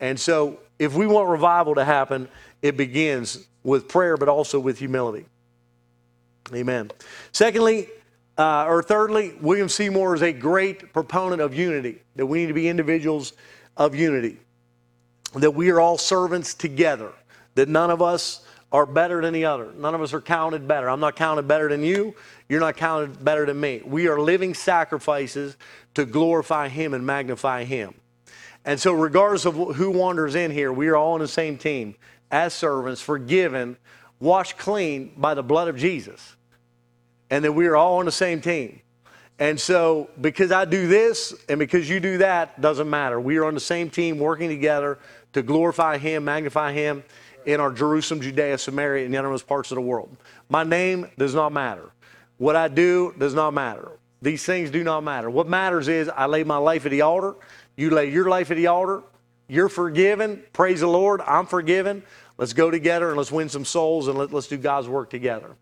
And 0.00 0.18
so, 0.18 0.58
if 0.78 0.94
we 0.94 1.06
want 1.06 1.28
revival 1.28 1.74
to 1.76 1.84
happen, 1.84 2.28
it 2.62 2.76
begins 2.76 3.46
with 3.62 3.88
prayer, 3.88 4.16
but 4.16 4.28
also 4.28 4.58
with 4.60 4.78
humility. 4.78 5.26
Amen. 6.52 6.90
Secondly, 7.32 7.88
uh, 8.38 8.66
or 8.66 8.82
thirdly, 8.82 9.34
William 9.40 9.68
Seymour 9.68 10.14
is 10.14 10.22
a 10.22 10.32
great 10.32 10.92
proponent 10.92 11.40
of 11.40 11.54
unity, 11.54 12.02
that 12.16 12.26
we 12.26 12.40
need 12.40 12.48
to 12.48 12.54
be 12.54 12.68
individuals 12.68 13.32
of 13.76 13.94
unity, 13.94 14.38
that 15.34 15.52
we 15.52 15.70
are 15.70 15.80
all 15.80 15.96
servants 15.96 16.54
together, 16.54 17.12
that 17.54 17.68
none 17.68 17.90
of 17.90 18.02
us 18.02 18.45
are 18.76 18.84
better 18.84 19.22
than 19.22 19.32
the 19.32 19.46
other. 19.46 19.72
None 19.72 19.94
of 19.94 20.02
us 20.02 20.12
are 20.12 20.20
counted 20.20 20.68
better. 20.68 20.90
I'm 20.90 21.00
not 21.00 21.16
counted 21.16 21.48
better 21.48 21.66
than 21.66 21.82
you. 21.82 22.14
You're 22.46 22.60
not 22.60 22.76
counted 22.76 23.24
better 23.24 23.46
than 23.46 23.58
me. 23.58 23.80
We 23.86 24.06
are 24.06 24.20
living 24.20 24.52
sacrifices 24.52 25.56
to 25.94 26.04
glorify 26.04 26.68
Him 26.68 26.92
and 26.92 27.06
magnify 27.06 27.64
Him. 27.64 27.94
And 28.66 28.78
so, 28.78 28.92
regardless 28.92 29.46
of 29.46 29.54
who 29.54 29.90
wanders 29.92 30.34
in 30.34 30.50
here, 30.50 30.70
we 30.70 30.88
are 30.88 30.96
all 30.96 31.14
on 31.14 31.20
the 31.20 31.28
same 31.28 31.56
team 31.56 31.94
as 32.30 32.52
servants, 32.52 33.00
forgiven, 33.00 33.78
washed 34.20 34.58
clean 34.58 35.14
by 35.16 35.32
the 35.32 35.42
blood 35.42 35.68
of 35.68 35.78
Jesus 35.78 36.36
and 37.30 37.46
that 37.46 37.52
we 37.52 37.68
are 37.68 37.76
all 37.76 37.96
on 37.96 38.04
the 38.04 38.12
same 38.12 38.42
team. 38.42 38.80
And 39.38 39.58
so, 39.58 40.10
because 40.20 40.52
I 40.52 40.66
do 40.66 40.86
this 40.86 41.34
and 41.48 41.58
because 41.58 41.88
you 41.88 41.98
do 41.98 42.18
that, 42.18 42.60
doesn't 42.60 42.90
matter. 42.90 43.18
We 43.18 43.38
are 43.38 43.46
on 43.46 43.54
the 43.54 43.60
same 43.60 43.88
team 43.88 44.18
working 44.18 44.50
together 44.50 44.98
to 45.32 45.42
glorify 45.42 45.96
Him, 45.96 46.26
magnify 46.26 46.72
Him 46.72 47.04
in 47.46 47.60
our 47.60 47.72
Jerusalem, 47.72 48.20
Judea, 48.20 48.58
Samaria, 48.58 49.04
and 49.04 49.14
the 49.14 49.18
uttermost 49.18 49.46
parts 49.46 49.70
of 49.70 49.76
the 49.76 49.82
world. 49.82 50.14
My 50.48 50.64
name 50.64 51.10
does 51.16 51.34
not 51.34 51.52
matter. 51.52 51.90
What 52.38 52.56
I 52.56 52.68
do 52.68 53.14
does 53.18 53.34
not 53.34 53.54
matter. 53.54 53.92
These 54.20 54.44
things 54.44 54.70
do 54.70 54.82
not 54.82 55.02
matter. 55.02 55.30
What 55.30 55.48
matters 55.48 55.88
is 55.88 56.08
I 56.08 56.26
lay 56.26 56.44
my 56.44 56.56
life 56.56 56.84
at 56.84 56.90
the 56.90 57.02
altar. 57.02 57.36
You 57.76 57.90
lay 57.90 58.10
your 58.10 58.28
life 58.28 58.50
at 58.50 58.56
the 58.56 58.66
altar. 58.66 59.02
You're 59.48 59.68
forgiven. 59.68 60.42
Praise 60.52 60.80
the 60.80 60.88
Lord. 60.88 61.20
I'm 61.20 61.46
forgiven. 61.46 62.02
Let's 62.38 62.52
go 62.52 62.70
together 62.70 63.08
and 63.08 63.16
let's 63.16 63.32
win 63.32 63.48
some 63.48 63.64
souls 63.64 64.08
and 64.08 64.18
let, 64.18 64.34
us 64.34 64.46
do 64.46 64.58
God's 64.58 64.88
work 64.88 65.08
together. 65.08 65.56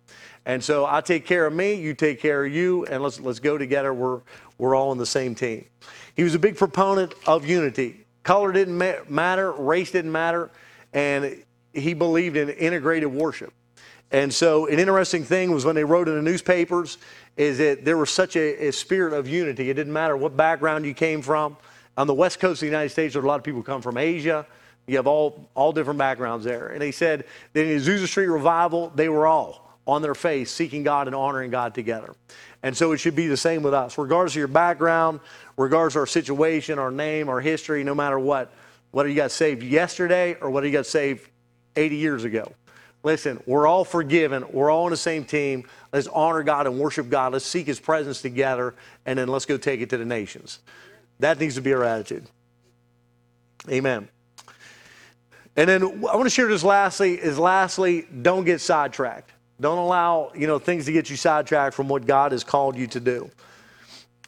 And 0.46 0.62
so 0.62 0.86
I 0.86 1.00
take 1.00 1.24
care 1.24 1.46
of 1.46 1.54
me, 1.54 1.74
you 1.74 1.94
take 1.94 2.20
care 2.20 2.44
of 2.44 2.52
you, 2.52 2.84
and 2.86 3.02
let's, 3.02 3.20
let's 3.20 3.38
go 3.38 3.56
together. 3.56 3.94
We're, 3.94 4.20
we're 4.58 4.74
all 4.74 4.90
on 4.90 4.98
the 4.98 5.06
same 5.06 5.34
team. 5.34 5.66
He 6.16 6.22
was 6.22 6.34
a 6.34 6.38
big 6.38 6.56
proponent 6.56 7.14
of 7.26 7.46
unity. 7.46 8.04
Color 8.24 8.52
didn't 8.52 8.76
ma- 8.76 9.04
matter, 9.08 9.52
race 9.52 9.92
didn't 9.92 10.12
matter, 10.12 10.50
and 10.92 11.44
he 11.74 11.94
believed 11.94 12.36
in 12.36 12.48
integrated 12.50 13.12
worship. 13.12 13.52
And 14.10 14.32
so 14.32 14.66
an 14.66 14.78
interesting 14.78 15.24
thing 15.24 15.50
was 15.50 15.64
when 15.64 15.74
they 15.74 15.84
wrote 15.84 16.08
in 16.08 16.14
the 16.14 16.22
newspapers 16.22 16.98
is 17.36 17.58
that 17.58 17.84
there 17.84 17.96
was 17.96 18.10
such 18.10 18.36
a, 18.36 18.68
a 18.68 18.72
spirit 18.72 19.12
of 19.12 19.26
unity. 19.26 19.70
It 19.70 19.74
didn't 19.74 19.92
matter 19.92 20.16
what 20.16 20.36
background 20.36 20.84
you 20.84 20.94
came 20.94 21.20
from. 21.20 21.56
On 21.96 22.06
the 22.06 22.14
west 22.14 22.38
coast 22.38 22.58
of 22.58 22.60
the 22.60 22.66
United 22.66 22.90
States, 22.90 23.14
there's 23.14 23.24
a 23.24 23.28
lot 23.28 23.36
of 23.38 23.44
people 23.44 23.62
come 23.62 23.82
from 23.82 23.96
Asia. 23.96 24.46
You 24.86 24.96
have 24.96 25.06
all, 25.06 25.48
all 25.54 25.72
different 25.72 25.98
backgrounds 25.98 26.44
there. 26.44 26.68
And 26.68 26.80
they 26.80 26.92
said 26.92 27.24
that 27.52 27.64
in 27.64 27.78
the 27.78 27.84
Azusa 27.84 28.06
Street 28.06 28.26
revival, 28.26 28.92
they 28.94 29.08
were 29.08 29.26
all 29.26 29.78
on 29.86 30.02
their 30.02 30.14
face, 30.14 30.50
seeking 30.50 30.82
God 30.82 31.06
and 31.06 31.16
honoring 31.16 31.50
God 31.50 31.74
together. 31.74 32.14
And 32.62 32.76
so 32.76 32.92
it 32.92 32.98
should 32.98 33.16
be 33.16 33.26
the 33.26 33.36
same 33.36 33.62
with 33.62 33.74
us, 33.74 33.98
regardless 33.98 34.32
of 34.32 34.38
your 34.38 34.48
background, 34.48 35.20
regardless 35.56 35.94
of 35.94 36.00
our 36.00 36.06
situation, 36.06 36.78
our 36.78 36.90
name, 36.90 37.28
our 37.28 37.40
history, 37.40 37.84
no 37.84 37.94
matter 37.94 38.18
what, 38.18 38.52
whether 38.92 39.08
you 39.08 39.14
got 39.14 39.30
saved 39.30 39.62
yesterday 39.62 40.36
or 40.40 40.50
whether 40.50 40.66
you 40.66 40.72
got 40.72 40.86
saved 40.86 41.28
80 41.76 41.96
years 41.96 42.24
ago. 42.24 42.52
Listen, 43.02 43.42
we're 43.44 43.66
all 43.66 43.84
forgiven. 43.84 44.44
We're 44.50 44.70
all 44.70 44.86
on 44.86 44.90
the 44.90 44.96
same 44.96 45.24
team. 45.24 45.68
Let's 45.92 46.06
honor 46.08 46.42
God 46.42 46.66
and 46.66 46.78
worship 46.78 47.10
God. 47.10 47.34
Let's 47.34 47.44
seek 47.44 47.66
His 47.66 47.78
presence 47.78 48.22
together, 48.22 48.74
and 49.04 49.18
then 49.18 49.28
let's 49.28 49.44
go 49.44 49.58
take 49.58 49.80
it 49.80 49.90
to 49.90 49.98
the 49.98 50.06
nations. 50.06 50.60
That 51.20 51.38
needs 51.38 51.54
to 51.56 51.60
be 51.60 51.72
our 51.74 51.84
attitude. 51.84 52.26
Amen. 53.68 54.08
And 55.56 55.68
then 55.68 55.82
I 55.82 56.16
want 56.16 56.24
to 56.24 56.30
share 56.30 56.48
this 56.48 56.64
lastly 56.64 57.14
is 57.14 57.38
lastly, 57.38 58.06
don't 58.22 58.44
get 58.44 58.60
sidetracked. 58.60 59.30
Don't 59.60 59.78
allow, 59.78 60.32
you 60.34 60.46
know, 60.46 60.58
things 60.58 60.86
to 60.86 60.92
get 60.92 61.08
you 61.10 61.16
sidetracked 61.16 61.74
from 61.74 61.88
what 61.88 62.06
God 62.06 62.32
has 62.32 62.42
called 62.42 62.76
you 62.76 62.86
to 62.88 63.00
do. 63.00 63.30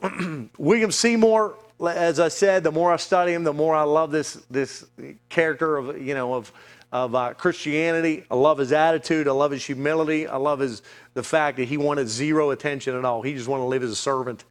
William 0.59 0.93
Seymour, 0.93 1.57
as 1.85 2.21
I 2.21 2.29
said, 2.29 2.63
the 2.63 2.71
more 2.71 2.93
I 2.93 2.97
study 2.97 3.33
him, 3.33 3.43
the 3.43 3.53
more 3.53 3.75
I 3.75 3.83
love 3.83 4.13
this 4.13 4.35
this 4.51 4.87
character 5.29 5.79
of, 5.79 6.01
you 6.01 6.15
know, 6.15 6.35
of 6.35 6.53
of 6.93 7.15
uh, 7.15 7.35
Christianity. 7.35 8.25
I 8.31 8.35
love 8.37 8.59
his 8.59 8.73
attitude. 8.73 9.29
I 9.29 9.33
love 9.33 9.51
his 9.51 9.65
humility. 9.65 10.27
I 10.27 10.37
love 10.37 10.61
his 10.61 10.83
the 11.15 11.23
fact 11.23 11.57
that 11.57 11.65
he 11.65 11.77
wanted 11.77 12.09
zero 12.09 12.51
attention 12.51 12.97
at 12.97 13.05
all. 13.05 13.23
He 13.23 13.35
just 13.35 13.49
wanted 13.49 13.65
to 13.65 13.69
live 13.69 13.83
as 13.83 13.91
a 13.91 13.97
servant 13.97 14.45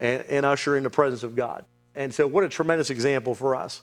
and, 0.00 0.22
and 0.22 0.46
usher 0.46 0.76
in 0.76 0.82
the 0.82 0.90
presence 0.90 1.22
of 1.22 1.36
God. 1.36 1.64
And 1.94 2.12
so, 2.12 2.26
what 2.26 2.44
a 2.44 2.48
tremendous 2.48 2.90
example 2.90 3.34
for 3.34 3.54
us. 3.54 3.82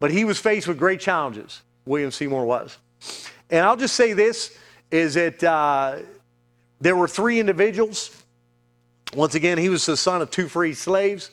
But 0.00 0.10
he 0.10 0.24
was 0.24 0.38
faced 0.38 0.68
with 0.68 0.78
great 0.78 1.00
challenges. 1.00 1.62
William 1.84 2.10
Seymour 2.10 2.44
was. 2.44 2.78
And 3.50 3.64
I'll 3.64 3.76
just 3.76 3.94
say 3.94 4.12
this 4.12 4.56
is 4.90 5.14
that 5.14 5.42
uh, 5.42 5.98
there 6.80 6.96
were 6.96 7.08
three 7.08 7.40
individuals. 7.40 8.14
Once 9.14 9.34
again, 9.34 9.58
he 9.58 9.68
was 9.68 9.84
the 9.86 9.96
son 9.96 10.22
of 10.22 10.30
two 10.30 10.48
free 10.48 10.74
slaves. 10.74 11.30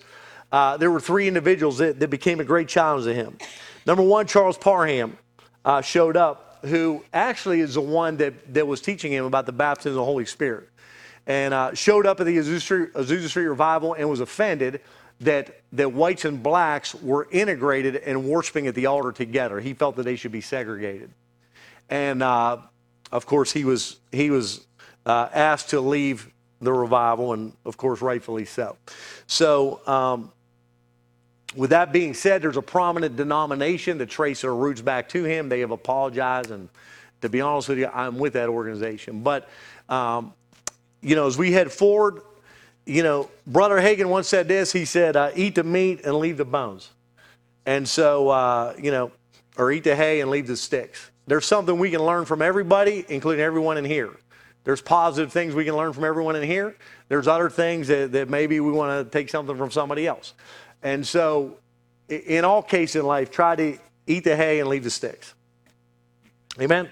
Uh, 0.52 0.78
there 0.78 0.92
were 0.92 1.00
three 1.00 1.28
individuals 1.28 1.78
that, 1.78 2.00
that, 2.00 2.10
became 2.10 2.40
a 2.40 2.44
great 2.44 2.68
challenge 2.68 3.06
to 3.06 3.14
him. 3.14 3.38
Number 3.86 4.04
one, 4.04 4.28
Charles 4.28 4.58
Parham 4.58 5.18
uh, 5.66 5.82
showed 5.82 6.16
up, 6.16 6.60
who 6.64 7.04
actually 7.14 7.60
is 7.60 7.74
the 7.74 7.82
one 7.82 8.18
that, 8.18 8.54
that 8.54 8.66
was 8.66 8.82
teaching 8.82 9.12
him 9.12 9.26
about 9.26 9.46
the 9.46 9.52
baptism 9.52 9.92
of 9.94 9.98
the 9.98 10.06
Holy 10.06 10.26
Spirit. 10.26 10.70
And 11.28 11.54
uh, 11.54 11.74
showed 11.74 12.06
up 12.06 12.20
at 12.20 12.28
the 12.28 12.38
Azusa 12.38 12.62
Street, 12.62 12.94
Azusa 12.94 13.28
Street 13.28 13.48
revival 13.48 13.96
and 13.96 14.10
was 14.10 14.20
offended 14.20 14.82
that, 15.22 15.62
that 15.74 15.92
whites 15.92 16.26
and 16.26 16.42
blacks 16.42 16.94
were 16.94 17.28
integrated 17.32 17.96
and 17.98 18.26
worshiping 18.26 18.68
at 18.68 18.76
the 18.76 18.86
altar 18.86 19.12
together. 19.12 19.60
He 19.60 19.74
felt 19.74 19.96
that 19.96 20.04
they 20.04 20.16
should 20.16 20.32
be 20.32 20.42
segregated. 20.42 21.10
And 21.90 22.22
uh, 22.22 22.58
of 23.12 23.26
course, 23.26 23.52
he 23.52 23.66
was, 23.66 23.98
he 24.12 24.30
was 24.30 24.66
uh, 25.06 25.30
asked 25.34 25.70
to 25.70 25.82
leave 25.82 26.32
the 26.62 26.74
revival, 26.74 27.34
and 27.34 27.54
of 27.66 27.78
course, 27.78 28.02
rightfully 28.02 28.46
so. 28.46 28.78
So, 29.28 29.82
um, 29.88 30.32
with 31.56 31.70
that 31.72 31.92
being 31.92 32.14
said, 32.14 32.42
there's 32.42 32.58
a 32.58 32.62
prominent 32.62 33.16
denomination 33.16 33.98
that 34.00 34.10
trace 34.10 34.42
their 34.42 34.54
roots 34.54 34.82
back 34.82 35.10
to 35.10 35.24
him. 35.24 35.50
They 35.50 35.62
have 35.62 35.72
apologized, 35.72 36.52
and 36.52 36.70
to 37.22 37.30
be 37.30 37.42
honest 37.42 37.70
with 37.70 37.80
you, 37.80 37.88
I'm 37.88 38.18
with 38.18 38.34
that 38.34 38.50
organization. 38.50 39.22
But, 39.22 39.50
um, 39.90 40.34
you 41.02 41.16
know, 41.16 41.28
as 41.28 41.38
we 41.38 41.52
head 41.52 41.72
forward, 41.72 42.22
you 42.86 43.04
know, 43.04 43.30
Brother 43.48 43.78
Hagin 43.78 44.08
once 44.08 44.28
said 44.28 44.48
this. 44.48 44.72
He 44.72 44.86
said, 44.86 45.16
uh, 45.16 45.32
"Eat 45.36 45.56
the 45.56 45.64
meat 45.64 46.02
and 46.06 46.16
leave 46.16 46.38
the 46.38 46.46
bones," 46.46 46.92
and 47.66 47.88
so, 47.88 48.30
uh, 48.30 48.76
you 48.80 48.92
know, 48.92 49.12
or 49.58 49.72
eat 49.72 49.84
the 49.84 49.96
hay 49.96 50.22
and 50.22 50.30
leave 50.30 50.48
the 50.48 50.58
sticks. 50.58 51.10
There's 51.28 51.46
something 51.46 51.80
we 51.80 51.90
can 51.90 52.04
learn 52.04 52.26
from 52.26 52.42
everybody, 52.42 53.04
including 53.10 53.44
everyone 53.44 53.78
in 53.78 53.86
here. 53.86 54.12
There's 54.64 54.82
positive 54.82 55.32
things 55.32 55.56
we 55.56 55.66
can 55.66 55.76
learn 55.76 55.94
from 55.94 56.04
everyone 56.04 56.36
in 56.36 56.44
here. 56.44 56.76
There's 57.08 57.28
other 57.28 57.50
things 57.50 57.88
that, 57.88 58.12
that 58.14 58.30
maybe 58.30 58.60
we 58.60 58.72
want 58.72 59.06
to 59.06 59.12
take 59.12 59.30
something 59.30 59.58
from 59.58 59.72
somebody 59.72 60.08
else. 60.08 60.34
And 60.84 61.06
so, 61.06 61.58
in 62.10 62.46
all 62.46 62.62
cases 62.62 62.98
in 62.98 63.06
life, 63.06 63.32
try 63.32 63.56
to 63.56 63.78
eat 64.08 64.24
the 64.24 64.36
hay 64.36 64.60
and 64.60 64.70
leave 64.70 64.84
the 64.84 64.90
sticks. 64.90 65.34
Amen. 66.60 66.90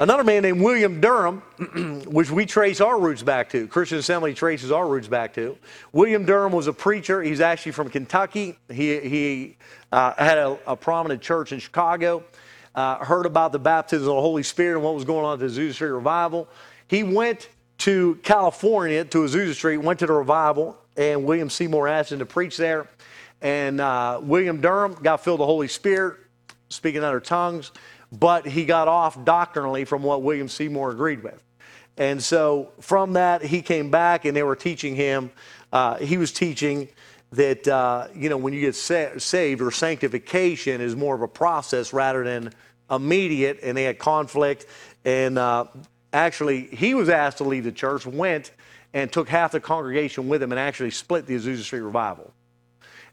Another 0.00 0.24
man 0.24 0.42
named 0.42 0.60
William 0.60 1.00
Durham, 1.00 1.42
which 2.06 2.30
we 2.30 2.46
trace 2.46 2.80
our 2.80 2.98
roots 2.98 3.22
back 3.22 3.48
to, 3.50 3.68
Christian 3.68 3.98
Assembly 3.98 4.34
traces 4.34 4.72
our 4.72 4.88
roots 4.88 5.06
back 5.06 5.34
to. 5.34 5.56
William 5.92 6.24
Durham 6.24 6.52
was 6.52 6.66
a 6.66 6.72
preacher. 6.72 7.22
He's 7.22 7.40
actually 7.40 7.72
from 7.72 7.88
Kentucky. 7.88 8.58
He, 8.68 8.98
he 9.00 9.56
uh, 9.92 10.14
had 10.14 10.38
a, 10.38 10.58
a, 10.66 10.76
prominent 10.76 11.22
church 11.22 11.52
in 11.52 11.60
Chicago, 11.60 12.24
uh, 12.74 13.04
heard 13.04 13.26
about 13.26 13.52
the 13.52 13.58
baptism 13.60 14.08
of 14.08 14.16
the 14.16 14.20
Holy 14.20 14.42
Spirit 14.42 14.76
and 14.76 14.84
what 14.84 14.94
was 14.94 15.04
going 15.04 15.24
on 15.24 15.34
at 15.34 15.38
the 15.38 15.46
Azusa 15.46 15.74
Street 15.74 15.90
Revival. 15.90 16.48
He 16.88 17.04
went 17.04 17.48
to 17.78 18.18
California, 18.24 19.04
to 19.04 19.18
Azusa 19.18 19.54
Street, 19.54 19.78
went 19.78 20.00
to 20.00 20.06
the 20.06 20.12
revival, 20.12 20.76
and 20.98 21.24
William 21.24 21.48
Seymour 21.48 21.88
asked 21.88 22.12
him 22.12 22.18
to 22.18 22.26
preach 22.26 22.58
there. 22.58 22.88
And 23.40 23.80
uh, 23.80 24.20
William 24.22 24.60
Durham 24.60 24.94
got 24.94 25.24
filled 25.24 25.38
with 25.38 25.44
the 25.44 25.52
Holy 25.52 25.68
Spirit, 25.68 26.18
speaking 26.68 27.02
other 27.02 27.20
tongues 27.20 27.70
but 28.12 28.46
he 28.46 28.64
got 28.64 28.88
off 28.88 29.22
doctrinally 29.24 29.84
from 29.84 30.02
what 30.02 30.22
William 30.22 30.48
Seymour 30.48 30.90
agreed 30.90 31.22
with. 31.22 31.42
And 31.96 32.22
so 32.22 32.72
from 32.80 33.14
that, 33.14 33.42
he 33.42 33.60
came 33.60 33.90
back 33.90 34.24
and 34.24 34.36
they 34.36 34.42
were 34.42 34.56
teaching 34.56 34.94
him, 34.94 35.30
uh, 35.72 35.96
he 35.96 36.16
was 36.16 36.32
teaching 36.32 36.88
that, 37.32 37.66
uh, 37.68 38.08
you 38.14 38.28
know, 38.28 38.36
when 38.36 38.54
you 38.54 38.60
get 38.60 38.74
sa- 38.74 39.18
saved 39.18 39.60
or 39.60 39.70
sanctification 39.70 40.80
is 40.80 40.96
more 40.96 41.14
of 41.14 41.22
a 41.22 41.28
process 41.28 41.92
rather 41.92 42.24
than 42.24 42.52
immediate. 42.90 43.58
And 43.62 43.76
they 43.76 43.84
had 43.84 43.98
conflict. 43.98 44.66
And 45.04 45.38
uh, 45.38 45.66
actually, 46.12 46.68
he 46.68 46.94
was 46.94 47.08
asked 47.08 47.38
to 47.38 47.44
leave 47.44 47.64
the 47.64 47.72
church, 47.72 48.06
went 48.06 48.52
and 48.94 49.12
took 49.12 49.28
half 49.28 49.52
the 49.52 49.60
congregation 49.60 50.28
with 50.28 50.42
him 50.42 50.52
and 50.52 50.58
actually 50.58 50.90
split 50.90 51.26
the 51.26 51.36
Azusa 51.36 51.62
Street 51.62 51.80
revival. 51.80 52.32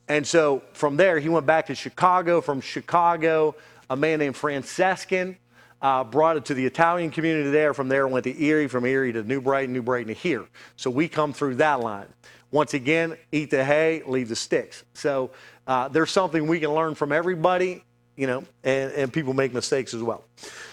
And 0.08 0.26
so 0.26 0.62
from 0.74 0.98
there, 0.98 1.20
he 1.20 1.30
went 1.30 1.46
back 1.46 1.68
to 1.68 1.76
Chicago. 1.76 2.42
From 2.42 2.62
Chicago, 2.62 3.56
a 3.90 3.96
man 3.96 4.20
named 4.20 4.36
Francescon. 4.36 5.38
Uh, 5.82 6.04
brought 6.04 6.38
it 6.38 6.46
to 6.46 6.54
the 6.54 6.66
Italian 6.66 7.12
community 7.12 7.50
there. 7.50 7.74
From 7.74 7.90
there, 7.90 8.08
went 8.08 8.24
to 8.24 8.44
Erie. 8.44 8.68
From 8.68 8.86
Erie 8.86 9.14
to 9.14 9.24
New 9.24 9.42
Brighton, 9.42 9.74
New 9.74 9.82
Brighton 9.82 10.08
to 10.08 10.20
here. 10.20 10.46
So 10.78 10.90
we 10.90 11.08
come 11.08 11.34
through 11.34 11.56
that 11.56 11.80
line. 11.80 12.08
Once 12.52 12.74
again, 12.74 13.18
eat 13.32 13.50
the 13.50 13.64
hay, 13.64 14.02
leave 14.06 14.30
the 14.30 14.36
sticks. 14.36 14.84
So 14.94 15.32
uh, 15.68 15.90
there's 15.90 16.12
something 16.12 16.48
we 16.48 16.60
can 16.60 16.74
learn 16.74 16.96
from 16.96 17.12
everybody, 17.12 17.84
you 18.16 18.28
know, 18.28 18.44
and, 18.64 18.92
and 18.94 19.14
people 19.14 19.34
make 19.34 19.54
mistakes 19.54 19.94
as 19.94 20.02
well. 20.02 20.24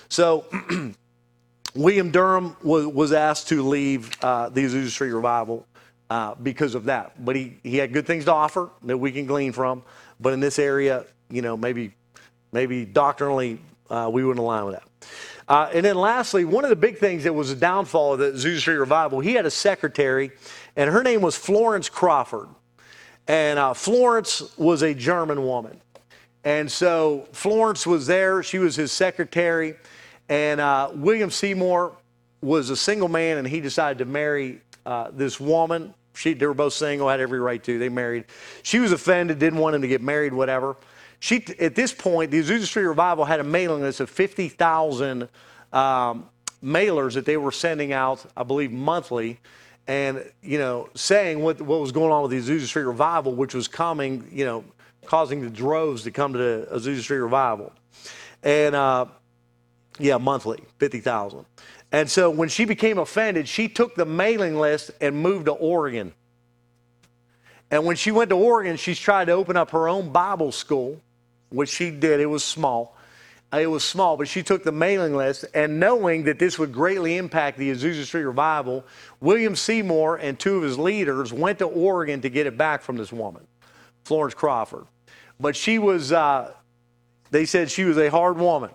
So 0.09 0.47
William 1.75 2.11
Durham 2.11 2.57
was, 2.63 2.87
was 2.87 3.13
asked 3.13 3.49
to 3.49 3.63
leave 3.67 4.11
uh, 4.23 4.49
the 4.49 4.65
Azusa 4.65 4.91
Street 4.91 5.13
Revival 5.13 5.67
uh, 6.11 6.35
because 6.35 6.75
of 6.75 6.85
that. 6.85 7.25
But 7.25 7.37
he, 7.37 7.59
he 7.63 7.77
had 7.77 7.93
good 7.93 8.07
things 8.07 8.27
to 8.27 8.33
offer 8.33 8.71
that 8.83 8.99
we 8.99 9.13
can 9.13 9.27
glean 9.27 9.53
from. 9.53 9.83
But 10.21 10.33
in 10.33 10.41
this 10.41 10.59
area, 10.59 11.07
you 11.31 11.43
know, 11.43 11.57
maybe 11.57 11.95
Maybe 12.53 12.85
doctrinally, 12.85 13.59
uh, 13.89 14.11
we 14.13 14.25
wouldn't 14.25 14.43
align 14.43 14.67
with 14.67 14.75
that. 14.75 15.09
Uh, 15.49 15.71
and 15.73 15.85
then 15.85 15.97
lastly, 15.97 16.45
one 16.45 16.65
of 16.65 16.71
the 16.71 16.77
big 16.77 16.99
things 16.99 17.25
that 17.25 17.35
was 17.35 17.51
a 17.51 17.57
downfall 17.57 18.13
of 18.13 18.19
the 18.19 18.33
Azusa 18.33 18.61
Street 18.61 18.77
Revival, 18.77 19.21
he 19.21 19.33
had 19.33 19.47
a 19.47 19.51
secretary, 19.51 20.31
and 20.77 20.91
her 20.91 21.03
name 21.03 21.23
was 21.23 21.35
Florence 21.35 21.89
Crawford. 21.89 22.49
And 23.27 23.59
uh, 23.59 23.73
Florence 23.73 24.57
was 24.59 24.83
a 24.83 24.93
German 24.93 25.45
woman. 25.45 25.81
And 26.45 26.71
so 26.71 27.27
Florence 27.33 27.87
was 27.87 28.07
there, 28.07 28.43
she 28.43 28.59
was 28.59 28.77
his 28.77 28.93
secretary, 28.93 29.77
and 30.29 30.61
uh, 30.61 30.91
William 30.95 31.31
Seymour 31.31 31.97
was 32.41 32.71
a 32.71 32.77
single 32.77 33.09
man, 33.09 33.39
and 33.39 33.47
he 33.47 33.61
decided 33.61 33.99
to 33.99 34.05
marry 34.05 34.61
uh, 34.85 35.11
this 35.13 35.39
woman. 35.39 35.95
She, 36.15 36.35
they 36.35 36.47
were 36.47 36.55
both 36.55 36.73
single, 36.75 37.09
had 37.09 37.21
every 37.21 37.41
right 37.41 37.63
to. 37.65 37.79
They 37.79 37.89
married. 37.89 38.27
She 38.63 38.79
was 38.79 38.93
offended, 38.93 39.39
didn't 39.39 39.59
want 39.59 39.77
him 39.77 39.83
to 39.83 39.89
get 39.89 40.03
married, 40.03 40.35
whatever. 40.35 40.77
She, 41.21 41.45
at 41.61 41.75
this 41.75 41.93
point, 41.95 42.31
the 42.31 42.41
Azusa 42.41 42.65
Street 42.65 42.85
Revival 42.85 43.25
had 43.25 43.41
a 43.41 43.45
mailing 43.45 43.83
list 43.83 44.01
of 44.01 44.11
50,000 44.11 45.29
um, 45.73 46.29
mailers 46.63 47.15
that 47.15 47.25
they 47.25 47.37
were 47.37 47.53
sending 47.53 47.93
out, 47.93 48.25
I 48.37 48.43
believe, 48.43 48.73
monthly, 48.73 49.39
and 49.87 50.25
you 50.43 50.59
know, 50.59 50.89
saying 50.95 51.41
what 51.41 51.61
what 51.61 51.81
was 51.81 51.93
going 51.93 52.13
on 52.13 52.23
with 52.23 52.31
the 52.31 52.39
Azusa 52.39 52.67
Street 52.67 52.85
Revival, 52.85 53.35
which 53.35 53.55
was 53.55 53.69
coming, 53.69 54.29
you 54.31 54.45
know, 54.45 54.65
causing 55.07 55.41
the 55.41 55.51
droves 55.51 56.05
to 56.05 56.11
come 56.11 56.33
to 56.33 56.39
the 56.39 56.69
Azusa 56.73 57.01
Street 57.01 57.19
Revival, 57.19 57.73
and 58.43 58.75
uh, 58.75 59.07
yeah, 59.99 60.19
monthly, 60.19 60.63
50,000. 60.79 61.45
And 61.93 62.11
so 62.11 62.31
when 62.31 62.49
she 62.49 62.65
became 62.65 62.99
offended, 62.99 63.49
she 63.49 63.69
took 63.69 63.95
the 63.95 64.07
mailing 64.07 64.59
list 64.59 64.91
and 65.01 65.17
moved 65.17 65.47
to 65.47 65.53
Oregon. 65.53 66.15
And 67.71 67.85
when 67.85 67.97
she 67.97 68.11
went 68.11 68.31
to 68.31 68.37
Oregon, 68.37 68.77
she's 68.77 68.99
tried 68.99 69.27
to 69.27 69.33
open 69.33 69.57
up 69.57 69.71
her 69.71 69.89
own 69.89 70.11
Bible 70.11 70.53
school 70.53 71.01
which 71.53 71.69
she 71.69 71.91
did. 71.91 72.21
It 72.21 72.27
was 72.27 72.43
small. 72.45 72.97
It 73.53 73.71
was 73.71 73.85
small, 73.85 74.17
but 74.17 74.29
she 74.29 74.43
took 74.43 74.65
the 74.65 74.73
mailing 74.73 75.15
list, 75.15 75.45
and 75.53 75.79
knowing 75.79 76.25
that 76.25 76.39
this 76.39 76.59
would 76.59 76.73
greatly 76.73 77.19
impact 77.19 77.59
the 77.59 77.71
Azusa 77.71 78.05
Street 78.05 78.25
revival, 78.25 78.83
William 79.21 79.55
Seymour 79.55 80.17
and 80.17 80.39
two 80.39 80.57
of 80.57 80.63
his 80.63 80.79
leaders 80.79 81.35
went 81.35 81.59
to 81.59 81.67
Oregon 81.67 82.23
to 82.23 82.31
get 82.31 82.47
it 82.47 82.57
back 82.57 82.81
from 82.81 82.97
this 82.97 83.13
woman, 83.13 83.47
Florence 84.05 84.33
Crawford. 84.33 84.87
But 85.39 85.55
she 85.55 85.79
was, 85.79 86.13
uh, 86.13 86.55
they 87.31 87.45
said 87.45 87.71
she 87.71 87.85
was 87.85 87.99
a 87.99 88.09
hard 88.09 88.39
woman. 88.39 88.71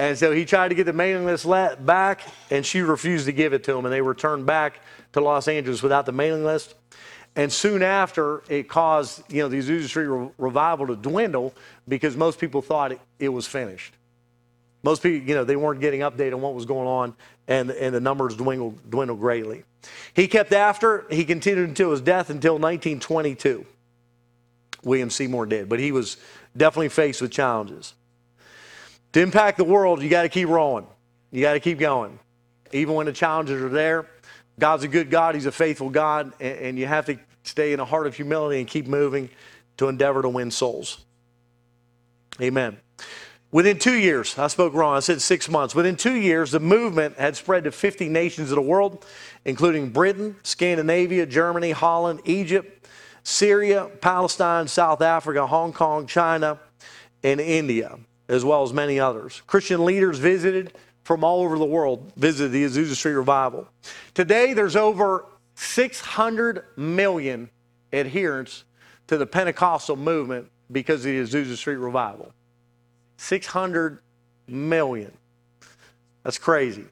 And 0.00 0.16
so 0.16 0.32
he 0.32 0.46
tried 0.46 0.68
to 0.68 0.74
get 0.74 0.84
the 0.84 0.94
mailing 0.94 1.26
list 1.26 1.46
back, 1.84 2.22
and 2.50 2.64
she 2.64 2.80
refused 2.80 3.26
to 3.26 3.32
give 3.32 3.52
it 3.52 3.64
to 3.64 3.76
him, 3.76 3.84
and 3.84 3.92
they 3.92 4.00
returned 4.00 4.46
back 4.46 4.80
to 5.12 5.20
Los 5.20 5.46
Angeles 5.46 5.82
without 5.82 6.06
the 6.06 6.12
mailing 6.12 6.42
list. 6.42 6.74
And 7.36 7.52
soon 7.52 7.82
after, 7.82 8.42
it 8.48 8.66
caused 8.66 9.22
you 9.30 9.42
know 9.42 9.48
the 9.50 9.58
Azusa 9.58 9.88
Street 9.88 10.06
re- 10.06 10.30
revival 10.38 10.86
to 10.86 10.96
dwindle 10.96 11.52
because 11.86 12.16
most 12.16 12.38
people 12.38 12.62
thought 12.62 12.92
it, 12.92 13.00
it, 13.18 13.28
was 13.28 13.46
finished. 13.46 13.92
Most 14.82 15.02
people, 15.02 15.28
you 15.28 15.34
know, 15.34 15.44
they 15.44 15.54
weren't 15.54 15.82
getting 15.82 16.00
update 16.00 16.32
on 16.32 16.40
what 16.40 16.54
was 16.54 16.64
going 16.64 16.88
on, 16.88 17.14
and, 17.46 17.70
and 17.70 17.94
the 17.94 18.00
numbers 18.00 18.34
dwindled, 18.34 18.90
dwindled 18.90 19.20
greatly. 19.20 19.64
He 20.14 20.28
kept 20.28 20.54
after. 20.54 21.04
He 21.10 21.26
continued 21.26 21.68
until 21.68 21.90
his 21.90 22.00
death 22.00 22.30
until 22.30 22.54
1922. 22.54 23.66
William 24.82 25.10
Seymour 25.10 25.44
did, 25.44 25.68
but 25.68 25.78
he 25.78 25.92
was 25.92 26.16
definitely 26.56 26.88
faced 26.88 27.20
with 27.20 27.30
challenges. 27.30 27.92
To 29.12 29.20
impact 29.20 29.58
the 29.58 29.64
world, 29.64 30.02
you 30.02 30.08
got 30.08 30.22
to 30.22 30.28
keep 30.28 30.48
rolling. 30.48 30.86
You 31.30 31.42
got 31.42 31.54
to 31.54 31.60
keep 31.60 31.78
going, 31.78 32.18
even 32.72 32.94
when 32.94 33.06
the 33.06 33.12
challenges 33.12 33.62
are 33.62 33.68
there. 33.68 34.06
God's 34.58 34.84
a 34.84 34.88
good 34.88 35.10
God, 35.10 35.34
He's 35.34 35.46
a 35.46 35.52
faithful 35.52 35.90
God, 35.90 36.32
and, 36.40 36.58
and 36.58 36.78
you 36.78 36.86
have 36.86 37.06
to 37.06 37.18
stay 37.42 37.72
in 37.72 37.80
a 37.80 37.84
heart 37.84 38.06
of 38.06 38.14
humility 38.14 38.58
and 38.58 38.68
keep 38.68 38.86
moving 38.86 39.30
to 39.76 39.88
endeavor 39.88 40.22
to 40.22 40.28
win 40.28 40.50
souls. 40.50 41.04
Amen. 42.40 42.76
Within 43.52 43.78
two 43.78 43.98
years, 43.98 44.38
I 44.38 44.46
spoke 44.46 44.74
wrong, 44.74 44.96
I 44.96 45.00
said 45.00 45.20
six 45.20 45.48
months. 45.48 45.74
Within 45.74 45.96
two 45.96 46.14
years, 46.14 46.52
the 46.52 46.60
movement 46.60 47.18
had 47.18 47.36
spread 47.36 47.64
to 47.64 47.72
50 47.72 48.08
nations 48.08 48.50
of 48.52 48.56
the 48.56 48.62
world, 48.62 49.04
including 49.44 49.90
Britain, 49.90 50.36
Scandinavia, 50.44 51.26
Germany, 51.26 51.72
Holland, 51.72 52.20
Egypt, 52.24 52.86
Syria, 53.24 53.90
Palestine, 54.00 54.68
South 54.68 55.00
Africa, 55.00 55.46
Hong 55.46 55.72
Kong, 55.72 56.06
China, 56.06 56.60
and 57.24 57.40
India, 57.40 57.98
as 58.30 58.44
well 58.44 58.62
as 58.62 58.72
many 58.72 59.00
others. 59.00 59.42
Christian 59.48 59.84
leaders 59.84 60.18
visited 60.18 60.72
from 61.02 61.24
all 61.24 61.42
over 61.42 61.58
the 61.58 61.64
world 61.64 62.12
visited 62.16 62.52
the 62.52 62.64
Azusa 62.64 62.94
Street 62.94 63.14
Revival. 63.14 63.66
Today, 64.14 64.54
there's 64.54 64.76
over 64.76 65.26
600 65.56 66.64
million 66.76 67.50
adherents 67.92 68.64
to 69.08 69.18
the 69.18 69.26
Pentecostal 69.26 69.96
movement 69.96 70.48
because 70.70 71.00
of 71.00 71.10
the 71.10 71.20
Azusa 71.20 71.56
Street 71.56 71.76
Revival. 71.76 72.32
600 73.16 73.98
million. 74.46 75.12
That's 76.22 76.38
crazy. 76.38 76.84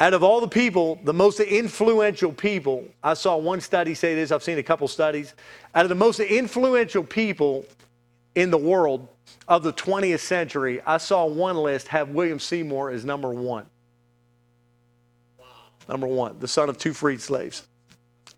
Out 0.00 0.14
of 0.14 0.24
all 0.24 0.40
the 0.40 0.48
people, 0.48 0.98
the 1.04 1.12
most 1.12 1.38
influential 1.38 2.32
people, 2.32 2.86
I 3.04 3.14
saw 3.14 3.36
one 3.36 3.60
study 3.60 3.94
say 3.94 4.16
this, 4.16 4.32
I've 4.32 4.42
seen 4.42 4.58
a 4.58 4.62
couple 4.64 4.88
studies. 4.88 5.34
Out 5.76 5.84
of 5.84 5.90
the 5.90 5.94
most 5.94 6.18
influential 6.18 7.04
people 7.04 7.66
in 8.34 8.50
the 8.50 8.58
world, 8.58 9.08
of 9.48 9.62
the 9.62 9.72
20th 9.72 10.20
century, 10.20 10.80
I 10.86 10.98
saw 10.98 11.26
one 11.26 11.56
list 11.56 11.88
have 11.88 12.10
William 12.10 12.38
Seymour 12.38 12.90
as 12.90 13.04
number 13.04 13.30
one. 13.30 13.66
number 15.88 16.06
one, 16.06 16.38
the 16.38 16.48
son 16.48 16.68
of 16.68 16.78
two 16.78 16.92
freed 16.92 17.20
slaves. 17.20 17.66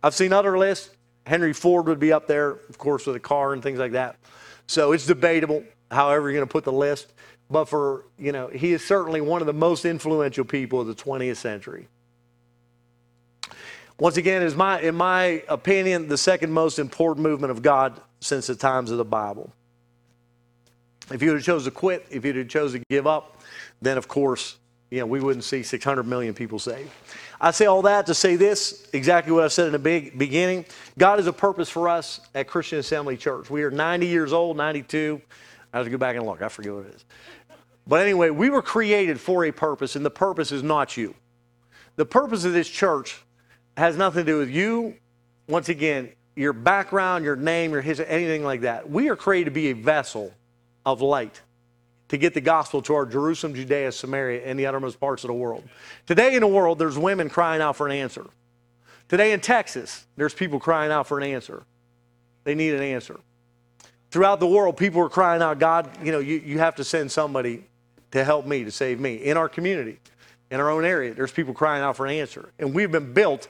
I've 0.03 0.14
seen 0.14 0.32
other 0.32 0.57
lists. 0.59 0.90
Henry 1.26 1.53
Ford 1.53 1.86
would 1.86 2.01
be 2.01 2.12
up 2.12 2.26
there, 2.26 2.51
of 2.51 2.78
course, 2.78 3.07
with 3.07 3.14
a 3.14 3.20
car 3.20 3.53
and 3.53 3.62
things 3.62 3.78
like 3.78 3.93
that. 3.93 4.16
So 4.66 4.93
it's 4.93 5.07
debatable, 5.07 5.62
however 5.90 6.30
you're 6.30 6.38
going 6.38 6.49
to 6.49 6.53
put 6.53 6.64
the 6.64 6.72
list. 6.72 7.12
But 7.51 7.66
for, 7.66 8.07
you 8.18 8.32
know, 8.32 8.49
he 8.49 8.72
is 8.72 8.84
certainly 8.84 9.20
one 9.20 9.43
of 9.43 9.47
the 9.47 9.53
most 9.53 9.84
influential 9.84 10.45
people 10.45 10.80
of 10.80 10.86
the 10.86 10.95
20th 10.95 11.36
century. 11.36 11.88
Once 14.01 14.16
again, 14.16 14.43
is 14.43 14.57
my, 14.57 14.80
in 14.80 14.95
my 14.95 15.45
opinion, 15.49 16.09
the 16.09 16.16
second 16.16 16.51
most 16.51 16.78
important 16.78 17.22
movement 17.22 17.51
of 17.51 17.62
God 17.62 18.01
since 18.20 18.47
the 18.47 18.57
times 18.57 18.90
of 18.90 18.97
the 18.97 19.05
Bible. 19.05 19.53
If 21.13 21.23
you 21.23 21.35
had 21.35 21.43
chose 21.43 21.65
to 21.65 21.71
quit, 21.71 22.07
if 22.11 22.25
you 22.25 22.33
had 22.33 22.49
chose 22.49 22.73
to 22.73 22.81
give 22.91 23.07
up, 23.07 23.41
then 23.81 23.99
of 23.99 24.09
course, 24.09 24.57
you 24.91 25.01
know, 25.01 25.07
we 25.07 25.21
wouldn't 25.21 25.45
see 25.45 25.63
600 25.63 26.03
million 26.05 26.35
people 26.35 26.59
saved. 26.59 26.91
I 27.41 27.51
say 27.51 27.67
all 27.67 27.83
that 27.83 28.07
to 28.07 28.15
say 28.15 28.37
this, 28.37 28.89
exactly 28.93 29.33
what 29.33 29.43
I 29.43 29.49
said 29.49 29.67
in 29.67 29.73
the 29.73 29.79
big 29.79 30.19
beginning. 30.19 30.65
God 30.99 31.19
has 31.19 31.27
a 31.27 31.33
purpose 31.33 31.69
for 31.69 31.89
us 31.89 32.21
at 32.35 32.47
Christian 32.47 32.79
Assembly 32.79 33.17
Church. 33.17 33.51
We 33.51 33.63
are 33.63 33.71
90 33.71 34.07
years 34.07 34.33
old, 34.33 34.57
92. 34.57 35.21
I 35.73 35.79
have 35.79 35.87
to 35.87 35.91
go 35.91 35.99
back 35.99 36.17
and 36.17 36.27
look. 36.27 36.43
I 36.43 36.49
forget 36.49 36.73
what 36.73 36.87
it 36.87 36.95
is. 36.95 37.05
But 37.87 38.03
anyway, 38.03 38.31
we 38.31 38.51
were 38.51 38.63
created 38.63 39.19
for 39.19 39.45
a 39.45 39.51
purpose, 39.51 39.97
and 39.97 40.05
the 40.05 40.11
purpose 40.11 40.53
is 40.53 40.63
not 40.63 40.97
you. 40.97 41.15
The 41.97 42.07
purpose 42.07 42.45
of 42.45 42.53
this 42.53 42.69
church 42.69 43.23
has 43.77 43.97
nothing 43.97 44.25
to 44.25 44.33
do 44.33 44.39
with 44.39 44.51
you. 44.51 44.97
Once 45.49 45.69
again, 45.69 46.11
your 46.37 46.53
background, 46.53 47.25
your 47.25 47.37
name, 47.37 47.73
your 47.73 47.83
history, 47.83 48.07
anything 48.09 48.45
like 48.45 48.61
that. 48.61 48.89
We 48.89 49.09
are 49.09 49.17
created 49.17 49.47
to 49.47 49.51
be 49.51 49.71
a 49.71 49.75
vessel 49.75 50.33
of 50.85 51.01
light 51.01 51.41
to 52.09 52.18
get 52.18 52.35
the 52.35 52.41
gospel 52.41 52.83
to 52.83 52.95
our 52.95 53.07
Jerusalem, 53.07 53.55
Judea, 53.55 53.91
Samaria, 53.91 54.43
and 54.45 54.59
the 54.59 54.66
uttermost 54.66 55.01
parts 55.01 55.24
of 55.24 55.28
the 55.28 55.35
world. 55.35 55.64
Today 56.07 56.35
in 56.35 56.41
the 56.41 56.47
world, 56.47 56.78
there's 56.78 56.99
women 56.99 57.30
crying 57.30 57.62
out 57.62 57.74
for 57.74 57.87
an 57.87 57.93
answer. 57.93 58.26
Today 59.09 59.33
in 59.33 59.41
Texas, 59.41 60.07
there's 60.16 60.35
people 60.35 60.61
crying 60.61 60.93
out 60.93 61.07
for 61.07 61.18
an 61.18 61.24
answer. 61.24 61.62
They 62.45 62.55
need 62.55 62.74
an 62.74 62.83
answer. 62.83 63.18
Throughout 64.11 64.41
the 64.41 64.47
world, 64.47 64.76
people 64.76 65.01
are 65.01 65.09
crying 65.09 65.41
out, 65.41 65.59
God, 65.59 65.89
you 66.05 66.12
know, 66.12 66.18
you, 66.18 66.37
you 66.45 66.59
have 66.59 66.74
to 66.76 66.85
send 66.85 67.11
somebody 67.11 67.64
to 68.11 68.24
help 68.24 68.47
me, 68.47 68.64
to 68.64 68.70
save 68.70 69.01
me. 69.01 69.14
In 69.14 69.39
our 69.39 69.49
community, 69.49 69.99
in 70.51 70.61
our 70.61 70.70
own 70.70 70.85
area, 70.85 71.14
there's 71.14 71.33
people 71.33 71.55
crying 71.55 71.83
out 71.83 71.97
for 71.97 72.05
an 72.05 72.12
answer. 72.12 72.51
And 72.59 72.74
we've 72.74 72.93
been 72.93 73.14
built, 73.14 73.49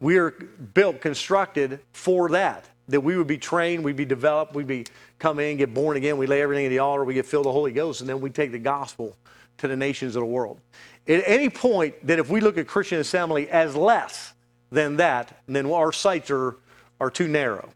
we 0.00 0.16
are 0.16 0.30
built, 0.30 1.02
constructed 1.02 1.80
for 1.92 2.30
that 2.30 2.64
that 2.88 3.00
we 3.00 3.16
would 3.16 3.26
be 3.26 3.38
trained, 3.38 3.84
we'd 3.84 3.96
be 3.96 4.04
developed, 4.04 4.54
we'd 4.54 4.66
be 4.66 4.86
come 5.18 5.38
in, 5.38 5.56
get 5.56 5.72
born 5.72 5.96
again, 5.96 6.18
we 6.18 6.26
lay 6.26 6.42
everything 6.42 6.66
at 6.66 6.70
the 6.70 6.80
altar, 6.80 7.04
we 7.04 7.14
get 7.14 7.26
filled 7.26 7.46
with 7.46 7.50
the 7.50 7.54
Holy 7.54 7.72
Ghost, 7.72 8.00
and 8.00 8.08
then 8.08 8.20
we 8.20 8.30
take 8.30 8.52
the 8.52 8.58
gospel 8.58 9.16
to 9.58 9.68
the 9.68 9.76
nations 9.76 10.16
of 10.16 10.20
the 10.20 10.26
world. 10.26 10.60
At 11.06 11.22
any 11.26 11.48
point 11.48 12.06
that 12.06 12.18
if 12.18 12.28
we 12.28 12.40
look 12.40 12.58
at 12.58 12.66
Christian 12.66 12.98
assembly 12.98 13.48
as 13.48 13.76
less 13.76 14.32
than 14.70 14.96
that, 14.96 15.42
then 15.46 15.70
our 15.70 15.92
sights 15.92 16.30
are, 16.30 16.56
are 17.00 17.10
too 17.10 17.28
narrow. 17.28 17.70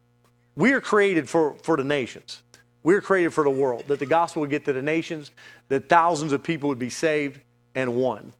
We 0.57 0.73
are 0.73 0.81
created 0.81 1.29
for, 1.29 1.55
for 1.63 1.77
the 1.77 1.85
nations. 1.85 2.43
We're 2.83 3.01
created 3.01 3.33
for 3.33 3.45
the 3.45 3.51
world, 3.51 3.85
that 3.89 3.99
the 3.99 4.07
gospel 4.07 4.41
would 4.41 4.51
get 4.51 4.65
to 4.65 4.73
the 4.73 4.83
nations, 4.83 5.31
that 5.69 5.89
thousands 5.89 6.33
of 6.33 6.43
people 6.43 6.69
would 6.69 6.79
be 6.79 6.91
saved 6.91 7.41
and 7.75 7.95
won. 7.95 8.33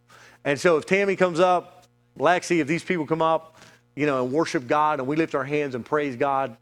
And 0.45 0.59
so 0.59 0.77
if 0.77 0.87
Tammy 0.87 1.16
comes 1.16 1.41
up, 1.41 1.87
Lexi, 2.19 2.61
if 2.61 2.66
these 2.66 2.83
people 2.83 3.07
come 3.07 3.23
up, 3.23 3.57
you 3.99 4.07
know, 4.07 4.22
and 4.22 4.32
worship 4.32 4.68
God 4.68 5.01
and 5.01 5.09
we 5.09 5.16
lift 5.16 5.34
our 5.34 5.42
hands 5.42 5.74
and 5.74 5.84
praise 5.84 6.14
God, 6.14 6.57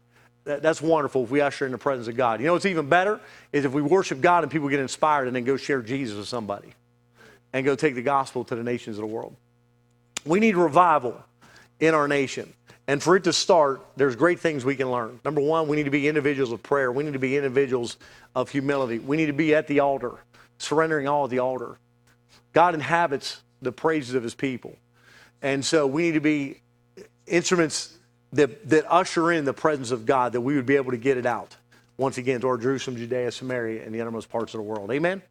that, 0.45 0.63
that's 0.63 0.81
wonderful 0.81 1.23
if 1.23 1.29
we 1.29 1.39
usher 1.39 1.67
in 1.67 1.71
the 1.71 1.77
presence 1.77 2.07
of 2.07 2.17
God. 2.17 2.39
You 2.39 2.47
know 2.47 2.53
what's 2.53 2.65
even 2.65 2.89
better 2.89 3.19
is 3.53 3.63
if 3.63 3.73
we 3.73 3.81
worship 3.83 4.21
God 4.21 4.43
and 4.43 4.51
people 4.51 4.69
get 4.69 4.79
inspired 4.79 5.27
and 5.27 5.35
then 5.35 5.43
go 5.43 5.55
share 5.55 5.83
Jesus 5.83 6.17
with 6.17 6.27
somebody 6.27 6.73
and 7.53 7.63
go 7.63 7.75
take 7.75 7.93
the 7.93 8.01
gospel 8.01 8.43
to 8.45 8.55
the 8.55 8.63
nations 8.63 8.97
of 8.97 9.01
the 9.01 9.07
world. 9.07 9.35
We 10.25 10.39
need 10.39 10.55
revival 10.55 11.23
in 11.79 11.93
our 11.93 12.07
nation. 12.07 12.51
And 12.87 13.03
for 13.03 13.15
it 13.15 13.25
to 13.25 13.33
start, 13.33 13.85
there's 13.97 14.15
great 14.15 14.39
things 14.39 14.65
we 14.65 14.75
can 14.75 14.89
learn. 14.89 15.19
Number 15.23 15.41
one, 15.41 15.67
we 15.67 15.77
need 15.77 15.85
to 15.85 15.91
be 15.91 16.07
individuals 16.07 16.51
of 16.51 16.63
prayer. 16.63 16.91
We 16.91 17.03
need 17.03 17.13
to 17.13 17.19
be 17.19 17.37
individuals 17.37 17.97
of 18.35 18.49
humility. 18.49 18.97
We 18.97 19.15
need 19.15 19.27
to 19.27 19.33
be 19.33 19.53
at 19.53 19.67
the 19.67 19.81
altar, 19.81 20.15
surrendering 20.57 21.07
all 21.07 21.25
at 21.25 21.29
the 21.29 21.39
altar. 21.39 21.77
God 22.53 22.73
inhabits 22.73 23.43
the 23.61 23.71
praises 23.71 24.15
of 24.15 24.23
his 24.23 24.33
people. 24.33 24.75
And 25.43 25.63
so 25.63 25.85
we 25.85 26.01
need 26.01 26.13
to 26.13 26.19
be 26.19 26.61
instruments 27.27 27.97
that, 28.33 28.67
that 28.69 28.91
usher 28.91 29.31
in 29.31 29.45
the 29.45 29.53
presence 29.53 29.91
of 29.91 30.05
God, 30.05 30.33
that 30.33 30.41
we 30.41 30.55
would 30.55 30.65
be 30.65 30.75
able 30.75 30.91
to 30.91 30.97
get 30.97 31.17
it 31.17 31.25
out 31.25 31.55
once 31.97 32.17
again 32.17 32.41
to 32.41 32.47
our 32.47 32.57
Jerusalem, 32.57 32.97
Judea, 32.97 33.31
Samaria, 33.31 33.83
and 33.85 33.93
the 33.93 34.01
uttermost 34.01 34.29
parts 34.29 34.53
of 34.53 34.59
the 34.59 34.63
world. 34.63 34.91
Amen? 34.91 35.21